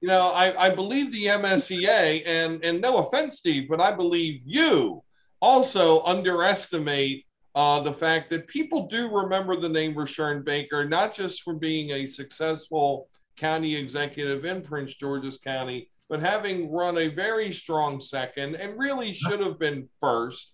you 0.00 0.08
know, 0.08 0.28
I 0.28 0.66
I 0.66 0.70
believe 0.74 1.12
the 1.12 1.26
MSEA, 1.26 2.26
and 2.26 2.64
and 2.64 2.80
no 2.80 2.96
offense, 2.98 3.38
Steve, 3.38 3.68
but 3.68 3.80
I 3.80 3.92
believe 3.92 4.40
you 4.44 5.02
also 5.42 6.02
underestimate 6.04 7.26
uh, 7.54 7.80
the 7.80 7.92
fact 7.92 8.30
that 8.30 8.46
people 8.48 8.86
do 8.86 9.14
remember 9.14 9.54
the 9.54 9.68
name 9.68 9.94
Rushern 9.94 10.42
Baker, 10.42 10.88
not 10.88 11.14
just 11.14 11.42
for 11.42 11.52
being 11.52 11.90
a 11.90 12.06
successful 12.06 13.08
county 13.36 13.76
executive 13.76 14.46
in 14.46 14.62
Prince 14.62 14.94
George's 14.94 15.36
County, 15.36 15.90
but 16.08 16.20
having 16.20 16.72
run 16.72 16.98
a 16.98 17.08
very 17.08 17.52
strong 17.52 18.00
second 18.00 18.54
and 18.56 18.78
really 18.78 19.12
should 19.12 19.40
have 19.40 19.58
been 19.58 19.88
first 20.00 20.52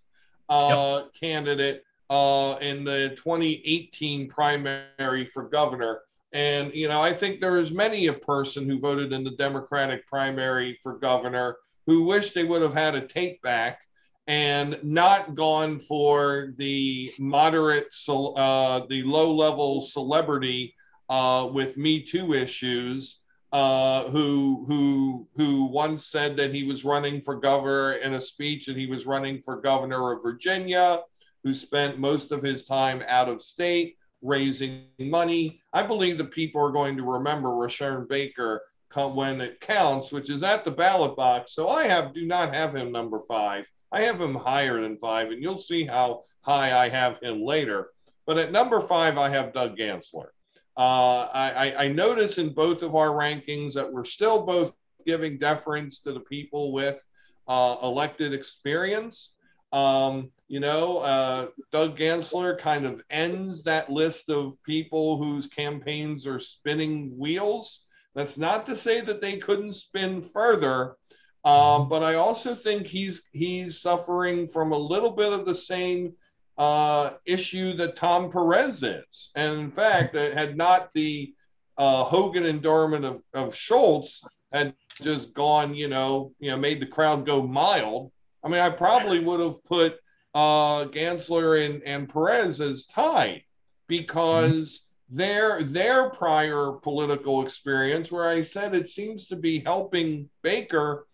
uh, 0.48 1.02
yep. 1.02 1.14
candidate 1.18 1.84
uh, 2.10 2.56
in 2.60 2.84
the 2.84 3.10
2018 3.16 4.28
primary 4.28 5.26
for 5.32 5.48
governor. 5.48 6.00
And, 6.32 6.72
you 6.74 6.88
know, 6.88 7.00
I 7.00 7.12
think 7.14 7.40
there 7.40 7.58
is 7.58 7.70
many 7.72 8.06
a 8.06 8.12
person 8.12 8.66
who 8.66 8.78
voted 8.78 9.12
in 9.12 9.24
the 9.24 9.32
Democratic 9.32 10.06
primary 10.06 10.78
for 10.82 10.98
governor 10.98 11.56
who 11.86 12.04
wish 12.04 12.32
they 12.32 12.44
would 12.44 12.62
have 12.62 12.74
had 12.74 12.94
a 12.94 13.06
take 13.06 13.42
back 13.42 13.80
and 14.26 14.78
not 14.82 15.34
gone 15.34 15.78
for 15.80 16.52
the 16.56 17.12
moderate, 17.18 17.88
uh, 18.08 18.80
the 18.88 19.02
low 19.02 19.34
level 19.34 19.80
celebrity 19.80 20.74
uh, 21.08 21.48
with 21.52 21.76
Me 21.76 22.02
Too 22.02 22.34
issues, 22.34 23.20
uh, 23.52 24.08
who 24.08 24.64
who 24.66 25.28
who 25.36 25.64
once 25.66 26.06
said 26.06 26.36
that 26.36 26.54
he 26.54 26.64
was 26.64 26.84
running 26.84 27.20
for 27.20 27.36
governor 27.36 27.94
in 27.94 28.14
a 28.14 28.20
speech 28.20 28.66
that 28.66 28.76
he 28.76 28.86
was 28.86 29.06
running 29.06 29.42
for 29.42 29.60
governor 29.60 30.12
of 30.12 30.22
Virginia, 30.22 31.02
who 31.44 31.52
spent 31.52 31.98
most 31.98 32.32
of 32.32 32.42
his 32.42 32.64
time 32.64 33.02
out 33.06 33.28
of 33.28 33.42
state 33.42 33.96
raising 34.22 34.84
money. 34.98 35.60
I 35.72 35.82
believe 35.82 36.16
that 36.18 36.30
people 36.30 36.64
are 36.64 36.72
going 36.72 36.96
to 36.96 37.02
remember 37.02 37.50
Rushern 37.50 38.08
Baker 38.08 38.62
come 38.88 39.16
when 39.16 39.40
it 39.40 39.60
counts, 39.60 40.12
which 40.12 40.30
is 40.30 40.42
at 40.42 40.64
the 40.64 40.70
ballot 40.70 41.16
box. 41.16 41.54
So 41.54 41.68
I 41.68 41.84
have 41.84 42.14
do 42.14 42.24
not 42.24 42.54
have 42.54 42.74
him 42.74 42.90
number 42.90 43.20
five. 43.28 43.66
I 43.90 44.02
have 44.02 44.20
him 44.20 44.34
higher 44.34 44.80
than 44.80 44.96
five, 44.96 45.30
and 45.30 45.42
you'll 45.42 45.58
see 45.58 45.84
how 45.84 46.22
high 46.40 46.72
I 46.72 46.88
have 46.88 47.18
him 47.20 47.42
later. 47.42 47.90
But 48.24 48.38
at 48.38 48.52
number 48.52 48.80
five, 48.80 49.18
I 49.18 49.28
have 49.28 49.52
Doug 49.52 49.76
Gansler. 49.76 50.28
Uh, 50.76 51.28
I, 51.32 51.74
I 51.84 51.88
notice 51.88 52.38
in 52.38 52.54
both 52.54 52.82
of 52.82 52.94
our 52.94 53.08
rankings 53.08 53.74
that 53.74 53.92
we're 53.92 54.04
still 54.04 54.46
both 54.46 54.72
giving 55.04 55.38
deference 55.38 56.00
to 56.00 56.12
the 56.12 56.20
people 56.20 56.72
with 56.72 57.02
uh, 57.48 57.76
elected 57.82 58.32
experience. 58.32 59.32
Um, 59.72 60.30
you 60.48 60.60
know, 60.60 60.98
uh, 60.98 61.46
Doug 61.70 61.96
Gansler 61.96 62.58
kind 62.58 62.86
of 62.86 63.02
ends 63.10 63.62
that 63.64 63.90
list 63.90 64.28
of 64.28 64.62
people 64.64 65.16
whose 65.16 65.46
campaigns 65.46 66.26
are 66.26 66.38
spinning 66.38 67.16
wheels. 67.18 67.84
That's 68.14 68.36
not 68.36 68.66
to 68.66 68.76
say 68.76 69.00
that 69.00 69.22
they 69.22 69.38
couldn't 69.38 69.72
spin 69.72 70.22
further, 70.22 70.96
um, 71.44 71.88
but 71.88 72.02
I 72.02 72.14
also 72.14 72.54
think 72.54 72.86
he's 72.86 73.22
he's 73.32 73.80
suffering 73.80 74.46
from 74.46 74.72
a 74.72 74.78
little 74.78 75.10
bit 75.10 75.32
of 75.32 75.46
the 75.46 75.54
same 75.54 76.12
uh, 76.58 77.10
issue 77.24 77.74
that 77.74 77.96
Tom 77.96 78.30
Perez 78.30 78.82
is. 78.82 79.30
And 79.34 79.60
in 79.60 79.70
fact, 79.70 80.14
had 80.14 80.56
not 80.56 80.90
the 80.94 81.34
uh, 81.78 82.04
Hogan 82.04 82.46
endowment 82.46 83.04
of, 83.04 83.22
of 83.34 83.54
Schulz 83.54 84.24
had 84.52 84.74
just 85.00 85.32
gone, 85.32 85.74
you 85.74 85.88
know, 85.88 86.32
you 86.38 86.50
know, 86.50 86.56
made 86.56 86.80
the 86.80 86.86
crowd 86.86 87.24
go 87.24 87.42
mild. 87.42 88.12
I 88.44 88.48
mean, 88.48 88.60
I 88.60 88.70
probably 88.70 89.20
would 89.20 89.40
have 89.40 89.64
put 89.64 89.96
uh, 90.34 90.86
Gansler 90.86 91.64
and, 91.64 91.82
and 91.84 92.08
Perez 92.08 92.60
as 92.60 92.86
tied 92.86 93.42
because 93.86 94.84
mm-hmm. 95.10 95.16
their 95.16 95.62
their 95.62 96.10
prior 96.10 96.72
political 96.82 97.44
experience, 97.44 98.12
where 98.12 98.28
I 98.28 98.42
said 98.42 98.74
it 98.74 98.90
seems 98.90 99.26
to 99.28 99.36
be 99.36 99.60
helping 99.60 100.28
Baker 100.42 101.06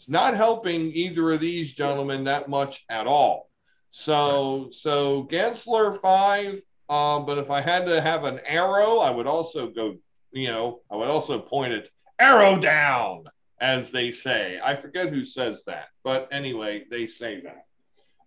it's 0.00 0.08
not 0.08 0.34
helping 0.34 0.92
either 0.94 1.32
of 1.32 1.40
these 1.40 1.74
gentlemen 1.74 2.24
that 2.24 2.48
much 2.48 2.86
at 2.88 3.06
all. 3.06 3.49
So, 3.90 4.68
so 4.70 5.24
Gansler 5.30 6.00
five. 6.00 6.62
Um, 6.88 7.24
but 7.24 7.38
if 7.38 7.50
I 7.50 7.60
had 7.60 7.86
to 7.86 8.00
have 8.00 8.24
an 8.24 8.40
arrow, 8.44 8.98
I 8.98 9.10
would 9.10 9.26
also 9.26 9.68
go. 9.68 9.96
You 10.32 10.48
know, 10.48 10.80
I 10.90 10.96
would 10.96 11.08
also 11.08 11.38
point 11.38 11.72
it 11.72 11.90
arrow 12.20 12.56
down, 12.56 13.24
as 13.60 13.90
they 13.90 14.10
say. 14.10 14.60
I 14.62 14.76
forget 14.76 15.10
who 15.10 15.24
says 15.24 15.64
that, 15.64 15.88
but 16.04 16.28
anyway, 16.30 16.84
they 16.90 17.06
say 17.06 17.40
that. 17.40 17.66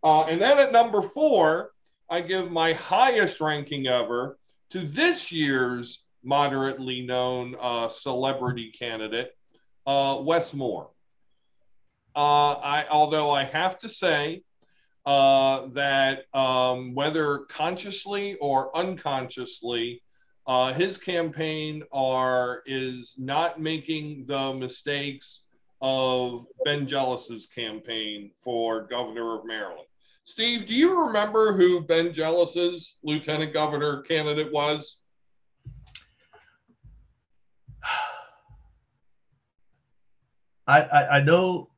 Uh, 0.04 0.24
and 0.24 0.42
then 0.42 0.60
at 0.60 0.74
number 0.74 1.02
four, 1.02 1.72
I 2.10 2.22
give 2.22 2.52
my 2.52 2.74
highest 2.74 3.40
ranking 3.40 3.88
ever 3.88 4.38
to 4.72 4.86
this 4.86 5.32
year's 5.32 6.04
moderately 6.24 7.02
known 7.02 7.56
uh, 7.60 7.90
celebrity 7.90 8.72
candidate, 8.78 9.32
uh, 9.86 10.20
Wes 10.22 10.54
Moore. 10.54 10.90
Uh, 12.16 12.54
I, 12.54 12.86
although 12.90 13.32
I 13.32 13.46
have 13.46 13.80
to 13.80 13.90
say 13.90 14.44
uh, 15.06 15.68
that 15.74 16.26
um, 16.34 16.94
whether 16.96 17.40
consciously 17.50 18.36
or 18.36 18.76
unconsciously, 18.76 20.02
uh, 20.48 20.74
his 20.74 20.98
campaign 20.98 21.84
are 21.92 22.64
is 22.66 23.16
not 23.18 23.62
making 23.62 24.26
the 24.26 24.54
mistakes 24.54 25.46
of 25.82 26.46
Ben 26.64 26.88
Jealous's 26.88 27.48
campaign 27.48 28.32
for 28.40 28.84
governor 28.88 29.38
of 29.38 29.46
Maryland. 29.46 29.88
Steve, 30.26 30.66
do 30.66 30.74
you 30.74 31.06
remember 31.06 31.52
who 31.52 31.82
Ben 31.82 32.14
Jealous's 32.14 32.98
lieutenant 33.04 33.54
governor 33.54 34.02
candidate 34.04 34.52
was? 34.54 35.02
I, 40.66 40.82
I, 40.82 41.18
I 41.18 41.22
know 41.22 41.70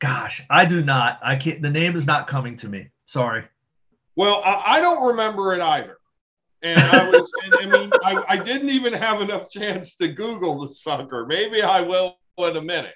Gosh, 0.00 0.42
I 0.48 0.64
do 0.64 0.82
not. 0.82 1.20
I 1.22 1.36
can't. 1.36 1.60
The 1.60 1.70
name 1.70 1.94
is 1.94 2.06
not 2.06 2.26
coming 2.26 2.56
to 2.58 2.68
me. 2.68 2.88
Sorry. 3.06 3.44
Well, 4.16 4.42
I, 4.44 4.76
I 4.76 4.80
don't 4.80 5.06
remember 5.06 5.54
it 5.54 5.60
either. 5.60 5.98
And 6.62 6.80
I 6.80 7.08
was, 7.08 7.30
and, 7.44 7.54
I 7.54 7.66
mean, 7.66 7.90
I, 8.02 8.24
I 8.28 8.36
didn't 8.38 8.70
even 8.70 8.92
have 8.94 9.20
enough 9.20 9.50
chance 9.50 9.94
to 9.96 10.08
Google 10.08 10.66
the 10.66 10.74
sucker. 10.74 11.26
Maybe 11.26 11.62
I 11.62 11.82
will 11.82 12.16
in 12.38 12.56
a 12.56 12.62
minute. 12.62 12.94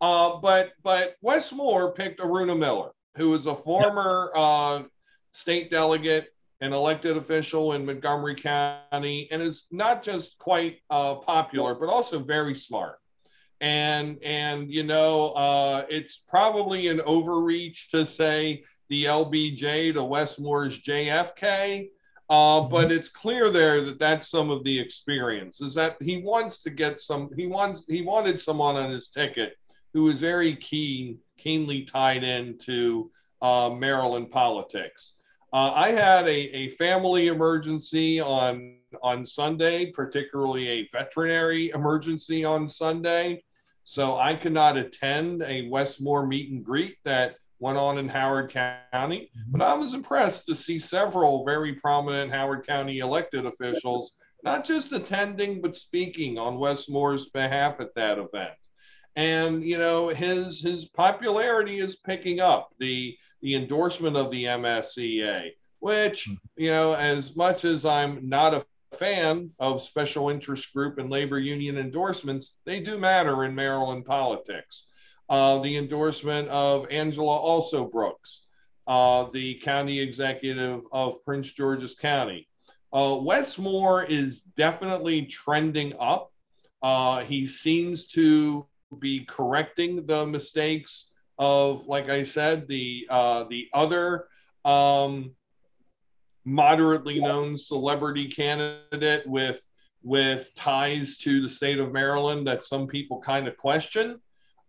Uh, 0.00 0.36
but 0.36 0.72
but 0.82 1.16
Wes 1.22 1.52
Moore 1.52 1.92
picked 1.92 2.20
Aruna 2.20 2.56
Miller, 2.56 2.90
who 3.16 3.34
is 3.34 3.46
a 3.46 3.56
former 3.56 4.30
uh, 4.34 4.84
state 5.32 5.70
delegate 5.70 6.28
and 6.60 6.72
elected 6.72 7.16
official 7.16 7.72
in 7.72 7.84
Montgomery 7.84 8.36
County, 8.36 9.28
and 9.32 9.42
is 9.42 9.66
not 9.72 10.04
just 10.04 10.38
quite 10.38 10.78
uh, 10.90 11.16
popular, 11.16 11.74
but 11.74 11.88
also 11.88 12.20
very 12.20 12.54
smart 12.54 12.98
and 13.60 14.18
and 14.22 14.70
you 14.70 14.82
know 14.82 15.30
uh, 15.30 15.84
it's 15.88 16.18
probably 16.18 16.88
an 16.88 17.00
overreach 17.02 17.90
to 17.90 18.04
say 18.04 18.64
the 18.88 19.04
LBJ 19.04 19.94
to 19.94 20.04
Wes 20.04 20.38
Moore's 20.38 20.80
JFK, 20.82 21.88
uh, 22.28 22.34
mm-hmm. 22.34 22.70
but 22.70 22.92
it's 22.92 23.08
clear 23.08 23.50
there 23.50 23.80
that 23.82 23.98
that's 23.98 24.28
some 24.28 24.50
of 24.50 24.64
the 24.64 24.78
experience. 24.78 25.60
Is 25.60 25.74
that 25.74 25.96
he 26.00 26.18
wants 26.18 26.60
to 26.60 26.70
get 26.70 27.00
some? 27.00 27.30
He 27.36 27.46
wants 27.46 27.84
he 27.88 28.02
wanted 28.02 28.40
someone 28.40 28.76
on 28.76 28.90
his 28.90 29.08
ticket 29.08 29.56
who 29.92 30.08
is 30.08 30.18
very 30.18 30.56
keen, 30.56 31.18
keenly 31.38 31.82
tied 31.82 32.24
into 32.24 33.10
uh, 33.40 33.70
Maryland 33.70 34.30
politics. 34.30 35.14
Uh, 35.54 35.72
I 35.72 35.92
had 35.92 36.26
a, 36.26 36.56
a 36.56 36.68
family 36.70 37.28
emergency 37.28 38.18
on 38.18 38.78
on 39.04 39.24
Sunday, 39.24 39.92
particularly 39.92 40.68
a 40.68 40.88
veterinary 40.92 41.70
emergency 41.70 42.44
on 42.44 42.68
Sunday. 42.68 43.44
So 43.84 44.18
I 44.18 44.34
could 44.34 44.52
not 44.52 44.76
attend 44.76 45.42
a 45.42 45.68
Wes 45.68 46.00
Moore 46.00 46.26
meet 46.26 46.50
and 46.50 46.64
greet 46.64 46.96
that 47.04 47.36
went 47.60 47.78
on 47.78 47.98
in 47.98 48.08
Howard 48.08 48.50
County, 48.50 49.30
mm-hmm. 49.30 49.52
but 49.52 49.62
I 49.62 49.74
was 49.74 49.94
impressed 49.94 50.46
to 50.46 50.56
see 50.56 50.78
several 50.80 51.44
very 51.44 51.74
prominent 51.74 52.32
Howard 52.32 52.66
County 52.66 52.98
elected 52.98 53.46
officials 53.46 54.12
not 54.42 54.64
just 54.64 54.92
attending 54.92 55.62
but 55.62 55.76
speaking 55.76 56.36
on 56.36 56.58
Wes 56.58 56.88
Moore's 56.88 57.30
behalf 57.30 57.76
at 57.78 57.94
that 57.94 58.18
event. 58.18 58.54
And 59.14 59.62
you 59.62 59.78
know 59.78 60.08
his 60.08 60.60
his 60.60 60.86
popularity 60.86 61.78
is 61.78 61.94
picking 61.94 62.40
up. 62.40 62.70
The 62.80 63.16
the 63.44 63.54
endorsement 63.54 64.16
of 64.16 64.30
the 64.30 64.44
MSEA, 64.44 65.50
which 65.78 66.26
mm-hmm. 66.26 66.34
you 66.56 66.70
know 66.70 66.94
as 66.94 67.36
much 67.36 67.64
as 67.64 67.84
I'm 67.84 68.26
not 68.26 68.54
a 68.54 68.64
fan 68.96 69.50
of 69.58 69.82
special 69.82 70.30
interest 70.30 70.72
group 70.72 70.98
and 70.98 71.10
labor 71.10 71.38
union 71.38 71.76
endorsements, 71.76 72.56
they 72.64 72.80
do 72.80 72.98
matter 72.98 73.44
in 73.44 73.54
Maryland 73.54 74.06
politics. 74.06 74.86
Uh, 75.28 75.58
the 75.58 75.76
endorsement 75.76 76.48
of 76.48 76.86
Angela 76.90 77.38
Alsobrooks, 77.38 78.44
uh, 78.86 79.26
the 79.32 79.60
county 79.62 80.00
executive 80.00 80.82
of 80.90 81.22
Prince 81.24 81.52
George's 81.52 81.94
County. 81.94 82.48
Uh, 82.92 83.18
Wes 83.20 83.58
Moore 83.58 84.04
is 84.04 84.40
definitely 84.56 85.26
trending 85.26 85.92
up. 86.00 86.32
Uh, 86.82 87.24
he 87.24 87.46
seems 87.46 88.06
to 88.08 88.66
be 89.00 89.24
correcting 89.26 90.06
the 90.06 90.24
mistakes 90.24 91.10
of, 91.38 91.86
like 91.86 92.08
I 92.10 92.22
said, 92.22 92.68
the 92.68 93.06
uh, 93.10 93.44
the 93.44 93.68
other 93.72 94.26
um, 94.64 95.34
moderately 96.44 97.20
known 97.20 97.56
celebrity 97.56 98.28
candidate 98.28 99.26
with 99.26 99.60
with 100.02 100.54
ties 100.54 101.16
to 101.16 101.40
the 101.40 101.48
state 101.48 101.78
of 101.78 101.92
Maryland 101.92 102.46
that 102.46 102.64
some 102.64 102.86
people 102.86 103.20
kind 103.20 103.48
of 103.48 103.56
question. 103.56 104.20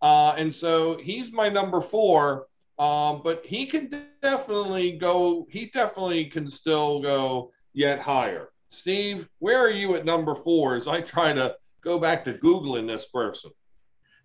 Uh, 0.01 0.31
and 0.37 0.53
so 0.53 0.97
he's 0.97 1.33
my 1.33 1.49
number 1.49 1.81
four. 1.81 2.47
Um, 2.77 3.21
but 3.23 3.45
he 3.45 3.65
can 3.65 3.89
definitely 4.21 4.97
go. 4.97 5.47
He 5.49 5.67
definitely 5.67 6.25
can 6.25 6.49
still 6.49 7.01
go 7.01 7.51
yet 7.73 7.99
higher. 7.99 8.49
Steve, 8.69 9.29
where 9.39 9.59
are 9.59 9.71
you 9.71 9.95
at 9.95 10.03
number 10.03 10.35
four? 10.35 10.75
As 10.75 10.87
I 10.87 10.99
try 10.99 11.31
to 11.31 11.55
go 11.81 11.97
back 11.97 12.25
to 12.25 12.33
googling 12.33 12.87
this 12.87 13.05
person. 13.05 13.51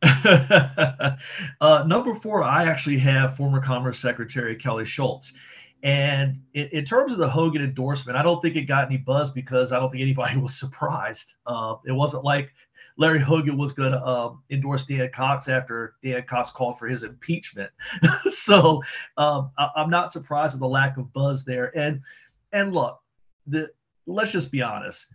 uh, 1.60 1.84
number 1.86 2.14
four, 2.14 2.42
I 2.42 2.64
actually 2.64 2.98
have 2.98 3.36
former 3.36 3.60
Commerce 3.60 3.98
Secretary 3.98 4.56
Kelly 4.56 4.84
Schulz. 4.84 5.32
And 5.82 6.42
in, 6.54 6.68
in, 6.68 6.84
terms 6.84 7.12
of 7.12 7.18
the 7.18 7.28
Hogan 7.28 7.62
endorsement, 7.62 8.16
I 8.16 8.22
don't 8.22 8.40
think 8.40 8.56
it 8.56 8.62
got 8.62 8.86
any 8.86 8.98
buzz 8.98 9.30
because 9.30 9.72
I 9.72 9.78
don't 9.78 9.90
think 9.90 10.02
anybody 10.02 10.36
was 10.40 10.58
surprised. 10.58 11.34
Uh, 11.46 11.76
it 11.86 11.92
wasn't 11.92 12.24
like 12.24 12.52
Larry 12.96 13.20
Hogan 13.20 13.56
was 13.56 13.72
going 13.72 13.92
to 13.92 14.06
um, 14.06 14.42
endorse 14.50 14.84
Dan 14.84 15.10
Cox 15.10 15.48
after 15.48 15.94
Dan 16.02 16.22
Cox 16.28 16.50
called 16.50 16.78
for 16.78 16.86
his 16.86 17.02
impeachment. 17.02 17.70
so 18.30 18.82
um, 19.16 19.50
I, 19.58 19.70
am 19.76 19.90
not 19.90 20.12
surprised 20.12 20.54
at 20.54 20.60
the 20.60 20.68
lack 20.68 20.98
of 20.98 21.12
buzz 21.12 21.44
there. 21.44 21.76
And 21.76 22.00
and 22.52 22.74
look, 22.74 23.00
the 23.46 23.70
let's 24.06 24.32
just 24.32 24.52
be 24.52 24.60
honest. 24.62 25.06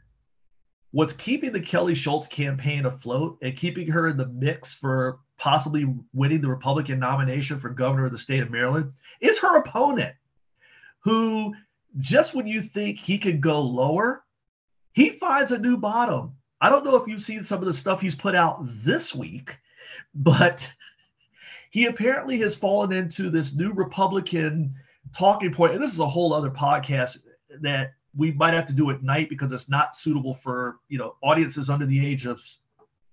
What's 0.95 1.11
keeping 1.11 1.51
the 1.51 1.59
Kelly 1.59 1.93
Schulz 1.93 2.25
campaign 2.25 2.85
afloat 2.85 3.37
and 3.41 3.57
keeping 3.57 3.85
her 3.89 4.07
in 4.07 4.15
the 4.15 4.27
mix 4.27 4.71
for 4.71 5.19
possibly 5.37 5.93
winning 6.13 6.39
the 6.39 6.47
Republican 6.47 6.99
nomination 6.99 7.59
for 7.59 7.67
governor 7.67 8.05
of 8.05 8.13
the 8.13 8.17
state 8.17 8.41
of 8.41 8.49
Maryland 8.49 8.93
is 9.19 9.37
her 9.39 9.57
opponent, 9.57 10.15
who 10.99 11.53
just 11.99 12.33
when 12.33 12.47
you 12.47 12.61
think 12.61 12.97
he 12.97 13.17
can 13.17 13.41
go 13.41 13.59
lower, 13.59 14.23
he 14.93 15.09
finds 15.09 15.51
a 15.51 15.57
new 15.57 15.75
bottom 15.75 16.37
I 16.61 16.69
don't 16.69 16.85
know 16.85 16.95
if 16.95 17.09
you've 17.09 17.21
seen 17.21 17.43
some 17.43 17.59
of 17.59 17.65
the 17.65 17.73
stuff 17.73 17.99
he's 17.99 18.15
put 18.15 18.33
out 18.33 18.61
this 18.61 19.13
week, 19.13 19.57
but 20.13 20.65
he 21.71 21.87
apparently 21.87 22.39
has 22.39 22.55
fallen 22.55 22.93
into 22.93 23.29
this 23.29 23.53
new 23.53 23.73
Republican 23.73 24.73
talking 25.13 25.53
point. 25.53 25.73
And 25.73 25.83
this 25.83 25.91
is 25.91 25.99
a 25.99 26.07
whole 26.07 26.33
other 26.33 26.49
podcast 26.49 27.17
that 27.59 27.91
we 28.17 28.31
might 28.31 28.53
have 28.53 28.65
to 28.67 28.73
do 28.73 28.89
it 28.89 28.95
at 28.95 29.03
night 29.03 29.29
because 29.29 29.51
it's 29.51 29.69
not 29.69 29.95
suitable 29.95 30.33
for 30.33 30.77
you 30.87 30.97
know 30.97 31.15
audiences 31.21 31.69
under 31.69 31.85
the 31.85 32.05
age 32.05 32.25
of 32.25 32.41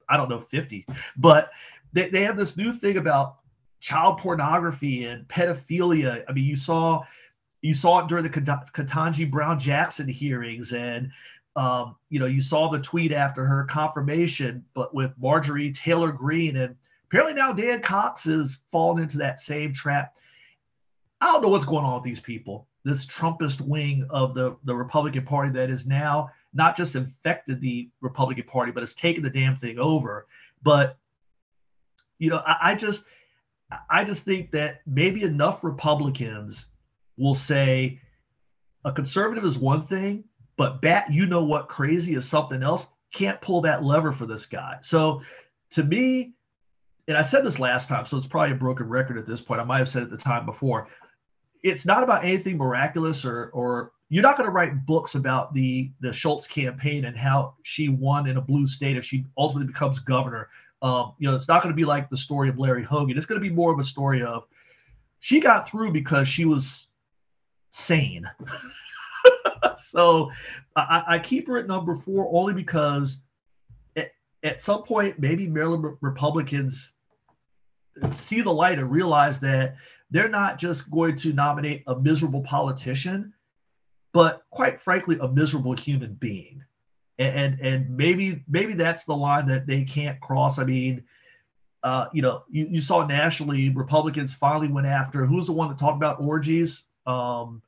I 0.08 0.16
don't 0.16 0.28
know 0.28 0.40
50. 0.40 0.86
But 1.16 1.50
they, 1.92 2.08
they 2.08 2.22
have 2.22 2.36
this 2.36 2.56
new 2.56 2.72
thing 2.72 2.96
about 2.96 3.36
child 3.80 4.18
pornography 4.18 5.04
and 5.04 5.26
pedophilia. 5.28 6.24
I 6.28 6.32
mean, 6.32 6.44
you 6.44 6.56
saw 6.56 7.02
you 7.60 7.74
saw 7.74 8.00
it 8.00 8.08
during 8.08 8.24
the 8.24 8.30
Ketanji 8.30 9.30
Brown 9.30 9.58
Jackson 9.58 10.08
hearings 10.08 10.72
and 10.72 11.10
um, 11.54 11.96
you 12.08 12.18
know, 12.18 12.26
you 12.26 12.40
saw 12.40 12.70
the 12.70 12.78
tweet 12.78 13.12
after 13.12 13.44
her 13.44 13.64
confirmation, 13.64 14.64
but 14.74 14.94
with 14.94 15.12
Marjorie 15.18 15.72
Taylor 15.72 16.10
Greene, 16.10 16.56
and 16.56 16.76
apparently 17.06 17.34
now 17.34 17.52
Dan 17.52 17.82
Cox 17.82 18.26
is 18.26 18.58
fallen 18.70 19.02
into 19.02 19.18
that 19.18 19.38
same 19.38 19.72
trap. 19.72 20.16
I 21.20 21.26
don't 21.26 21.42
know 21.42 21.48
what's 21.48 21.66
going 21.66 21.84
on 21.84 21.94
with 21.94 22.04
these 22.04 22.20
people. 22.20 22.66
This 22.84 23.06
Trumpist 23.06 23.60
wing 23.60 24.06
of 24.10 24.34
the, 24.34 24.56
the 24.64 24.74
Republican 24.74 25.24
Party 25.24 25.52
that 25.52 25.70
is 25.70 25.86
now 25.86 26.30
not 26.52 26.76
just 26.76 26.96
infected 26.96 27.60
the 27.60 27.90
Republican 28.00 28.44
Party, 28.44 28.72
but 28.72 28.82
has 28.82 28.94
taken 28.94 29.22
the 29.22 29.30
damn 29.30 29.56
thing 29.56 29.78
over. 29.78 30.26
But 30.62 30.96
you 32.18 32.30
know, 32.30 32.42
I, 32.46 32.72
I 32.72 32.74
just 32.74 33.04
I 33.88 34.04
just 34.04 34.24
think 34.24 34.50
that 34.52 34.80
maybe 34.86 35.22
enough 35.22 35.64
Republicans 35.64 36.66
will 37.16 37.34
say 37.34 38.00
a 38.84 38.92
conservative 38.92 39.44
is 39.44 39.58
one 39.58 39.82
thing, 39.82 40.24
but 40.56 40.82
bat, 40.82 41.12
you 41.12 41.26
know 41.26 41.44
what, 41.44 41.68
crazy 41.68 42.14
is 42.14 42.28
something 42.28 42.62
else. 42.62 42.86
Can't 43.12 43.40
pull 43.40 43.62
that 43.62 43.84
lever 43.84 44.12
for 44.12 44.26
this 44.26 44.46
guy. 44.46 44.76
So 44.82 45.22
to 45.70 45.84
me, 45.84 46.34
and 47.08 47.16
I 47.16 47.22
said 47.22 47.44
this 47.44 47.58
last 47.58 47.88
time, 47.88 48.06
so 48.06 48.16
it's 48.16 48.26
probably 48.26 48.52
a 48.52 48.58
broken 48.58 48.88
record 48.88 49.18
at 49.18 49.26
this 49.26 49.40
point. 49.40 49.60
I 49.60 49.64
might 49.64 49.78
have 49.78 49.88
said 49.88 50.02
it 50.02 50.10
the 50.10 50.16
time 50.16 50.46
before. 50.46 50.88
It's 51.62 51.86
not 51.86 52.02
about 52.02 52.24
anything 52.24 52.56
miraculous 52.58 53.24
or 53.24 53.50
or 53.50 53.92
you're 54.08 54.22
not 54.22 54.36
going 54.36 54.46
to 54.46 54.52
write 54.52 54.84
books 54.84 55.14
about 55.14 55.54
the 55.54 55.90
the 56.00 56.12
Schulz 56.12 56.46
campaign 56.46 57.06
and 57.06 57.16
how 57.16 57.54
she 57.62 57.88
won 57.88 58.28
in 58.28 58.36
a 58.36 58.40
blue 58.40 58.66
state 58.66 58.96
if 58.96 59.04
she 59.04 59.24
ultimately 59.38 59.72
becomes 59.72 59.98
governor. 59.98 60.48
Um, 60.82 61.14
you 61.18 61.30
know, 61.30 61.36
it's 61.36 61.48
not 61.48 61.62
going 61.62 61.72
to 61.72 61.76
be 61.76 61.84
like 61.84 62.10
the 62.10 62.16
story 62.16 62.48
of 62.48 62.58
Larry 62.58 62.82
Hogan. 62.82 63.16
It's 63.16 63.26
going 63.26 63.40
to 63.40 63.48
be 63.48 63.54
more 63.54 63.72
of 63.72 63.78
a 63.78 63.84
story 63.84 64.22
of 64.22 64.44
she 65.20 65.38
got 65.38 65.68
through 65.68 65.92
because 65.92 66.26
she 66.26 66.44
was 66.44 66.88
sane. 67.70 68.28
so 69.78 70.30
I, 70.76 71.04
I, 71.06 71.18
keep 71.20 71.46
her 71.46 71.58
at 71.58 71.68
number 71.68 71.96
four 71.96 72.28
only 72.32 72.52
because 72.52 73.18
at, 73.96 74.10
at 74.42 74.60
some 74.60 74.82
point, 74.82 75.18
maybe 75.18 75.46
Maryland 75.46 75.96
Republicans 76.00 76.92
see 78.12 78.40
the 78.40 78.52
light 78.52 78.78
and 78.78 78.90
realize 78.90 79.38
that 79.40 79.76
they're 80.12 80.28
not 80.28 80.58
just 80.58 80.90
going 80.90 81.16
to 81.16 81.32
nominate 81.32 81.82
a 81.86 81.98
miserable 81.98 82.42
politician, 82.42 83.32
but 84.12 84.44
quite 84.50 84.80
frankly, 84.80 85.18
a 85.20 85.28
miserable 85.28 85.74
human 85.74 86.14
being. 86.14 86.62
And, 87.18 87.36
and, 87.36 87.60
and 87.60 87.96
maybe 87.96 88.44
maybe 88.48 88.74
that's 88.74 89.04
the 89.04 89.14
line 89.14 89.46
that 89.46 89.66
they 89.66 89.84
can't 89.84 90.20
cross. 90.20 90.58
I 90.58 90.64
mean, 90.64 91.02
uh, 91.82 92.06
you 92.12 92.22
know, 92.22 92.44
you, 92.50 92.68
you 92.70 92.80
saw 92.80 93.06
nationally 93.06 93.70
Republicans 93.70 94.34
finally 94.34 94.68
went 94.68 94.86
after 94.86 95.26
who's 95.26 95.46
the 95.46 95.52
one 95.52 95.68
that 95.68 95.78
talked 95.78 95.96
about 95.96 96.20
orgies? 96.20 96.84
Um, 97.06 97.62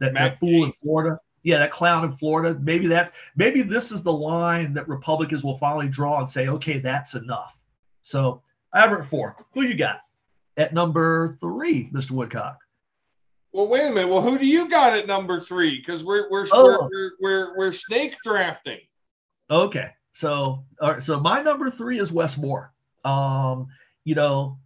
that, 0.00 0.14
that 0.14 0.40
fool 0.40 0.64
in 0.64 0.72
Florida 0.82 1.20
yeah, 1.44 1.58
that 1.58 1.70
clown 1.70 2.04
in 2.04 2.16
Florida. 2.16 2.58
Maybe 2.58 2.86
that 2.88 3.12
maybe 3.36 3.60
this 3.60 3.92
is 3.92 4.02
the 4.02 4.12
line 4.12 4.72
that 4.72 4.88
Republicans 4.88 5.44
will 5.44 5.58
finally 5.58 5.88
draw 5.88 6.20
and 6.20 6.30
say, 6.30 6.48
okay, 6.48 6.78
that's 6.78 7.14
enough. 7.14 7.62
So 8.02 8.40
I 8.72 8.80
have 8.80 8.92
it 8.92 9.00
at 9.00 9.06
four. 9.06 9.36
Who 9.52 9.62
you 9.62 9.74
got 9.74 10.03
at 10.56 10.72
number 10.72 11.36
three, 11.40 11.90
Mr. 11.92 12.12
Woodcock? 12.12 12.58
Well, 13.52 13.68
wait 13.68 13.86
a 13.86 13.90
minute. 13.90 14.08
Well, 14.08 14.20
who 14.20 14.36
do 14.36 14.46
you 14.46 14.68
got 14.68 14.96
at 14.96 15.06
number 15.06 15.38
three? 15.38 15.78
Because 15.78 16.02
we're 16.02 16.28
we're, 16.30 16.46
oh. 16.52 16.88
we're, 16.90 17.12
we're 17.20 17.56
we're 17.56 17.72
snake 17.72 18.16
drafting. 18.24 18.80
Okay, 19.50 19.90
so 20.12 20.64
all 20.80 20.92
right, 20.92 21.02
so 21.02 21.20
my 21.20 21.42
number 21.42 21.70
three 21.70 22.00
is 22.00 22.10
Wes 22.10 22.36
Moore. 22.36 22.72
Um, 23.04 23.68
you 24.04 24.14
know, 24.14 24.58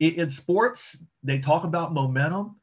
in, 0.00 0.14
in 0.14 0.30
sports 0.30 0.96
they 1.22 1.38
talk 1.38 1.64
about 1.64 1.94
momentum 1.94 2.56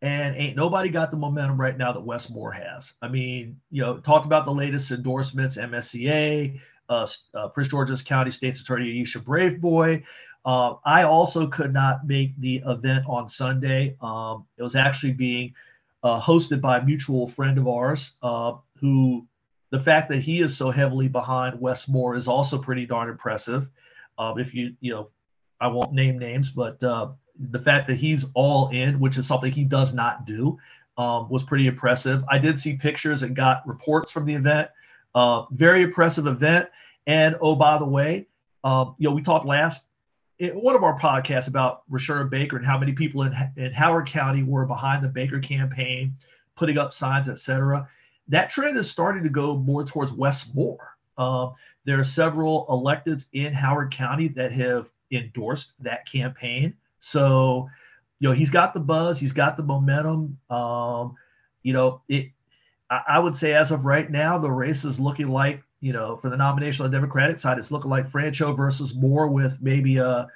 and 0.00 0.36
ain't 0.36 0.54
nobody 0.54 0.90
got 0.90 1.10
the 1.10 1.16
momentum 1.16 1.58
right 1.58 1.76
now 1.76 1.90
that 1.90 2.00
Wes 2.00 2.28
Moore 2.28 2.52
has. 2.52 2.92
I 3.00 3.08
mean, 3.08 3.58
you 3.70 3.82
know, 3.82 3.98
talked 3.98 4.26
about 4.26 4.44
the 4.44 4.52
latest 4.52 4.90
endorsements, 4.90 5.56
MSEA, 5.56 6.60
uh, 6.88 7.06
uh, 7.34 7.48
Prince 7.48 7.70
George's 7.70 8.02
County 8.02 8.30
State's 8.30 8.60
Attorney 8.60 9.02
Aisha 9.02 9.22
Braveboy. 9.22 10.04
Uh, 10.44 10.74
I 10.84 11.04
also 11.04 11.46
could 11.46 11.72
not 11.72 12.06
make 12.06 12.38
the 12.38 12.62
event 12.66 13.04
on 13.08 13.28
Sunday. 13.28 13.96
Um, 14.00 14.46
it 14.58 14.62
was 14.62 14.76
actually 14.76 15.12
being 15.12 15.54
uh, 16.02 16.20
hosted 16.20 16.60
by 16.60 16.78
a 16.78 16.84
mutual 16.84 17.26
friend 17.26 17.56
of 17.56 17.66
ours, 17.66 18.12
uh, 18.22 18.54
who 18.78 19.26
the 19.70 19.80
fact 19.80 20.08
that 20.10 20.18
he 20.18 20.40
is 20.40 20.56
so 20.56 20.70
heavily 20.70 21.08
behind 21.08 21.60
Wes 21.60 21.88
Moore 21.88 22.14
is 22.14 22.28
also 22.28 22.58
pretty 22.58 22.84
darn 22.86 23.08
impressive. 23.08 23.68
Um, 24.18 24.38
if 24.38 24.54
you, 24.54 24.74
you 24.80 24.92
know, 24.92 25.08
I 25.60 25.68
won't 25.68 25.92
name 25.92 26.18
names, 26.18 26.50
but 26.50 26.82
uh, 26.84 27.12
the 27.38 27.58
fact 27.58 27.88
that 27.88 27.96
he's 27.96 28.26
all 28.34 28.68
in, 28.68 29.00
which 29.00 29.16
is 29.16 29.26
something 29.26 29.50
he 29.50 29.64
does 29.64 29.94
not 29.94 30.26
do, 30.26 30.58
um, 30.98 31.28
was 31.28 31.42
pretty 31.42 31.66
impressive. 31.66 32.22
I 32.28 32.38
did 32.38 32.60
see 32.60 32.76
pictures 32.76 33.22
and 33.22 33.34
got 33.34 33.66
reports 33.66 34.10
from 34.10 34.26
the 34.26 34.34
event. 34.34 34.68
Uh, 35.14 35.44
very 35.50 35.82
impressive 35.82 36.26
event. 36.26 36.68
And 37.06 37.36
oh, 37.40 37.54
by 37.54 37.78
the 37.78 37.84
way, 37.84 38.26
um, 38.62 38.94
you 38.98 39.08
know, 39.08 39.14
we 39.14 39.22
talked 39.22 39.46
last 39.46 39.86
one 40.40 40.74
of 40.74 40.82
our 40.82 40.98
podcasts 40.98 41.48
about 41.48 41.82
Rushern 41.90 42.28
Baker 42.28 42.56
and 42.56 42.66
how 42.66 42.78
many 42.78 42.92
people 42.92 43.22
in, 43.22 43.34
in 43.56 43.72
Howard 43.72 44.08
County 44.08 44.42
were 44.42 44.66
behind 44.66 45.04
the 45.04 45.08
Baker 45.08 45.38
campaign, 45.38 46.16
putting 46.56 46.78
up 46.78 46.92
signs, 46.92 47.28
etc. 47.28 47.88
That 48.28 48.50
trend 48.50 48.76
is 48.76 48.90
starting 48.90 49.22
to 49.22 49.28
go 49.28 49.56
more 49.56 49.84
towards 49.84 50.12
Wes 50.12 50.52
Moore. 50.54 50.96
Um, 51.16 51.54
there 51.84 52.00
are 52.00 52.04
several 52.04 52.66
electeds 52.66 53.26
in 53.32 53.52
Howard 53.52 53.92
County 53.92 54.28
that 54.28 54.52
have 54.52 54.90
endorsed 55.12 55.72
that 55.80 56.10
campaign. 56.10 56.74
So, 56.98 57.68
you 58.18 58.28
know, 58.28 58.34
he's 58.34 58.50
got 58.50 58.74
the 58.74 58.80
buzz, 58.80 59.20
he's 59.20 59.32
got 59.32 59.56
the 59.56 59.62
momentum. 59.62 60.38
Um, 60.50 61.14
you 61.62 61.72
know, 61.72 62.02
it. 62.08 62.30
I, 62.90 63.02
I 63.08 63.18
would 63.18 63.36
say 63.36 63.54
as 63.54 63.70
of 63.70 63.84
right 63.84 64.10
now, 64.10 64.38
the 64.38 64.50
race 64.50 64.84
is 64.84 64.98
looking 64.98 65.28
like 65.28 65.62
you 65.84 65.92
know, 65.92 66.16
for 66.16 66.30
the 66.30 66.36
nomination 66.38 66.82
on 66.82 66.90
the 66.90 66.96
Democratic 66.96 67.38
side, 67.38 67.58
it's 67.58 67.70
looking 67.70 67.90
like 67.90 68.10
Franchot 68.10 68.56
versus 68.56 68.94
Moore 68.94 69.28
with 69.28 69.58
maybe 69.60 69.98
a 69.98 70.26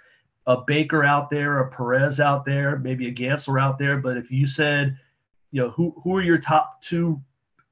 a 0.47 0.59
Baker 0.59 1.05
out 1.05 1.31
there, 1.31 1.61
a 1.61 1.71
Perez 1.71 2.21
out 2.21 2.45
there, 2.45 2.79
maybe 2.79 3.09
a 3.09 3.15
Gansler 3.15 3.59
out 3.59 3.79
there. 3.79 3.97
But 3.97 4.19
if 4.19 4.31
you 4.31 4.47
said, 4.47 4.99
you 5.51 5.63
know, 5.63 5.71
who 5.71 5.95
who 6.05 6.15
are 6.17 6.23
your 6.23 6.37
top 6.37 6.83
two 6.83 7.19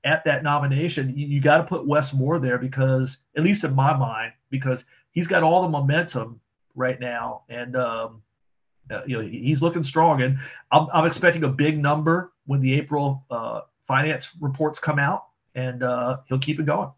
at 0.05 0.24
that 0.24 0.43
nomination, 0.43 1.14
you, 1.14 1.27
you 1.27 1.39
got 1.43 1.59
to 1.59 1.64
put 1.64 1.87
Wes 1.87 2.14
Moore 2.14 2.39
there 2.39 2.57
because, 2.57 3.18
at 3.37 3.43
least 3.43 3.62
in 3.62 3.74
my 3.74 3.95
mind, 3.95 4.33
because 4.49 4.83
he's 5.11 5.27
got 5.27 5.43
all 5.43 5.61
the 5.61 5.68
momentum 5.68 6.41
right 6.74 6.99
now, 6.99 7.43
and 7.51 7.77
um, 7.77 8.22
uh, 8.91 9.03
you 9.07 9.18
know 9.18 9.22
he's 9.22 9.61
looking 9.61 9.83
strong, 9.83 10.22
and 10.22 10.39
I'm, 10.72 10.87
I'm 10.95 11.05
expecting 11.05 11.45
a 11.45 11.49
big 11.49 11.79
number 11.79 12.33
when 12.47 12.62
the 12.62 12.72
April 12.72 13.27
uh, 13.31 13.61
finance 13.83 14.31
reports 14.41 14.79
come 14.79 14.99
out, 14.99 15.27
and 15.55 15.83
uh, 15.83 16.20
he'll 16.27 16.39
keep 16.39 16.59
it 16.59 16.64
going. 16.64 16.89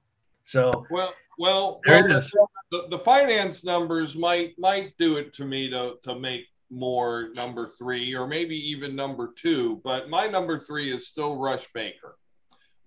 So 0.49 0.87
well, 0.89 1.13
well, 1.39 1.81
well 1.87 2.09
the, 2.09 2.49
the, 2.71 2.87
the, 2.89 2.99
finance 3.01 3.65
numbers 3.65 4.17
might 4.17 4.59
might 4.59 4.97
do 4.97 5.19
it 5.19 5.35
to 5.35 5.45
me 5.45 5.69
to 5.69 5.97
to 6.05 6.19
make 6.19 6.47
more 6.71 7.29
number 7.35 7.69
three 7.69 8.15
or 8.15 8.27
maybe 8.27 8.57
even 8.57 8.97
number 8.97 9.35
two, 9.37 9.79
but 9.85 10.09
my 10.09 10.27
number 10.27 10.59
three 10.59 10.91
is 10.91 11.07
still 11.07 11.37
Rush 11.37 11.71
Baker 11.75 12.17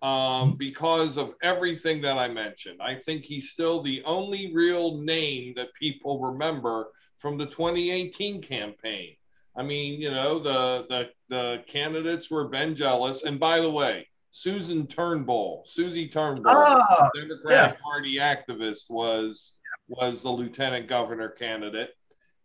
um, 0.01 0.55
because 0.57 1.17
of 1.17 1.35
everything 1.43 2.01
that 2.01 2.17
I 2.17 2.29
mentioned. 2.29 2.81
I 2.81 2.95
think 2.95 3.25
he's 3.25 3.51
still 3.51 3.83
the 3.83 4.01
only 4.05 4.51
real 4.55 4.97
name 4.97 5.53
that 5.55 5.71
people 5.79 6.19
remember 6.19 6.87
from 7.19 7.37
the 7.37 7.45
2018 7.45 8.41
campaign. 8.41 9.15
I 9.55 9.61
mean, 9.61 10.01
you 10.01 10.09
know, 10.09 10.39
the 10.39 10.87
the 10.89 11.09
the 11.29 11.63
candidates 11.67 12.31
were 12.31 12.47
Ben 12.47 12.73
Jealous, 12.73 13.21
and 13.21 13.39
by 13.39 13.59
the 13.59 13.69
way, 13.69 14.07
Susan 14.31 14.87
Turnbull, 14.87 15.63
Susie 15.65 16.07
Turnbull, 16.07 16.51
ah, 16.55 17.09
Democratic 17.13 17.73
yes. 17.73 17.81
Party 17.81 18.15
activist, 18.15 18.89
was 18.89 19.53
was 19.87 20.23
the 20.23 20.29
lieutenant 20.29 20.87
governor 20.87 21.29
candidate, 21.29 21.89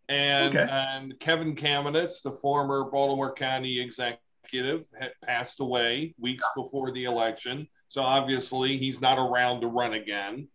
and 0.09 0.57
okay. 0.57 0.67
and 0.69 1.17
Kevin 1.19 1.55
Kamenetz, 1.55 2.21
the 2.21 2.31
former 2.31 2.85
Baltimore 2.85 3.33
County 3.33 3.79
executive 3.79 4.85
had 4.99 5.13
passed 5.23 5.59
away 5.59 6.13
weeks 6.19 6.43
before 6.55 6.91
the 6.91 7.05
election. 7.05 7.67
So 7.87 8.01
obviously 8.01 8.77
he's 8.77 8.99
not 8.99 9.17
around 9.17 9.61
to 9.61 9.67
run 9.67 9.93
again. 9.93 10.47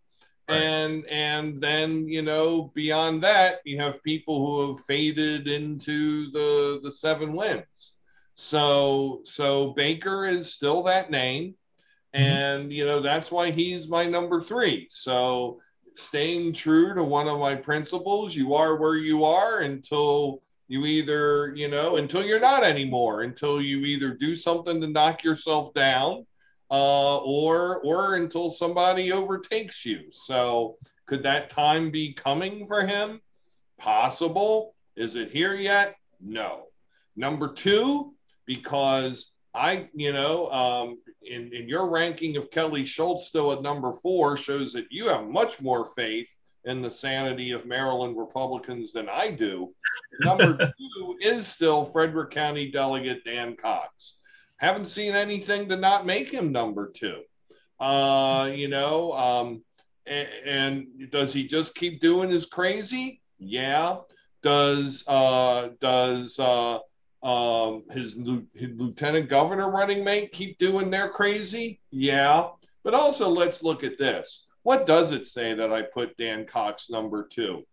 Right. 0.49 0.57
And 0.57 1.07
and 1.07 1.63
then 1.63 2.09
you 2.09 2.21
know 2.21 2.73
beyond 2.75 3.23
that 3.23 3.61
you 3.65 3.79
have 3.81 4.03
people 4.03 4.45
who 4.45 4.75
have 4.75 4.85
faded 4.85 5.49
into 5.49 6.31
the 6.33 6.81
the 6.83 6.93
seven 6.93 7.33
wins. 7.33 7.95
So 8.43 9.21
so 9.23 9.69
Baker 9.69 10.27
is 10.27 10.53
still 10.53 10.83
that 10.83 11.13
name, 11.13 11.55
mm-hmm. 12.13 12.25
and 12.25 12.73
you 12.73 12.85
know 12.85 13.01
that's 13.01 13.31
why 13.31 13.53
he's 13.53 13.87
my 13.87 14.05
number 14.05 14.43
three. 14.43 14.89
So 14.91 15.61
staying 15.95 16.55
true 16.55 16.93
to 16.93 17.05
one 17.05 17.29
of 17.29 17.39
my 17.39 17.55
principles, 17.55 18.35
you 18.35 18.55
are 18.55 18.75
where 18.75 18.97
you 18.97 19.23
are 19.23 19.61
until 19.61 20.43
you 20.67 20.87
either, 20.87 21.55
you 21.55 21.69
know, 21.69 21.97
until 21.99 22.25
you're 22.27 22.41
not 22.41 22.65
anymore, 22.65 23.23
until 23.23 23.63
you 23.63 23.85
either 23.85 24.13
do 24.13 24.35
something 24.35 24.81
to 24.81 24.89
knock 24.89 25.23
yourself 25.23 25.73
down, 25.73 26.27
uh, 26.69 27.19
or 27.19 27.79
or 27.85 28.17
until 28.17 28.51
somebody 28.51 29.13
overtakes 29.13 29.87
you. 29.87 30.11
So 30.11 30.79
could 31.07 31.23
that 31.23 31.49
time 31.49 31.93
be 31.93 32.13
coming 32.13 32.67
for 32.67 32.85
him? 32.85 33.21
Possible. 33.79 34.75
Is 34.97 35.15
it 35.15 35.31
here 35.31 35.55
yet? 35.55 35.95
No. 36.21 36.65
Number 37.15 37.53
two, 37.53 38.12
because 38.47 39.33
I, 39.55 39.89
you 39.95 40.13
know, 40.13 40.51
um, 40.51 40.99
in, 41.23 41.53
in 41.53 41.69
your 41.69 41.89
ranking 41.89 42.37
of 42.37 42.51
Kelly 42.51 42.85
Schulz 42.85 43.27
still 43.27 43.53
at 43.53 43.63
number 43.63 43.93
four 43.93 44.37
shows 44.37 44.73
that 44.73 44.87
you 44.91 45.09
have 45.09 45.27
much 45.27 45.61
more 45.61 45.87
faith 45.95 46.31
in 46.65 46.81
the 46.81 46.91
sanity 46.91 47.51
of 47.51 47.67
Maryland 47.67 48.17
Republicans 48.17 48.93
than 48.93 49.09
I 49.09 49.31
do. 49.31 49.75
Number 50.21 50.57
two 50.79 51.17
is 51.21 51.47
still 51.47 51.85
Frederick 51.87 52.31
County 52.31 52.71
Delegate 52.71 53.25
Dan 53.25 53.57
Cox. 53.57 54.19
Haven't 54.57 54.87
seen 54.87 55.13
anything 55.13 55.69
to 55.69 55.77
not 55.77 56.07
make 56.07 56.29
him 56.29 56.53
number 56.53 56.91
two. 56.91 57.23
Uh, 57.81 58.51
you 58.55 58.69
know, 58.69 59.13
um, 59.13 59.63
and, 60.07 60.29
and, 60.47 61.11
does 61.11 61.33
he 61.33 61.47
just 61.47 61.75
keep 61.75 62.01
doing 62.01 62.31
his 62.31 62.47
crazy? 62.47 63.21
Yeah. 63.39 63.99
Does 64.43 65.05
uh, 65.09 65.71
does 65.81 66.39
uh, 66.39 66.79
um, 67.23 67.85
his, 67.91 68.15
his 68.55 68.71
lieutenant 68.77 69.29
governor 69.29 69.71
running 69.71 70.03
mate 70.03 70.33
keep 70.33 70.59
doing 70.59 70.91
their 70.91 71.09
crazy? 71.09 71.81
Yeah. 71.91 72.49
But 72.85 72.95
also, 72.95 73.29
let's 73.29 73.63
look 73.63 73.85
at 73.85 73.99
this 73.99 74.47
what 74.63 74.87
does 74.87 75.11
it 75.11 75.27
say 75.27 75.55
that 75.55 75.73
I 75.73 75.83
put 75.83 76.17
Dan 76.17 76.47
Cox 76.47 76.89
number 76.91 77.27
two? 77.27 77.65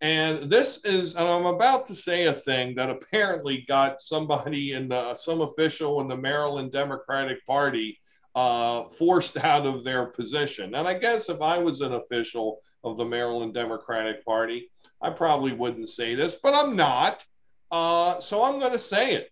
And 0.00 0.50
this 0.50 0.84
is, 0.84 1.14
and 1.14 1.26
I'm 1.26 1.46
about 1.46 1.86
to 1.86 1.94
say 1.94 2.26
a 2.26 2.32
thing 2.32 2.74
that 2.74 2.90
apparently 2.90 3.64
got 3.66 4.00
somebody 4.00 4.72
in 4.72 4.88
the, 4.88 5.14
some 5.14 5.40
official 5.40 6.00
in 6.00 6.08
the 6.08 6.16
Maryland 6.16 6.70
Democratic 6.70 7.44
Party 7.46 7.98
uh, 8.34 8.84
forced 8.98 9.38
out 9.38 9.66
of 9.66 9.84
their 9.84 10.06
position. 10.06 10.74
And 10.74 10.86
I 10.86 10.98
guess 10.98 11.28
if 11.28 11.40
I 11.40 11.58
was 11.58 11.80
an 11.80 11.94
official 11.94 12.60
of 12.84 12.96
the 12.96 13.04
Maryland 13.04 13.54
Democratic 13.54 14.24
Party, 14.24 14.70
I 15.00 15.10
probably 15.10 15.52
wouldn't 15.52 15.88
say 15.88 16.14
this, 16.14 16.34
but 16.34 16.54
I'm 16.54 16.76
not. 16.76 17.24
Uh, 17.70 18.20
so 18.20 18.42
I'm 18.42 18.58
going 18.58 18.72
to 18.72 18.78
say 18.78 19.14
it. 19.14 19.30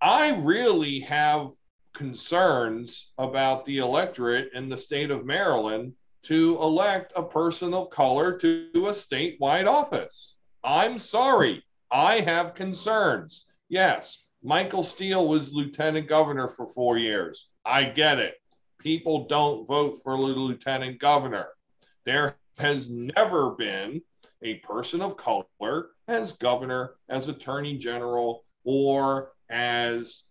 I 0.00 0.30
really 0.36 1.00
have 1.00 1.52
concerns 1.94 3.12
about 3.18 3.64
the 3.64 3.78
electorate 3.78 4.52
in 4.54 4.68
the 4.68 4.78
state 4.78 5.10
of 5.10 5.26
Maryland 5.26 5.94
to 6.24 6.56
elect 6.60 7.12
a 7.16 7.22
person 7.22 7.74
of 7.74 7.90
color 7.90 8.38
to 8.38 8.70
a 8.74 8.92
statewide 8.92 9.66
office. 9.66 10.36
I'm 10.64 10.98
sorry, 10.98 11.64
I 11.90 12.20
have 12.20 12.54
concerns. 12.54 13.46
Yes, 13.68 14.24
Michael 14.42 14.82
Steele 14.82 15.28
was 15.28 15.52
lieutenant 15.52 16.08
governor 16.08 16.48
for 16.48 16.66
four 16.66 16.98
years. 16.98 17.48
I 17.64 17.84
get 17.84 18.18
it. 18.18 18.34
People 18.78 19.26
don't 19.26 19.66
vote 19.66 20.00
for 20.02 20.18
lieutenant 20.18 20.98
governor. 20.98 21.48
There 22.04 22.36
has 22.58 22.88
never 22.88 23.50
been 23.50 24.02
a 24.42 24.54
person 24.56 25.00
of 25.02 25.16
color 25.16 25.90
as 26.12 26.32
governor, 26.32 26.94
as 27.08 27.28
attorney 27.28 27.76
general, 27.78 28.44
or 28.64 29.32
as 29.50 30.24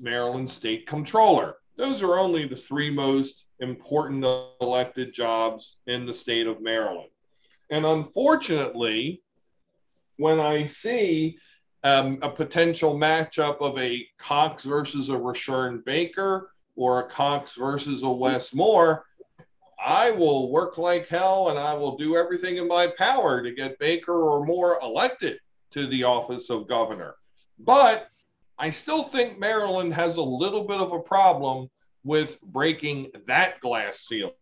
Maryland 0.00 0.50
state 0.50 0.86
comptroller. 0.86 1.56
Those 1.76 2.02
are 2.02 2.18
only 2.18 2.46
the 2.46 2.56
three 2.56 2.90
most 2.90 3.46
important 3.60 4.24
elected 4.60 5.12
jobs 5.12 5.76
in 5.86 6.06
the 6.06 6.14
state 6.14 6.46
of 6.46 6.60
Maryland. 6.60 7.10
And 7.70 7.86
unfortunately, 7.86 9.22
when 10.16 10.38
I 10.38 10.66
see 10.66 11.38
um, 11.84 12.18
a 12.22 12.28
potential 12.28 12.94
matchup 12.94 13.58
of 13.60 13.78
a 13.78 14.06
Cox 14.18 14.64
versus 14.64 15.08
a 15.08 15.14
Rushern 15.14 15.84
Baker 15.84 16.50
or 16.76 17.00
a 17.00 17.08
Cox 17.08 17.54
versus 17.54 18.02
a 18.02 18.10
Wes 18.10 18.54
Moore, 18.54 19.04
I 19.84 20.10
will 20.10 20.50
work 20.50 20.78
like 20.78 21.08
hell 21.08 21.50
and 21.50 21.58
I 21.58 21.74
will 21.74 21.96
do 21.96 22.16
everything 22.16 22.56
in 22.56 22.68
my 22.68 22.86
power 22.86 23.42
to 23.42 23.52
get 23.52 23.78
Baker 23.78 24.22
or 24.22 24.44
Moore 24.44 24.78
elected 24.82 25.38
to 25.72 25.86
the 25.86 26.04
office 26.04 26.50
of 26.50 26.68
governor. 26.68 27.14
But 27.58 28.08
I 28.58 28.70
still 28.70 29.04
think 29.04 29.38
Maryland 29.38 29.94
has 29.94 30.16
a 30.16 30.22
little 30.22 30.64
bit 30.64 30.78
of 30.78 30.92
a 30.92 31.00
problem 31.00 31.68
with 32.04 32.40
breaking 32.42 33.10
that 33.26 33.60
glass 33.60 34.00
ceiling. 34.00 34.34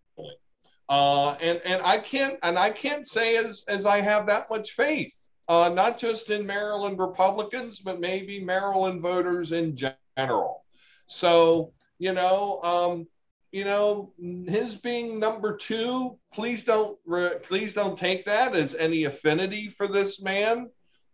Uh, 0.89 1.37
and 1.41 1.61
and 1.65 1.81
I 1.85 1.99
can't 1.99 2.37
and 2.43 2.59
I 2.59 2.71
can't 2.71 3.07
say 3.07 3.37
as 3.37 3.65
as 3.69 3.87
I 3.87 4.01
have 4.01 4.27
that 4.27 4.51
much 4.51 4.73
faith, 4.73 5.15
uh, 5.49 5.71
not 5.73 5.99
just 5.99 6.31
in 6.31 6.45
Maryland 6.45 6.99
Republicans, 6.99 7.79
but 7.79 8.01
maybe 8.01 8.43
Maryland 8.43 9.01
voters 9.01 9.53
in 9.53 9.77
general. 9.77 10.65
So 11.07 11.73
you 11.99 12.13
know, 12.13 12.61
um, 12.63 13.07
you 13.53 13.65
know, 13.65 14.13
his 14.19 14.77
being 14.77 15.19
number 15.19 15.57
two, 15.57 16.19
please 16.33 16.65
don't 16.65 16.99
please 17.43 17.73
don't 17.73 17.99
take 17.99 18.25
that 18.27 18.55
as 18.55 18.75
any 18.75 19.05
affinity 19.05 19.69
for 19.69 19.87
this 19.87 20.23
man 20.23 20.71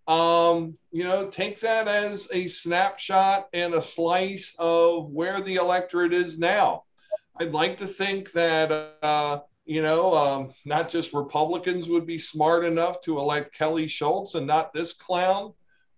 um, 0.07 0.79
you 0.93 1.03
know, 1.05 1.29
take 1.29 1.61
that 1.61 1.89
as 1.89 2.29
a 2.33 2.47
snapshot 2.47 3.49
and 3.53 3.75
a 3.75 3.83
slice 3.83 4.55
of 4.59 5.11
where 5.11 5.41
the 5.41 5.57
electorate 5.57 6.15
is 6.15 6.39
now. 6.39 6.85
I'd 7.39 7.53
like 7.53 7.79
to 7.79 7.87
think 7.87 8.33
that, 8.33 8.97
uh, 9.03 9.41
you 9.65 9.83
know, 9.83 10.15
um, 10.15 10.53
not 10.65 10.89
just 10.89 11.13
Republicans 11.13 11.89
would 11.89 12.07
be 12.07 12.19
smart 12.19 12.65
enough 12.65 13.01
to 13.03 13.19
elect 13.19 13.55
Kelly 13.55 13.89
Schulz 13.89 14.37
and 14.37 14.47
not 14.47 14.73
this 14.73 14.93
clown, 14.93 15.53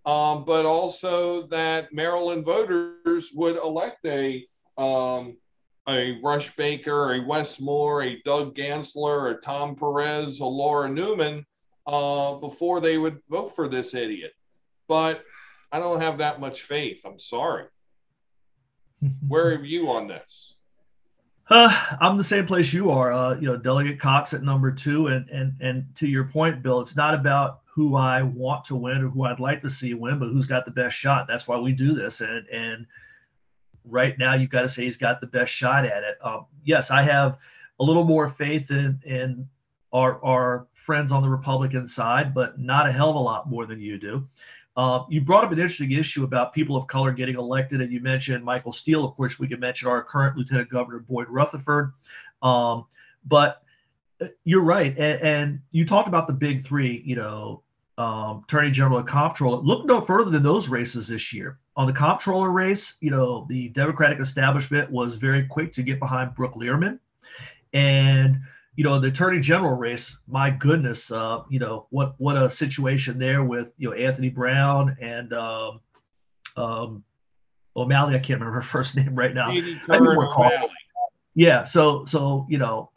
um, 0.07 0.45
but 0.45 0.64
also 0.64 1.47
that 1.49 1.93
Maryland 1.93 2.47
voters 2.47 3.30
would 3.34 3.57
elect 3.57 4.07
a 4.07 4.47
um, 4.78 5.36
a 5.89 6.20
Rush 6.22 6.55
Baker, 6.57 7.14
a 7.14 7.24
Wes 7.24 7.61
Moore, 7.61 8.03
a 8.03 8.20
Doug 8.22 8.55
Gansler, 8.55 9.34
a 9.36 9.41
Tom 9.41 9.74
Perez, 9.74 10.41
a 10.41 10.45
Laura 10.45 10.89
Neuman 10.89 11.45
uh, 11.86 12.34
before 12.34 12.80
they 12.80 12.99
would 12.99 13.20
vote 13.30 13.57
for 13.57 13.68
this 13.68 13.95
idiot. 13.95 14.32
But 14.86 15.24
I 15.72 15.78
don't 15.78 16.01
have 16.01 16.18
that 16.18 16.41
much 16.41 16.62
faith. 16.62 17.03
I'm 17.05 17.18
sorry. 17.18 17.64
Where 19.28 19.49
are 19.49 19.64
you 19.64 19.91
on 19.91 20.09
this? 20.09 20.57
Uh, 21.51 21.97
I'm 22.01 22.18
the 22.18 22.24
same 22.24 22.47
place 22.47 22.74
you 22.74 22.91
are. 22.91 23.11
Uh, 23.11 23.34
you 23.36 23.47
know, 23.47 23.57
Delegate 23.57 23.99
Cox 23.99 24.34
at 24.34 24.43
number 24.43 24.70
two, 24.70 25.07
and 25.07 25.26
and 25.30 25.55
and 25.61 25.86
to 25.97 26.07
your 26.07 26.24
point, 26.24 26.62
Bill, 26.62 26.80
it's 26.80 26.95
not 26.95 27.14
about 27.14 27.61
who 27.64 27.97
I 27.97 28.20
want 28.22 28.66
to 28.66 28.76
win 28.76 29.03
or 29.03 29.09
who 29.09 29.24
I'd 29.24 29.41
like 29.41 29.62
to 29.62 29.70
see 29.70 29.95
win, 29.95 30.18
but 30.18 30.28
who's 30.28 30.45
got 30.45 30.66
the 30.66 30.70
best 30.70 30.95
shot. 30.95 31.26
That's 31.26 31.49
why 31.49 31.57
we 31.59 31.72
do 31.72 31.95
this. 31.95 32.20
And 32.20 32.47
and 32.49 32.86
right 33.89 34.18
now, 34.18 34.34
you've 34.34 34.51
got 34.51 34.62
to 34.62 34.68
say 34.68 34.84
he's 34.84 34.97
got 34.97 35.20
the 35.20 35.26
best 35.26 35.53
shot 35.53 35.84
at 35.84 36.03
it. 36.03 36.16
Um, 36.22 36.47
yes, 36.64 36.91
I 36.91 37.03
have 37.03 37.39
a 37.80 37.84
little 37.84 38.05
more 38.05 38.28
faith 38.28 38.70
in 38.70 39.01
in 39.05 39.49
our 39.93 40.22
our 40.24 40.66
friends 40.74 41.12
on 41.12 41.22
the 41.22 41.28
Republican 41.28 41.86
side, 41.86 42.34
but 42.34 42.59
not 42.59 42.89
a 42.89 42.93
hell 42.93 43.11
of 43.11 43.16
a 43.16 43.20
lot 43.20 43.49
more 43.49 43.66
than 43.66 43.80
you 43.80 43.99
do. 43.99 44.26
Uh, 44.76 45.05
you 45.09 45.20
brought 45.20 45.45
up 45.45 45.51
an 45.51 45.59
interesting 45.59 45.91
issue 45.93 46.22
about 46.22 46.55
people 46.55 46.76
of 46.76 46.86
color 46.86 47.11
getting 47.11 47.36
elected, 47.36 47.80
and 47.80 47.93
you 47.93 48.01
mentioned 48.01 48.45
Michael 48.45 48.72
Steele. 48.72 49.05
Of 49.05 49.16
course, 49.16 49.39
we 49.39 49.49
can 49.49 49.59
mention 49.59 49.89
our 49.89 50.03
current 50.05 50.36
Lieutenant 50.36 50.70
Governor 50.70 51.01
Boyd 51.01 51.28
Rutherford. 51.28 51.93
Um, 52.43 52.86
but 53.24 53.62
uh, 54.20 54.28
you're 54.45 54.62
right, 54.62 54.97
and, 54.97 55.20
and, 55.20 55.61
you 55.72 55.84
talked 55.84 56.07
about 56.07 56.26
the 56.28 56.32
big 56.32 56.64
three. 56.64 57.03
You 57.05 57.16
know, 57.16 57.62
um, 57.99 58.45
attorney 58.45 58.70
general 58.70 58.99
and 58.99 59.09
comptroller. 59.09 59.61
Look 59.61 59.84
no 59.84 60.01
further 60.01 60.30
than 60.30 60.45
those 60.45 60.68
races 60.68 61.09
this 61.09 61.32
year. 61.32 61.59
On 61.79 61.87
the 61.87 61.93
comptroller 61.93 62.51
race, 62.51 62.95
you 63.01 63.12
know, 63.12 63.47
the 63.49 63.68
Democratic 63.68 64.18
establishment 64.18 64.91
was 64.91 65.14
very 65.14 65.47
quick 65.47 65.72
to 65.74 65.83
get 65.85 66.01
behind 66.01 66.35
Brooke 66.35 66.57
Lierman. 66.57 66.99
And, 67.72 68.41
you 68.74 68.83
know, 68.83 68.99
the 68.99 69.09
attorney 69.09 69.39
general 69.39 69.76
race, 69.76 70.16
my 70.26 70.51
goodness, 70.51 71.12
uh, 71.12 71.45
you 71.49 71.61
know, 71.61 71.87
what 71.91 72.16
what 72.18 72.37
a 72.37 72.51
situation 72.51 73.16
there 73.16 73.45
with, 73.45 73.68
you 73.79 73.89
know, 73.89 73.95
Anthony 73.95 74.29
Brown 74.29 74.97
and 75.01 75.33
um, 75.33 75.81
um, 76.57 77.05
O'Malley. 77.76 78.16
I 78.16 78.18
can't 78.18 78.41
remember 78.41 78.61
her 78.61 78.62
first 78.76 78.97
name 78.97 79.14
right 79.14 79.33
now. 79.33 79.53
Yeah. 81.35 81.62
So, 81.62 82.05
so, 82.07 82.45
you 82.49 82.59
know, 82.59 82.91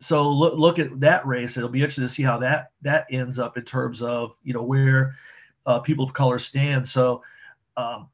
so 0.00 0.28
look 0.30 0.52
look 0.58 0.78
at 0.78 1.00
that 1.00 1.26
race. 1.26 1.56
It'll 1.56 1.70
be 1.70 1.80
interesting 1.80 2.04
to 2.04 2.12
see 2.12 2.24
how 2.24 2.36
that 2.38 2.72
that 2.82 3.06
ends 3.10 3.38
up 3.38 3.56
in 3.56 3.64
terms 3.64 4.02
of 4.02 4.34
you 4.42 4.52
know 4.52 4.62
where 4.62 5.14
uh, 5.64 5.78
people 5.78 6.04
of 6.04 6.12
color 6.12 6.38
stand. 6.38 6.86
So 6.86 7.22
um, 7.78 8.08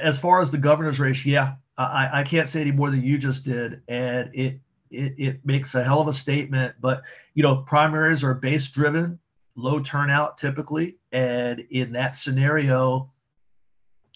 as 0.00 0.18
far 0.18 0.40
as 0.40 0.50
the 0.50 0.58
governor's 0.58 1.00
race, 1.00 1.24
yeah, 1.24 1.54
I, 1.78 2.20
I 2.20 2.22
can't 2.22 2.48
say 2.48 2.60
any 2.60 2.72
more 2.72 2.90
than 2.90 3.02
you 3.02 3.18
just 3.18 3.44
did, 3.44 3.82
and 3.88 4.30
it, 4.34 4.60
it 4.90 5.14
it 5.18 5.46
makes 5.46 5.74
a 5.74 5.82
hell 5.82 6.00
of 6.00 6.08
a 6.08 6.12
statement. 6.12 6.74
But 6.80 7.02
you 7.34 7.42
know, 7.42 7.56
primaries 7.56 8.22
are 8.22 8.34
base 8.34 8.68
driven, 8.68 9.18
low 9.56 9.80
turnout 9.80 10.38
typically, 10.38 10.96
and 11.10 11.60
in 11.70 11.92
that 11.92 12.16
scenario, 12.16 13.10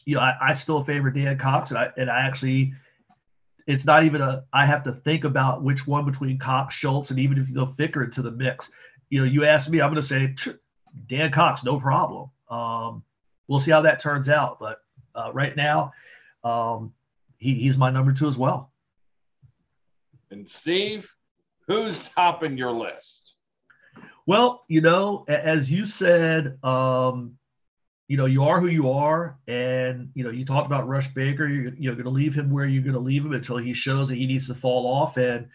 you 0.05 0.17
know, 0.17 0.21
I, 0.21 0.37
I 0.49 0.53
still 0.53 0.83
favor 0.85 1.11
Dan 1.11 1.39
Cox, 1.39 1.71
and 1.71 1.79
I 1.79 1.91
and 1.97 2.11
I 2.11 2.21
actually 2.27 2.75
it's 3.67 3.85
not 3.85 4.05
even 4.05 4.21
a 4.21 4.45
I 4.53 4.67
have 4.67 4.85
to 4.85 4.93
think 4.93 5.25
about 5.25 5.63
which 5.63 5.87
one 5.87 6.05
between 6.05 6.39
Cox, 6.39 6.75
Schulz, 6.75 7.11
and 7.11 7.19
even 7.19 7.39
if 7.39 7.49
you 7.49 7.55
go 7.55 7.67
thicker 7.67 8.05
into 8.05 8.23
the 8.23 8.31
mix. 8.31 8.71
You 9.09 9.21
know, 9.21 9.27
you 9.27 9.45
ask 9.45 9.69
me, 9.69 9.81
I'm 9.81 9.91
going 9.91 10.03
to 10.03 10.07
say 10.07 10.35
Dan 11.07 11.31
Cox, 11.31 11.63
no 11.65 11.79
problem. 11.79 12.31
Um, 12.51 13.05
we'll 13.47 13.61
see 13.61 13.71
how 13.71 13.83
that 13.83 14.01
turns 14.01 14.29
out, 14.29 14.59
but 14.59 14.81
uh, 15.17 15.33
right 15.33 15.57
now, 15.57 15.93
um, 16.45 16.93
he, 17.39 17.55
he's 17.55 17.77
my 17.77 17.91
number 17.91 18.13
two 18.13 18.29
as 18.29 18.37
well. 18.37 18.71
And 20.31 20.49
Steve, 20.49 21.09
who's 21.67 21.99
topping 21.99 22.59
your 22.59 22.73
list? 22.73 23.35
Well, 24.27 24.65
you 24.69 24.81
know, 24.81 25.25
as 25.29 25.71
you 25.71 25.85
said, 25.85 26.63
um, 26.65 27.39
you 28.09 28.17
know, 28.17 28.27
you 28.27 28.45
are 28.45 28.61
who 28.61 28.69
you 28.69 28.91
are. 28.91 29.39
And, 29.49 30.11
you 30.15 30.25
know, 30.25 30.31
you 30.31 30.45
talked 30.45 30.67
about 30.67 30.89
Rush 30.89 31.09
Baker. 31.09 31.47
You're, 31.47 31.75
you're 31.75 31.95
going 31.95 32.05
to 32.05 32.11
leave 32.11 32.35
him 32.35 32.51
where 32.51 32.67
you're 32.67 32.83
going 32.83 32.95
to 32.95 33.01
leave 33.01 33.25
him 33.25 33.33
until 33.33 33.57
he 33.57 33.73
shows 33.73 34.09
that 34.09 34.17
he 34.17 34.27
needs 34.27 34.47
to 34.49 34.55
fall 34.55 34.87
off. 34.87 35.17
And, 35.17 35.49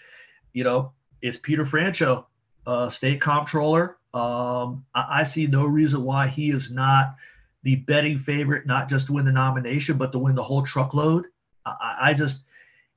you 0.54 0.64
know, 0.64 0.94
it's 1.22 1.38
Peter 1.38 1.66
Franchot, 1.66 2.26
uh, 2.66 2.90
state 2.90 3.22
comptroller. 3.22 3.98
Um, 4.14 4.86
I, 4.94 5.20
I, 5.20 5.24
see 5.24 5.48
no 5.48 5.64
reason 5.66 6.04
why 6.04 6.28
he 6.28 6.50
is 6.50 6.70
not 6.70 7.16
the 7.64 7.78
betting 7.78 8.18
favorite, 8.18 8.66
not 8.66 8.90
just 8.90 9.08
to 9.08 9.14
win 9.14 9.26
the 9.26 9.32
nomination, 9.32 9.98
but 9.98 10.12
to 10.12 10.20
win 10.20 10.36
the 10.36 10.44
whole 10.44 10.64
truckload. 10.64 11.28
I, 11.66 11.98
I 12.02 12.14
just, 12.14 12.44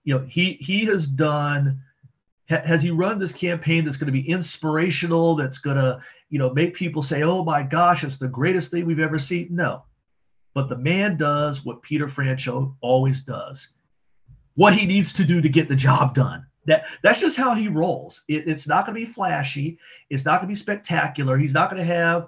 you 0.04 0.14
know, 0.14 0.24
he 0.24 0.54
he 0.54 0.84
has 0.86 1.06
done. 1.06 1.80
has 2.48 2.82
he 2.82 2.90
run 2.90 3.18
this 3.18 3.32
campaign 3.32 3.84
that's 3.84 3.96
going 3.96 4.12
to 4.12 4.12
be 4.12 4.28
inspirational? 4.28 5.34
That's 5.36 5.58
going 5.58 5.76
to 5.76 6.00
you 6.34 6.40
know, 6.40 6.50
make 6.50 6.74
people 6.74 7.00
say, 7.00 7.22
oh 7.22 7.44
my 7.44 7.62
gosh, 7.62 8.02
it's 8.02 8.18
the 8.18 8.26
greatest 8.26 8.72
thing 8.72 8.86
we've 8.86 8.98
ever 8.98 9.20
seen. 9.20 9.46
No. 9.52 9.84
But 10.52 10.68
the 10.68 10.76
man 10.76 11.16
does 11.16 11.64
what 11.64 11.80
Peter 11.80 12.08
Franchot 12.08 12.74
always 12.80 13.20
does, 13.20 13.68
what 14.56 14.74
he 14.74 14.84
needs 14.84 15.12
to 15.12 15.24
do 15.24 15.40
to 15.40 15.48
get 15.48 15.68
the 15.68 15.76
job 15.76 16.12
done. 16.12 16.44
That 16.66 16.86
that's 17.02 17.20
just 17.20 17.36
how 17.36 17.54
he 17.54 17.68
rolls. 17.68 18.22
It, 18.26 18.48
it's 18.48 18.66
not 18.66 18.84
going 18.84 18.98
to 18.98 19.06
be 19.06 19.12
flashy. 19.12 19.78
It's 20.10 20.24
not 20.24 20.40
going 20.40 20.48
to 20.48 20.58
be 20.58 20.60
spectacular. 20.60 21.38
He's 21.38 21.52
not 21.52 21.70
going 21.70 21.86
to 21.86 21.94
have 21.94 22.26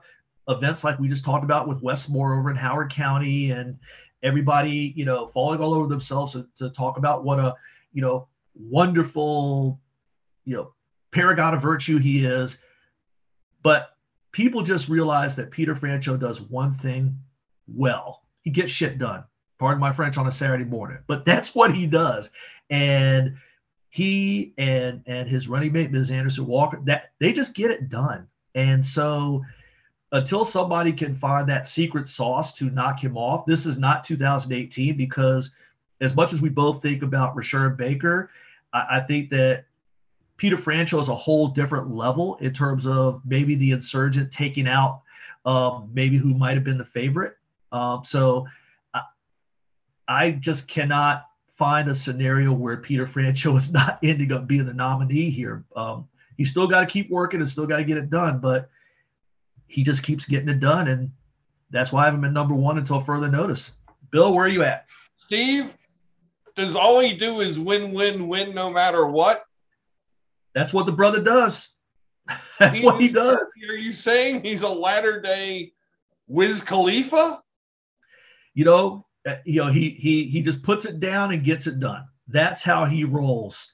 events 0.49 0.85
like 0.85 0.99
we 0.99 1.09
just 1.09 1.25
talked 1.25 1.45
about 1.45 1.69
with 1.69 1.83
Wes 1.83 2.09
Moore 2.09 2.39
over 2.39 2.51
in 2.51 2.57
Howard 2.57 2.93
County 2.93 3.51
and 3.51 3.79
everybody, 4.23 4.93
you 4.97 5.05
know, 5.05 5.27
falling 5.29 5.61
all 5.61 5.75
over 5.75 5.87
themselves 5.87 6.33
to, 6.33 6.47
to 6.57 6.71
talk 6.71 6.99
about 6.99 7.25
what 7.25 7.39
a, 7.39 7.55
you 7.93 8.03
know, 8.03 8.29
wonderful, 8.55 9.81
you 10.45 10.57
know, 10.57 10.73
paragon 11.11 11.55
of 11.55 11.63
virtue 11.63 11.99
he 11.99 12.25
is. 12.25 12.59
But 13.63 13.97
people 14.33 14.63
just 14.63 14.89
realize 14.89 15.37
that 15.37 15.51
Peter 15.51 15.75
Franchot 15.75 16.21
does 16.21 16.41
one 16.41 16.75
thing 16.75 17.19
well. 17.67 18.23
He 18.43 18.51
gets 18.51 18.71
shit 18.71 18.99
done. 18.99 19.25
Pardon 19.59 19.81
my 19.81 19.93
French 19.93 20.19
on 20.19 20.27
a 20.27 20.33
Saturday 20.33 20.65
morning, 20.65 20.99
but 21.07 21.25
that's 21.25 21.55
what 21.55 21.75
he 21.75 21.87
does. 21.87 22.31
And 22.69 23.37
he 23.89 24.53
and 24.59 25.03
and 25.07 25.29
his 25.29 25.49
running 25.49 25.73
mate 25.73 25.91
Ms. 25.91 26.11
Anderson 26.11 26.47
Walker, 26.47 26.81
that 26.85 27.13
they 27.19 27.33
just 27.33 27.55
get 27.55 27.71
it 27.71 27.89
done. 27.89 28.29
And 28.55 28.85
so 28.85 29.43
until 30.13 30.45
somebody 30.45 30.93
can 30.93 31.15
find 31.15 31.49
that 31.49 31.67
secret 31.67 32.09
sauce 32.09 32.53
to 32.55 32.71
knock 32.71 33.03
him 33.03 33.17
off, 33.17 33.47
this 33.47 33.67
is 33.67 33.77
not 33.77 34.05
2018 34.05 34.97
because 34.97 35.51
as 36.01 36.15
much 36.15 36.33
as 36.33 36.41
we 36.41 36.49
both 36.49 36.83
think 36.83 37.03
about 37.03 37.35
Rushern 37.35 37.77
Baker, 37.77 38.31
I, 38.73 38.99
I 38.99 39.01
think 39.01 39.31
that 39.31 39.65
Peter 40.37 40.57
Franchot 40.57 41.01
is 41.01 41.09
a 41.09 41.15
whole 41.15 41.49
different 41.49 41.91
level 41.91 42.37
in 42.37 42.53
terms 42.53 42.87
of 42.87 43.23
maybe 43.25 43.55
the 43.55 43.73
insurgent 43.73 44.31
taking 44.31 44.69
out 44.69 45.03
um, 45.45 45.91
maybe 45.95 46.19
who 46.19 46.35
might 46.35 46.55
have 46.55 46.65
been 46.65 46.79
the 46.79 46.85
favorite. 46.85 47.37
Um, 47.73 48.05
so 48.05 48.47
I, 48.93 49.03
I, 50.09 50.31
just 50.33 50.67
cannot 50.67 51.27
find 51.49 51.89
a 51.89 51.95
scenario 51.95 52.53
where 52.53 52.77
Peter 52.77 53.07
Franchot 53.07 53.57
is 53.57 53.73
not 53.73 53.99
ending 54.03 54.33
up 54.33 54.47
being 54.47 54.67
the 54.67 54.75
nominee 54.75 55.31
here. 55.31 55.65
Um, 55.75 56.09
he's 56.37 56.51
still 56.51 56.67
got 56.67 56.81
to 56.81 56.87
keep 56.87 57.11
working 57.11 57.41
and 57.41 57.49
still 57.49 57.67
got 57.67 57.79
to 57.79 57.85
get 57.85 57.97
it 57.97 58.11
done, 58.11 58.41
but 58.41 58.71
he 59.67 59.83
just 59.83 60.03
keeps 60.03 60.25
getting 60.25 60.49
it 60.49 60.61
done. 60.61 60.89
And 60.89 61.11
that's 61.71 61.93
why 61.93 62.03
I 62.03 62.05
haven't 62.07 62.21
been 62.21 62.33
number 62.33 62.55
one 62.55 62.79
until 62.79 63.01
further 63.01 63.29
notice. 63.29 63.71
Bill, 64.11 64.33
where 64.33 64.47
are 64.47 64.49
you 64.49 64.63
at? 64.63 64.87
Steve, 65.19 65.75
does 66.55 66.77
all 66.77 67.01
he 67.01 67.15
do 67.15 67.41
is 67.41 67.59
win, 67.59 67.93
win, 67.93 68.29
win 68.29 68.55
no 68.55 68.71
matter 68.71 69.07
what? 69.07 69.45
That's 70.55 70.73
what 70.73 70.87
the 70.87 70.93
brother 70.93 71.23
does. 71.23 71.69
That's 72.59 72.81
what 72.81 73.01
he 73.01 73.09
does. 73.09 73.37
Are 73.69 73.77
you 73.77 73.93
saying 73.93 74.43
he's 74.43 74.63
a 74.63 74.69
latter 74.69 75.21
day 75.21 75.73
Wiz 76.29 76.61
Khalifa? 76.61 77.43
You 78.55 78.65
know, 78.65 79.07
uh, 79.27 79.37
you 79.45 79.63
know, 79.63 79.71
he 79.71 79.91
he 79.91 80.25
he 80.25 80.41
just 80.41 80.63
puts 80.63 80.85
it 80.87 80.99
down 80.99 81.33
and 81.33 81.45
gets 81.45 81.67
it 81.67 81.79
done. 81.79 82.07
That's 82.29 82.63
how 82.63 82.87
he 82.87 83.05
rolls. 83.05 83.71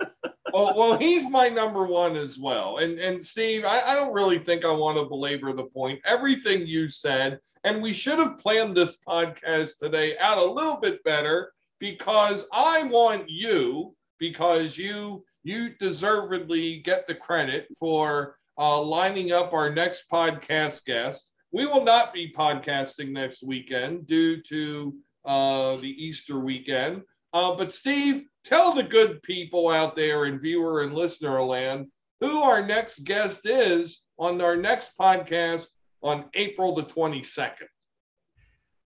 well, 0.56 0.74
well, 0.74 0.98
he's 0.98 1.28
my 1.28 1.50
number 1.50 1.84
one 1.84 2.16
as 2.16 2.38
well. 2.38 2.78
And 2.78 2.98
and 2.98 3.22
Steve, 3.22 3.66
I, 3.66 3.80
I 3.80 3.94
don't 3.94 4.14
really 4.14 4.38
think 4.38 4.64
I 4.64 4.72
want 4.72 4.96
to 4.96 5.04
belabor 5.04 5.52
the 5.52 5.64
point. 5.64 6.00
Everything 6.06 6.66
you 6.66 6.88
said, 6.88 7.40
and 7.64 7.82
we 7.82 7.92
should 7.92 8.18
have 8.18 8.38
planned 8.38 8.74
this 8.74 8.96
podcast 9.06 9.76
today 9.76 10.16
out 10.16 10.38
a 10.38 10.44
little 10.44 10.78
bit 10.78 11.04
better 11.04 11.52
because 11.78 12.46
I 12.54 12.84
want 12.84 13.28
you 13.28 13.94
because 14.18 14.78
you 14.78 15.24
you 15.42 15.74
deservedly 15.78 16.78
get 16.78 17.06
the 17.06 17.14
credit 17.14 17.68
for 17.78 18.38
uh, 18.56 18.80
lining 18.80 19.32
up 19.32 19.52
our 19.52 19.70
next 19.70 20.04
podcast 20.10 20.86
guest. 20.86 21.32
We 21.52 21.66
will 21.66 21.84
not 21.84 22.14
be 22.14 22.32
podcasting 22.32 23.10
next 23.10 23.42
weekend 23.42 24.06
due 24.06 24.40
to 24.44 24.94
uh, 25.26 25.76
the 25.76 25.90
Easter 26.02 26.40
weekend. 26.40 27.02
Uh, 27.34 27.54
but 27.54 27.74
Steve, 27.74 28.24
tell 28.46 28.72
the 28.72 28.82
good 28.82 29.22
people 29.24 29.68
out 29.68 29.96
there 29.96 30.26
in 30.26 30.38
viewer 30.38 30.82
and 30.82 30.94
listener 30.94 31.42
land 31.42 31.88
who 32.20 32.40
our 32.42 32.64
next 32.64 33.02
guest 33.04 33.44
is 33.44 34.02
on 34.18 34.40
our 34.40 34.56
next 34.56 34.92
podcast 34.98 35.66
on 36.02 36.26
April 36.34 36.74
the 36.74 36.84
22nd. 36.84 37.66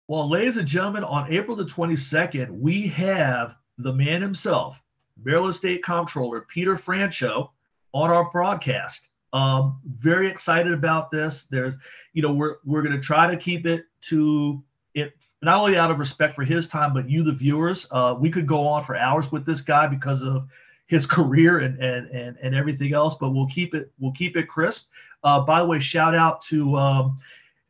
Well, 0.07 0.29
ladies 0.29 0.57
and 0.57 0.67
gentlemen, 0.67 1.03
on 1.03 1.31
April 1.31 1.55
the 1.57 1.65
22nd, 1.65 2.49
we 2.49 2.87
have 2.87 3.55
the 3.77 3.93
man 3.93 4.21
himself, 4.21 4.81
Maryland 5.21 5.55
State 5.55 5.83
Comptroller 5.83 6.41
Peter 6.41 6.77
Franchot 6.77 7.49
on 7.93 8.09
our 8.09 8.29
broadcast. 8.31 9.09
Um, 9.33 9.79
very 9.85 10.27
excited 10.27 10.73
about 10.73 11.11
this. 11.11 11.47
There's, 11.49 11.75
you 12.13 12.21
know, 12.21 12.33
we're 12.33 12.55
we're 12.65 12.81
going 12.81 12.95
to 12.95 13.01
try 13.01 13.29
to 13.29 13.37
keep 13.37 13.65
it 13.65 13.85
to 14.09 14.63
it 14.93 15.13
not 15.41 15.57
only 15.59 15.77
out 15.77 15.91
of 15.91 15.99
respect 15.99 16.35
for 16.35 16.43
his 16.43 16.67
time, 16.67 16.93
but 16.93 17.09
you, 17.09 17.23
the 17.23 17.31
viewers. 17.31 17.87
Uh, 17.91 18.15
we 18.17 18.29
could 18.29 18.47
go 18.47 18.67
on 18.67 18.83
for 18.83 18.95
hours 18.95 19.31
with 19.31 19.45
this 19.45 19.61
guy 19.61 19.87
because 19.87 20.21
of 20.21 20.47
his 20.87 21.05
career 21.07 21.59
and 21.59 21.81
and 21.81 22.07
and, 22.09 22.37
and 22.41 22.55
everything 22.55 22.93
else. 22.93 23.15
But 23.15 23.31
we'll 23.31 23.47
keep 23.47 23.73
it 23.73 23.91
we'll 23.99 24.13
keep 24.13 24.37
it 24.37 24.47
crisp. 24.47 24.87
Uh, 25.23 25.41
by 25.41 25.61
the 25.61 25.67
way, 25.67 25.79
shout 25.79 26.15
out 26.15 26.41
to 26.43 26.75
um, 26.75 27.19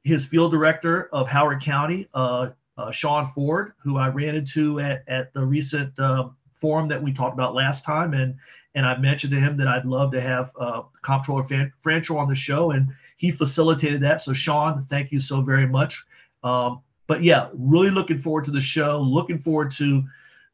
his 0.03 0.25
field 0.25 0.51
director 0.51 1.09
of 1.11 1.27
Howard 1.27 1.61
County, 1.61 2.07
uh, 2.13 2.49
uh 2.77 2.91
Sean 2.91 3.31
Ford, 3.33 3.73
who 3.81 3.97
I 3.97 4.09
ran 4.09 4.35
into 4.35 4.79
at 4.79 5.03
at 5.07 5.33
the 5.33 5.45
recent 5.45 5.97
um, 5.99 6.35
forum 6.59 6.87
that 6.89 7.01
we 7.01 7.11
talked 7.11 7.33
about 7.33 7.53
last 7.53 7.83
time, 7.83 8.13
and 8.13 8.35
and 8.75 8.85
I 8.85 8.97
mentioned 8.97 9.31
to 9.31 9.39
him 9.39 9.57
that 9.57 9.67
I'd 9.67 9.85
love 9.85 10.11
to 10.11 10.21
have 10.21 10.51
uh, 10.57 10.83
Comptroller 11.01 11.43
Fran- 11.43 12.05
on 12.09 12.29
the 12.29 12.35
show, 12.35 12.71
and 12.71 12.87
he 13.17 13.31
facilitated 13.31 14.01
that. 14.01 14.21
So 14.21 14.33
Sean, 14.33 14.85
thank 14.89 15.11
you 15.11 15.19
so 15.19 15.41
very 15.41 15.67
much. 15.67 16.03
Um, 16.43 16.81
but 17.11 17.23
yeah, 17.23 17.49
really 17.51 17.89
looking 17.89 18.17
forward 18.17 18.45
to 18.45 18.51
the 18.51 18.61
show. 18.61 19.01
Looking 19.01 19.37
forward 19.37 19.69
to 19.71 20.01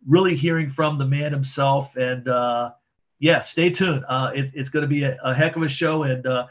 really 0.07 0.35
hearing 0.35 0.71
from 0.71 0.97
the 0.97 1.05
man 1.05 1.31
himself, 1.31 1.95
and 1.95 2.27
uh, 2.27 2.71
yeah, 3.19 3.41
stay 3.41 3.69
tuned. 3.69 4.03
Uh, 4.09 4.31
it, 4.33 4.49
it's 4.55 4.69
going 4.69 4.81
to 4.81 4.87
be 4.87 5.03
a, 5.03 5.19
a, 5.23 5.35
heck 5.35 5.55
of 5.55 5.61
a 5.61 5.67
show, 5.67 6.01
and 6.01 6.25
uh, 6.25 6.47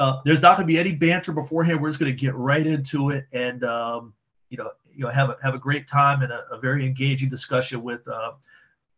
uh, 0.00 0.18
there's 0.24 0.42
not 0.42 0.56
going 0.56 0.66
to 0.66 0.72
be 0.72 0.76
any 0.76 0.90
banter 0.90 1.30
beforehand. 1.30 1.80
We're 1.80 1.88
just 1.88 2.00
going 2.00 2.10
to 2.10 2.20
get 2.20 2.34
right 2.34 2.66
into 2.66 3.10
it, 3.10 3.28
and 3.30 3.62
um, 3.62 4.12
you 4.50 4.58
know, 4.58 4.72
you 4.92 5.04
know, 5.04 5.10
have 5.10 5.30
a 5.30 5.36
have 5.40 5.54
a 5.54 5.58
great 5.58 5.86
time 5.86 6.22
and 6.22 6.32
a, 6.32 6.44
a 6.50 6.58
very 6.58 6.84
engaging 6.84 7.28
discussion 7.28 7.80
with 7.80 8.00
uh, 8.08 8.32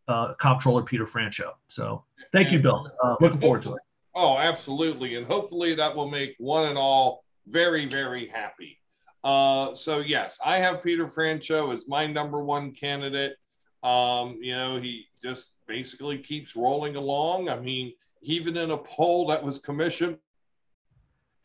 uh, 0.07 0.33
Comptroller 0.39 0.81
Peter 0.81 1.05
Franchot. 1.05 1.53
So, 1.67 2.03
thank 2.33 2.51
you, 2.51 2.57
Bill. 2.57 2.91
Looking 3.21 3.39
forward 3.39 3.61
to 3.61 3.75
it. 3.75 3.81
Oh, 4.15 4.39
absolutely, 4.39 5.17
and 5.17 5.27
hopefully 5.27 5.75
that 5.75 5.95
will 5.95 6.09
make 6.09 6.33
one 6.39 6.67
and 6.67 6.79
all 6.79 7.25
very, 7.45 7.85
very 7.85 8.27
happy. 8.27 8.79
Uh, 9.23 9.75
so 9.75 9.99
yes, 9.99 10.37
I 10.45 10.57
have 10.59 10.83
Peter 10.83 11.07
Franchot 11.07 11.73
as 11.73 11.87
my 11.87 12.07
number 12.07 12.43
one 12.43 12.71
candidate. 12.71 13.35
Um, 13.83 14.37
you 14.41 14.55
know, 14.55 14.79
he 14.79 15.07
just 15.21 15.49
basically 15.67 16.17
keeps 16.17 16.55
rolling 16.55 16.95
along. 16.95 17.49
I 17.49 17.59
mean, 17.59 17.93
even 18.21 18.57
in 18.57 18.71
a 18.71 18.77
poll 18.77 19.27
that 19.27 19.43
was 19.43 19.59
commissioned 19.59 20.17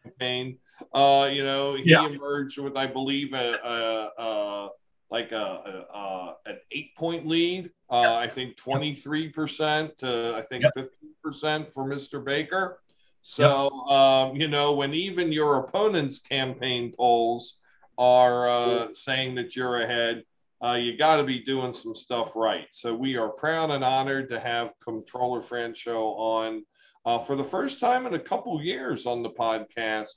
campaign, 0.03 0.59
uh, 0.93 1.29
you 1.33 1.45
know, 1.45 1.75
he 1.75 1.91
yeah. 1.91 2.07
emerged 2.07 2.59
with, 2.59 2.77
I 2.77 2.87
believe, 2.87 3.33
a, 3.35 3.59
a, 3.65 4.23
a 4.23 4.69
like 5.11 5.33
a, 5.33 5.87
a, 5.95 6.37
an 6.47 6.59
eight 6.73 6.97
point 6.97 7.27
lead. 7.27 7.71
Uh, 7.91 8.15
I 8.15 8.27
think 8.27 8.57
23% 8.57 9.99
to 9.99 10.35
I 10.37 10.43
think 10.43 10.65
yep. 10.65 10.89
15% 11.25 11.73
for 11.73 11.85
Mr. 11.85 12.25
Baker. 12.25 12.81
So, 13.21 13.71
um, 13.71 14.35
you 14.35 14.49
know, 14.49 14.73
when 14.73 14.95
even 14.95 15.31
your 15.31 15.59
opponent's 15.59 16.19
campaign 16.19 16.93
polls 16.97 17.59
are 17.99 18.49
uh, 18.49 18.89
saying 18.95 19.35
that 19.37 19.55
you're 19.55 19.83
ahead, 19.83 20.25
uh, 20.65 20.75
you 20.75 20.97
got 20.97 21.17
to 21.17 21.25
be 21.25 21.41
doing 21.41 21.75
some 21.75 21.95
stuff 21.95 22.37
right. 22.37 22.69
So 22.73 22.95
we 22.95 23.17
are 23.17 23.29
proud 23.29 23.71
and 23.71 23.83
honored 23.83 24.29
to 24.31 24.39
have 24.39 24.73
Comptroller 24.81 25.41
Franchot 25.41 26.19
on 26.19 26.65
uh, 27.05 27.19
for 27.19 27.35
the 27.35 27.45
first 27.45 27.81
time 27.81 28.07
in 28.07 28.15
a 28.15 28.19
couple 28.19 28.63
years 28.63 29.07
on 29.07 29.23
the 29.23 29.31
podcast 29.31 30.11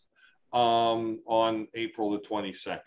um, 0.54 1.20
on 1.26 1.68
April 1.74 2.12
the 2.12 2.20
22nd. 2.20 2.82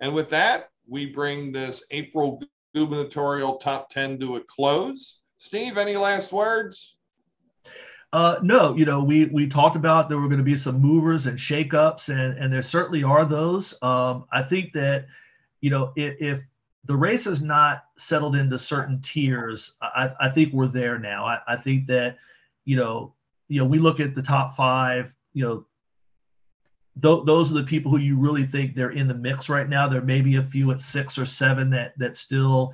And 0.00 0.14
with 0.14 0.30
that, 0.30 0.70
we 0.88 1.06
bring 1.06 1.52
this 1.52 1.84
April 1.90 2.42
gubernatorial 2.74 3.56
top 3.56 3.90
10 3.90 4.18
to 4.20 4.36
a 4.36 4.40
close. 4.40 5.20
Steve, 5.38 5.76
any 5.78 5.96
last 5.96 6.32
words? 6.32 6.95
Uh, 8.16 8.38
no, 8.42 8.74
you 8.74 8.86
know, 8.86 9.04
we 9.04 9.26
we 9.26 9.46
talked 9.46 9.76
about 9.76 10.08
there 10.08 10.16
were 10.16 10.26
going 10.26 10.38
to 10.38 10.42
be 10.42 10.56
some 10.56 10.80
movers 10.80 11.26
and 11.26 11.38
shakeups, 11.38 12.08
and 12.08 12.38
and 12.38 12.50
there 12.50 12.62
certainly 12.62 13.04
are 13.04 13.26
those. 13.26 13.74
Um, 13.82 14.24
I 14.32 14.42
think 14.42 14.72
that, 14.72 15.04
you 15.60 15.68
know, 15.68 15.92
if, 15.96 16.14
if 16.18 16.40
the 16.86 16.96
race 16.96 17.24
has 17.24 17.42
not 17.42 17.84
settled 17.98 18.34
into 18.34 18.58
certain 18.58 19.02
tiers, 19.02 19.74
I, 19.82 20.14
I 20.18 20.30
think 20.30 20.54
we're 20.54 20.66
there 20.66 20.98
now. 20.98 21.26
I, 21.26 21.40
I 21.46 21.56
think 21.56 21.88
that, 21.88 22.16
you 22.64 22.76
know, 22.76 23.12
you 23.48 23.60
know, 23.60 23.66
we 23.66 23.78
look 23.78 24.00
at 24.00 24.14
the 24.14 24.22
top 24.22 24.56
five, 24.56 25.12
you 25.34 25.44
know, 25.44 25.66
th- 27.02 27.26
those 27.26 27.50
are 27.50 27.56
the 27.56 27.64
people 27.64 27.90
who 27.90 27.98
you 27.98 28.16
really 28.16 28.46
think 28.46 28.74
they're 28.74 28.92
in 28.92 29.08
the 29.08 29.14
mix 29.14 29.50
right 29.50 29.68
now. 29.68 29.88
There 29.88 30.00
may 30.00 30.22
be 30.22 30.36
a 30.36 30.42
few 30.42 30.70
at 30.70 30.80
six 30.80 31.18
or 31.18 31.26
seven 31.26 31.68
that 31.68 31.92
that 31.98 32.16
still 32.16 32.72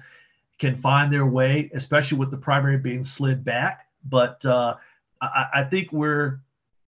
can 0.61 0.77
find 0.77 1.13
their 1.13 1.27
way, 1.27 1.69
especially 1.75 2.19
with 2.19 2.31
the 2.31 2.37
primary 2.37 2.79
being 2.79 3.03
slid 3.03 3.45
back. 3.45 3.89
But 4.05 4.45
uh, 4.45 4.77
I, 5.23 5.47
I 5.55 5.65
think 5.65 5.93
we're 5.93 6.41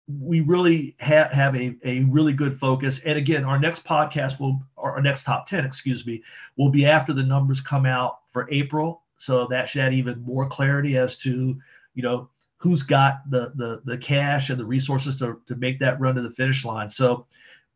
we 0.08 0.42
really 0.42 0.96
have, 1.00 1.32
have 1.32 1.56
a, 1.56 1.76
a 1.86 2.02
really 2.02 2.34
good 2.34 2.58
focus. 2.58 3.00
And 3.06 3.18
again, 3.18 3.46
our 3.46 3.58
next 3.58 3.86
podcast 3.86 4.40
will, 4.40 4.62
our 4.78 5.02
next 5.02 5.24
top 5.24 5.48
10, 5.48 5.64
excuse 5.66 6.06
me, 6.06 6.22
will 6.58 6.70
be 6.70 6.86
after 6.86 7.14
the 7.14 7.24
numbers 7.24 7.62
come 7.62 7.86
out 7.86 8.20
for 8.32 8.48
April. 8.52 9.04
So 9.18 9.48
that 9.48 9.70
should 9.70 9.82
add 9.82 9.94
even 9.94 10.22
more 10.22 10.50
clarity 10.50 10.98
as 10.98 11.16
to, 11.18 11.58
you 11.94 12.04
know, 12.04 12.30
who's 12.58 12.82
got 12.82 13.30
the 13.30 13.52
the 13.56 13.82
the 13.84 13.98
cash 13.98 14.50
and 14.50 14.58
the 14.58 14.66
resources 14.66 15.18
to, 15.18 15.38
to 15.46 15.56
make 15.56 15.80
that 15.80 16.00
run 16.00 16.16
to 16.16 16.22
the 16.22 16.32
finish 16.32 16.64
line. 16.64 16.90
So 16.90 17.26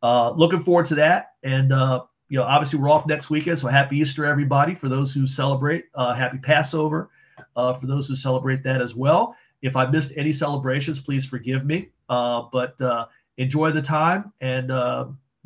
uh, 0.02 0.30
looking 0.30 0.60
forward 0.60 0.86
to 0.86 0.94
that. 0.96 1.32
And 1.42 1.72
uh, 1.72 2.04
you 2.28 2.38
know, 2.38 2.44
obviously 2.44 2.78
we're 2.78 2.90
off 2.90 3.06
next 3.06 3.30
weekend, 3.30 3.58
so 3.58 3.68
happy 3.68 3.98
Easter 3.98 4.24
everybody 4.24 4.74
for 4.74 4.88
those 4.88 5.12
who 5.12 5.26
celebrate. 5.26 5.86
Uh, 5.94 6.14
happy 6.14 6.38
Passover 6.38 7.10
uh, 7.56 7.74
for 7.74 7.86
those 7.86 8.08
who 8.08 8.14
celebrate 8.14 8.62
that 8.64 8.80
as 8.80 8.94
well. 8.94 9.34
If 9.62 9.76
I 9.76 9.86
missed 9.86 10.12
any 10.16 10.32
celebrations, 10.32 11.00
please 11.00 11.24
forgive 11.24 11.64
me. 11.64 11.90
Uh, 12.08 12.42
but 12.52 12.80
uh, 12.80 13.06
enjoy 13.36 13.72
the 13.72 13.82
time 13.82 14.32
and 14.40 14.70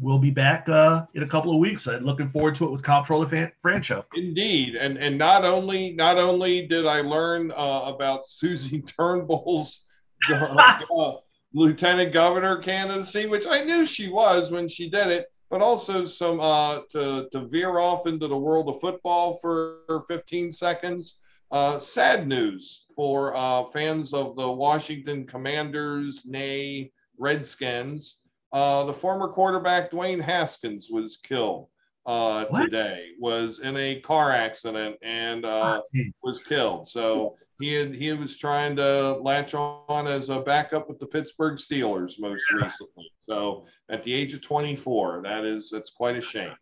we'll 0.02 0.18
be 0.18 0.30
back 0.30 0.68
uh, 0.68 1.06
in 1.14 1.22
a 1.22 1.26
couple 1.26 1.52
of 1.52 1.58
weeks. 1.58 1.86
I'm 1.86 2.04
looking 2.04 2.28
forward 2.30 2.54
to 2.56 2.64
it 2.64 2.70
with 2.70 2.82
Comptroller 2.82 3.28
Fan- 3.28 3.52
Franchot. 3.64 4.04
Indeed, 4.14 4.74
and 4.74 4.98
and 4.98 5.16
not 5.16 5.44
only 5.44 5.92
not 5.92 6.18
only 6.18 6.66
did 6.66 6.86
I 6.86 7.00
learn 7.00 7.52
uh, 7.52 7.82
about 7.86 8.26
Susie 8.26 8.82
Turnbull's 8.98 9.84
uh, 10.30 11.12
Lieutenant 11.54 12.12
Governor 12.12 12.58
candidacy, 12.58 13.26
which 13.26 13.46
I 13.46 13.64
knew 13.64 13.86
she 13.86 14.08
was 14.08 14.50
when 14.50 14.68
she 14.68 14.90
did 14.90 15.08
it, 15.08 15.26
but 15.50 15.62
also 15.62 16.04
some 16.04 16.40
uh, 16.40 16.80
to 16.90 17.28
to 17.30 17.46
veer 17.46 17.78
off 17.78 18.06
into 18.06 18.28
the 18.28 18.36
world 18.36 18.68
of 18.68 18.80
football 18.80 19.38
for 19.40 20.04
15 20.08 20.52
seconds. 20.52 21.18
Uh, 21.52 21.78
sad 21.78 22.26
news 22.26 22.86
for 22.96 23.36
uh, 23.36 23.64
fans 23.74 24.14
of 24.14 24.34
the 24.36 24.50
Washington 24.50 25.26
Commanders, 25.26 26.22
nay 26.24 26.90
Redskins. 27.18 28.16
Uh, 28.54 28.84
the 28.84 28.92
former 28.92 29.28
quarterback 29.28 29.90
Dwayne 29.90 30.20
Haskins 30.20 30.88
was 30.90 31.18
killed 31.18 31.68
uh, 32.06 32.46
today. 32.46 33.08
Was 33.20 33.58
in 33.58 33.76
a 33.76 34.00
car 34.00 34.32
accident 34.32 34.96
and 35.02 35.44
uh, 35.44 35.82
was 36.22 36.40
killed. 36.40 36.88
So 36.88 37.36
he 37.60 37.74
had, 37.74 37.94
he 37.94 38.10
was 38.14 38.38
trying 38.38 38.74
to 38.76 39.18
latch 39.18 39.52
on 39.52 40.06
as 40.06 40.30
a 40.30 40.40
backup 40.40 40.88
with 40.88 40.98
the 41.00 41.06
Pittsburgh 41.06 41.58
Steelers 41.58 42.18
most 42.18 42.50
recently. 42.50 43.12
So 43.24 43.66
at 43.90 44.02
the 44.04 44.14
age 44.14 44.32
of 44.32 44.40
24, 44.40 45.20
that 45.24 45.44
is 45.44 45.68
that's 45.70 45.90
quite 45.90 46.16
a 46.16 46.22
shame. 46.22 46.54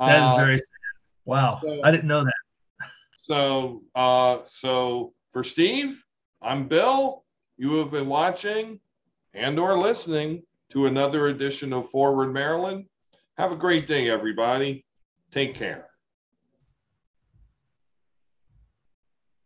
That 0.00 0.26
is 0.26 0.32
uh, 0.32 0.36
very 0.36 0.58
sad. 0.58 0.66
Wow, 1.26 1.60
so, 1.62 1.80
I 1.84 1.92
didn't 1.92 2.08
know 2.08 2.24
that. 2.24 2.34
So 3.20 3.82
uh, 3.94 4.38
so 4.46 5.12
for 5.32 5.44
Steve, 5.44 6.02
I'm 6.40 6.66
Bill. 6.68 7.24
You 7.58 7.74
have 7.74 7.90
been 7.90 8.08
watching 8.08 8.80
and 9.34 9.58
or 9.58 9.76
listening 9.76 10.42
to 10.72 10.86
another 10.86 11.26
edition 11.26 11.72
of 11.72 11.90
Forward 11.90 12.32
Maryland. 12.32 12.86
Have 13.36 13.52
a 13.52 13.56
great 13.56 13.86
day, 13.86 14.08
everybody. 14.08 14.86
Take 15.32 15.54
care. 15.54 15.89